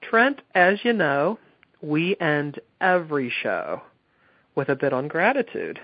Trent, 0.00 0.40
as 0.54 0.78
you 0.84 0.92
know, 0.92 1.38
we 1.82 2.16
end 2.20 2.60
every 2.80 3.32
show 3.42 3.82
with 4.54 4.68
a 4.68 4.76
bit 4.76 4.92
on 4.92 5.08
gratitude. 5.08 5.80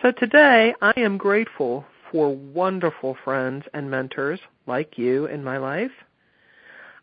So 0.00 0.12
today 0.12 0.74
I 0.80 0.92
am 0.96 1.18
grateful 1.18 1.84
for 2.10 2.34
wonderful 2.34 3.16
friends 3.24 3.64
and 3.74 3.90
mentors 3.90 4.40
like 4.66 4.96
you 4.96 5.26
in 5.26 5.42
my 5.42 5.58
life. 5.58 5.90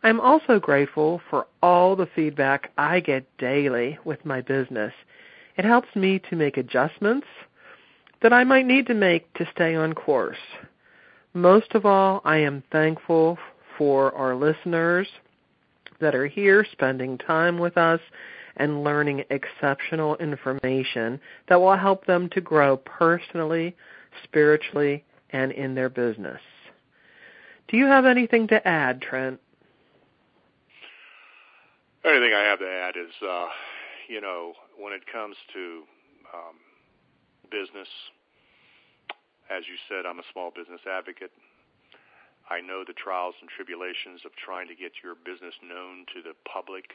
I'm 0.01 0.19
also 0.19 0.59
grateful 0.59 1.21
for 1.29 1.47
all 1.61 1.95
the 1.95 2.07
feedback 2.15 2.71
I 2.77 2.99
get 2.99 3.25
daily 3.37 3.99
with 4.05 4.23
my 4.25 4.41
business. 4.41 4.93
It 5.57 5.65
helps 5.65 5.93
me 5.95 6.19
to 6.29 6.35
make 6.35 6.57
adjustments 6.57 7.27
that 8.21 8.31
I 8.31 8.43
might 8.43 8.65
need 8.65 8.87
to 8.87 8.93
make 8.93 9.31
to 9.33 9.49
stay 9.51 9.75
on 9.75 9.93
course. 9.93 10.37
Most 11.33 11.73
of 11.73 11.85
all, 11.85 12.21
I 12.23 12.37
am 12.37 12.63
thankful 12.71 13.37
for 13.77 14.15
our 14.15 14.35
listeners 14.35 15.07
that 15.99 16.15
are 16.15 16.27
here 16.27 16.65
spending 16.71 17.17
time 17.17 17.57
with 17.57 17.77
us 17.77 17.99
and 18.57 18.83
learning 18.83 19.23
exceptional 19.29 20.15
information 20.17 21.19
that 21.47 21.59
will 21.59 21.75
help 21.75 22.05
them 22.05 22.29
to 22.29 22.41
grow 22.41 22.77
personally, 22.77 23.75
spiritually, 24.23 25.03
and 25.31 25.51
in 25.51 25.75
their 25.75 25.89
business. 25.89 26.39
Do 27.67 27.77
you 27.77 27.85
have 27.85 28.05
anything 28.05 28.47
to 28.47 28.65
add, 28.67 29.01
Trent? 29.01 29.39
Anything 32.05 32.33
I 32.33 32.43
have 32.43 32.59
to 32.59 32.69
add 32.69 32.95
is, 32.95 33.11
uh, 33.27 33.47
you 34.07 34.21
know, 34.21 34.53
when 34.77 34.93
it 34.93 35.01
comes 35.11 35.35
to 35.53 35.81
um, 36.33 36.55
business, 37.49 37.87
as 39.49 39.63
you 39.67 39.75
said, 39.89 40.05
I'm 40.05 40.19
a 40.19 40.27
small 40.31 40.51
business 40.55 40.81
advocate. 40.87 41.31
I 42.49 42.61
know 42.61 42.85
the 42.85 42.93
trials 42.93 43.33
and 43.41 43.49
tribulations 43.49 44.21
of 44.25 44.31
trying 44.37 44.69
to 44.69 44.77
get 44.77 45.01
your 45.01 45.17
business 45.17 45.57
known 45.65 46.05
to 46.13 46.21
the 46.21 46.37
public. 46.45 46.93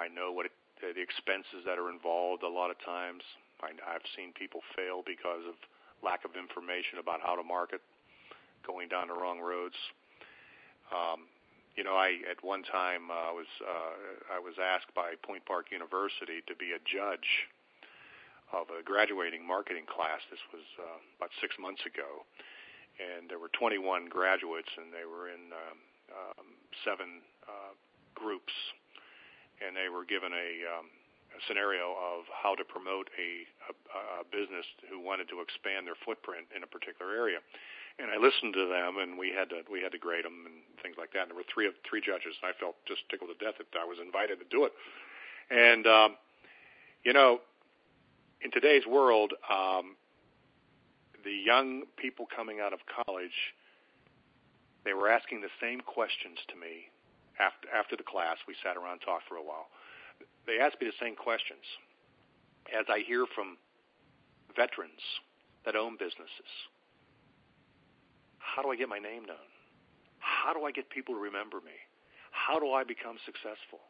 I 0.00 0.08
know 0.08 0.32
what 0.32 0.48
it, 0.48 0.56
the 0.80 0.96
expenses 0.96 1.68
that 1.68 1.76
are 1.76 1.92
involved 1.92 2.42
a 2.42 2.48
lot 2.48 2.72
of 2.72 2.80
times. 2.80 3.20
I, 3.60 3.76
I've 3.84 4.06
seen 4.16 4.32
people 4.32 4.64
fail 4.72 5.04
because 5.04 5.44
of 5.44 5.56
lack 6.00 6.24
of 6.24 6.32
information 6.32 6.96
about 6.96 7.20
how 7.20 7.36
to 7.36 7.44
market, 7.44 7.84
going 8.64 8.88
down 8.88 9.08
the 9.12 9.16
wrong 9.16 9.40
roads. 9.40 9.76
Um, 10.88 11.28
you 11.76 11.84
know, 11.84 11.94
I 11.94 12.18
at 12.28 12.40
one 12.42 12.64
time 12.64 13.12
uh, 13.12 13.36
was 13.36 13.46
uh, 13.60 14.34
I 14.34 14.38
was 14.40 14.56
asked 14.58 14.90
by 14.96 15.14
Point 15.22 15.44
Park 15.46 15.70
University 15.70 16.42
to 16.48 16.54
be 16.56 16.72
a 16.72 16.80
judge 16.82 17.46
of 18.50 18.66
a 18.74 18.82
graduating 18.82 19.46
marketing 19.46 19.86
class. 19.86 20.18
This 20.32 20.42
was 20.50 20.66
uh, 20.80 20.98
about 21.20 21.30
six 21.38 21.54
months 21.60 21.84
ago, 21.86 22.26
and 23.00 23.30
there 23.32 23.40
were 23.40 23.50
21 23.56 24.12
graduates, 24.12 24.68
and 24.76 24.92
they 24.92 25.08
were 25.08 25.32
in 25.32 25.48
um, 25.50 25.78
um, 26.12 26.46
seven 26.84 27.24
uh, 27.48 27.72
groups, 28.14 28.52
and 29.64 29.72
they 29.72 29.88
were 29.88 30.04
given 30.04 30.32
a, 30.32 30.50
um, 30.68 30.86
a 31.32 31.40
scenario 31.48 31.96
of 31.96 32.28
how 32.28 32.52
to 32.54 32.64
promote 32.64 33.08
a, 33.16 33.48
a, 33.68 33.72
a 34.20 34.24
business 34.28 34.66
who 34.92 35.00
wanted 35.00 35.28
to 35.32 35.40
expand 35.40 35.86
their 35.88 35.98
footprint 36.04 36.46
in 36.52 36.62
a 36.62 36.68
particular 36.68 37.16
area. 37.16 37.40
And 37.98 38.08
I 38.08 38.16
listened 38.16 38.54
to 38.54 38.64
them, 38.68 38.96
and 38.96 39.18
we 39.18 39.28
had 39.28 39.50
to 39.50 39.60
we 39.68 39.82
had 39.82 39.92
to 39.92 40.00
grade 40.00 40.24
them 40.24 40.48
and 40.48 40.64
things 40.80 40.96
like 40.96 41.12
that. 41.12 41.28
And 41.28 41.30
there 41.32 41.36
were 41.36 41.48
three 41.52 41.66
of 41.68 41.74
three 41.84 42.00
judges, 42.00 42.32
and 42.40 42.48
I 42.48 42.56
felt 42.56 42.76
just 42.88 43.04
tickled 43.10 43.28
to 43.28 43.36
death 43.36 43.60
that 43.60 43.68
I 43.76 43.84
was 43.84 43.98
invited 44.00 44.40
to 44.40 44.48
do 44.48 44.64
it. 44.64 44.72
And 45.50 45.84
um, 45.84 46.16
you 47.04 47.12
know, 47.12 47.40
in 48.40 48.50
today's 48.50 48.86
world, 48.86 49.34
um, 49.52 49.96
the 51.24 51.32
young 51.32 51.84
people 51.96 52.26
coming 52.34 52.60
out 52.60 52.72
of 52.72 52.80
college, 52.86 53.54
they 54.84 54.92
were 54.92 55.08
asking 55.08 55.40
the 55.40 55.52
same 55.60 55.80
questions 55.80 56.38
to 56.48 56.56
me 56.56 56.88
after 57.38 57.68
after 57.72 57.96
the 57.96 58.06
class. 58.06 58.36
We 58.48 58.54
sat 58.62 58.76
around 58.76 59.00
and 59.00 59.04
talked 59.04 59.28
for 59.28 59.36
a 59.36 59.44
while. 59.44 59.68
They 60.46 60.58
asked 60.60 60.80
me 60.80 60.86
the 60.88 61.00
same 61.00 61.16
questions. 61.16 61.64
As 62.72 62.86
I 62.88 63.00
hear 63.00 63.26
from 63.34 63.56
veterans 64.56 65.00
that 65.64 65.76
own 65.76 65.96
businesses, 65.98 66.52
how 68.38 68.62
do 68.62 68.70
I 68.70 68.76
get 68.76 68.88
my 68.88 68.98
name 68.98 69.24
known? 69.24 69.48
How 70.18 70.52
do 70.52 70.64
I 70.64 70.72
get 70.72 70.88
people 70.90 71.14
to 71.14 71.20
remember 71.20 71.58
me? 71.60 71.76
How 72.30 72.58
do 72.60 72.72
I 72.72 72.84
become 72.84 73.16
successful? 73.24 73.80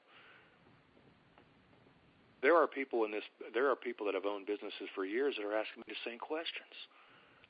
There 2.43 2.57
are 2.57 2.67
people 2.67 3.05
in 3.05 3.11
this. 3.11 3.25
There 3.53 3.71
are 3.71 3.77
people 3.77 4.07
that 4.07 4.15
have 4.15 4.25
owned 4.25 4.47
businesses 4.47 4.89
for 4.95 5.05
years 5.05 5.37
that 5.37 5.45
are 5.45 5.55
asking 5.55 5.85
me 5.87 5.93
the 5.93 6.11
same 6.11 6.19
questions. 6.19 6.73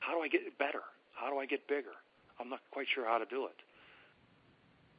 How 0.01 0.13
do 0.13 0.21
I 0.21 0.27
get 0.27 0.41
better? 0.57 0.81
How 1.13 1.29
do 1.29 1.37
I 1.37 1.45
get 1.45 1.67
bigger? 1.67 1.93
I'm 2.39 2.49
not 2.49 2.59
quite 2.71 2.87
sure 2.93 3.05
how 3.05 3.17
to 3.17 3.25
do 3.25 3.45
it. 3.45 3.55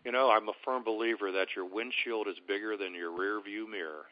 You 0.05 0.13
know, 0.13 0.31
I'm 0.31 0.49
a 0.49 0.53
firm 0.65 0.83
believer 0.83 1.31
that 1.33 1.49
your 1.55 1.67
windshield 1.67 2.27
is 2.29 2.37
bigger 2.47 2.77
than 2.77 2.95
your 2.95 3.11
rear 3.11 3.43
view 3.43 3.71
mirror. 3.71 4.07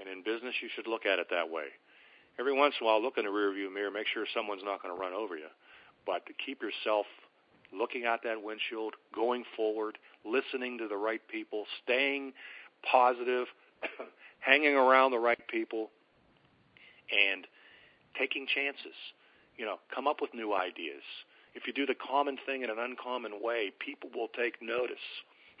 And 0.00 0.08
in 0.08 0.24
business, 0.24 0.54
you 0.60 0.68
should 0.74 0.86
look 0.86 1.06
at 1.06 1.18
it 1.18 1.28
that 1.30 1.48
way. 1.48 1.68
Every 2.40 2.52
once 2.52 2.74
in 2.80 2.86
a 2.86 2.90
while, 2.90 3.00
look 3.00 3.18
in 3.18 3.24
the 3.24 3.30
rear 3.30 3.52
view 3.52 3.72
mirror, 3.72 3.90
make 3.90 4.06
sure 4.12 4.24
someone's 4.34 4.64
not 4.64 4.82
going 4.82 4.94
to 4.94 5.00
run 5.00 5.12
over 5.12 5.36
you. 5.36 5.52
But 6.06 6.24
to 6.26 6.32
keep 6.44 6.62
yourself 6.62 7.06
looking 7.72 8.04
at 8.04 8.20
that 8.24 8.42
windshield, 8.42 8.94
going 9.14 9.44
forward, 9.54 9.98
listening 10.24 10.78
to 10.78 10.88
the 10.88 10.96
right 10.96 11.20
people, 11.28 11.64
staying 11.84 12.32
positive, 12.90 13.46
hanging 14.40 14.74
around 14.74 15.10
the 15.10 15.18
right 15.18 15.46
people, 15.48 15.90
and 17.12 17.46
taking 18.18 18.46
chances 18.46 18.96
you 19.56 19.64
know, 19.64 19.76
come 19.94 20.06
up 20.06 20.20
with 20.20 20.34
new 20.34 20.54
ideas. 20.54 21.02
If 21.54 21.66
you 21.66 21.72
do 21.72 21.86
the 21.86 21.94
common 21.94 22.38
thing 22.46 22.62
in 22.62 22.70
an 22.70 22.78
uncommon 22.78 23.32
way, 23.40 23.72
people 23.78 24.10
will 24.14 24.28
take 24.28 24.62
notice. 24.62 25.04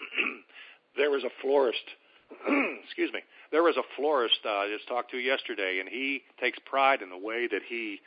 there 0.96 1.10
was 1.10 1.24
a 1.24 1.30
florist, 1.40 1.84
excuse 2.84 3.12
me, 3.12 3.20
there 3.50 3.62
was 3.62 3.76
a 3.76 3.84
florist 3.96 4.40
uh, 4.44 4.64
I 4.64 4.68
just 4.74 4.88
talked 4.88 5.10
to 5.10 5.18
yesterday, 5.18 5.78
and 5.80 5.88
he 5.88 6.22
takes 6.40 6.58
pride 6.64 7.02
in 7.02 7.10
the 7.10 7.18
way 7.18 7.46
that 7.46 7.62
he 7.68 8.00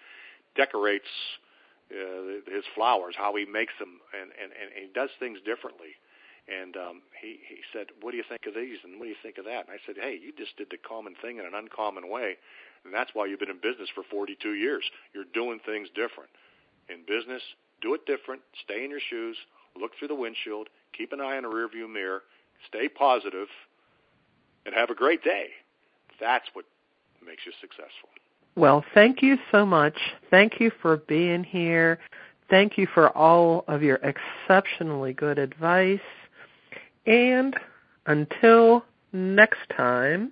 decorates 0.56 1.10
uh, 1.92 2.42
his 2.50 2.66
flowers, 2.74 3.14
how 3.16 3.36
he 3.36 3.46
makes 3.46 3.74
them, 3.78 4.02
and, 4.20 4.32
and, 4.42 4.52
and 4.52 4.74
he 4.74 4.90
does 4.94 5.10
things 5.20 5.38
differently. 5.46 5.94
And 6.46 6.78
um, 6.78 7.02
he 7.22 7.42
he 7.50 7.66
said, 7.74 7.88
"What 8.02 8.12
do 8.12 8.18
you 8.18 8.24
think 8.30 8.46
of 8.46 8.54
these? 8.54 8.78
And 8.84 9.00
what 9.02 9.06
do 9.06 9.10
you 9.10 9.22
think 9.24 9.40
of 9.40 9.46
that?" 9.46 9.66
And 9.66 9.74
I 9.74 9.82
said, 9.82 9.98
"Hey, 9.98 10.14
you 10.14 10.30
just 10.38 10.56
did 10.58 10.70
the 10.70 10.78
common 10.78 11.16
thing 11.18 11.38
in 11.42 11.46
an 11.46 11.58
uncommon 11.58 12.06
way, 12.06 12.38
and 12.86 12.94
that's 12.94 13.12
why 13.14 13.26
you've 13.26 13.40
been 13.40 13.50
in 13.50 13.60
business 13.62 13.90
for 13.94 14.04
42 14.10 14.54
years. 14.54 14.84
You're 15.14 15.26
doing 15.34 15.60
things 15.66 15.90
different. 15.96 16.30
In 16.90 17.02
business, 17.08 17.42
do 17.82 17.94
it 17.94 18.06
different. 18.06 18.42
Stay 18.64 18.84
in 18.86 18.92
your 18.92 19.00
shoes. 19.10 19.36
Look 19.80 19.92
through 19.98 20.10
the 20.10 20.16
windshield. 20.16 20.70
Keep 20.98 21.12
an 21.12 21.20
eye 21.20 21.38
on 21.38 21.44
the 21.44 21.50
rearview 21.50 21.92
mirror. 21.92 22.22
Stay 22.70 22.88
positive, 22.88 23.48
and 24.66 24.74
have 24.74 24.90
a 24.90 24.96
great 24.96 25.24
day. 25.24 25.48
That's 26.20 26.46
what 26.54 26.66
makes 27.26 27.46
you 27.46 27.52
successful. 27.62 28.10
Well, 28.56 28.84
thank 28.94 29.22
you 29.22 29.38
so 29.52 29.66
much. 29.66 29.98
Thank 30.32 30.60
you 30.60 30.72
for 30.82 30.98
being 30.98 31.44
here. 31.44 32.00
Thank 32.50 32.78
you 32.78 32.88
for 32.94 33.10
all 33.10 33.66
of 33.68 33.84
your 33.84 34.00
exceptionally 34.04 35.14
good 35.14 35.38
advice. 35.38 36.00
And 37.06 37.56
until 38.06 38.86
next 39.12 39.60
time. 39.76 40.32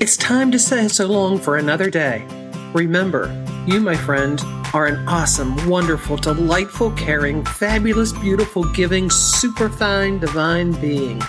It's 0.00 0.16
time 0.16 0.50
to 0.52 0.58
say 0.58 0.88
so 0.88 1.06
long 1.06 1.38
for 1.38 1.58
another 1.58 1.90
day. 1.90 2.26
Remember, 2.72 3.28
you, 3.66 3.80
my 3.80 3.94
friend, 3.94 4.40
are 4.72 4.86
an 4.86 5.06
awesome, 5.06 5.68
wonderful, 5.68 6.16
delightful, 6.16 6.92
caring, 6.92 7.44
fabulous, 7.44 8.14
beautiful, 8.14 8.64
giving, 8.72 9.10
superfine, 9.10 10.18
divine 10.18 10.72
being 10.80 11.20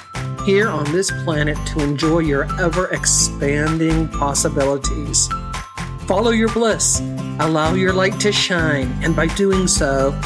here 0.46 0.70
on 0.70 0.90
this 0.94 1.12
planet 1.26 1.58
to 1.68 1.84
enjoy 1.84 2.20
your 2.20 2.48
ever 2.62 2.88
expanding 2.94 4.08
possibilities. 4.08 5.28
Follow 6.08 6.32
your 6.32 6.50
bliss, 6.54 7.02
allow 7.42 7.74
your 7.74 7.92
light 7.92 8.22
to 8.22 8.32
shine, 8.32 8.90
and 9.04 9.14
by 9.14 9.28
doing 9.36 9.68
so, 9.68 10.18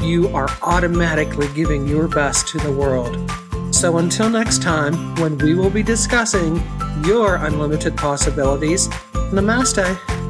you 0.00 0.26
are 0.34 0.48
automatically 0.62 1.46
giving 1.54 1.86
your 1.86 2.08
best 2.08 2.48
to 2.48 2.58
the 2.58 2.72
world. 2.72 3.16
So 3.82 3.98
until 3.98 4.30
next 4.30 4.62
time, 4.62 5.16
when 5.16 5.36
we 5.38 5.54
will 5.54 5.68
be 5.68 5.82
discussing 5.82 6.62
your 7.04 7.34
unlimited 7.34 7.96
possibilities, 7.96 8.86
namaste. 9.34 10.21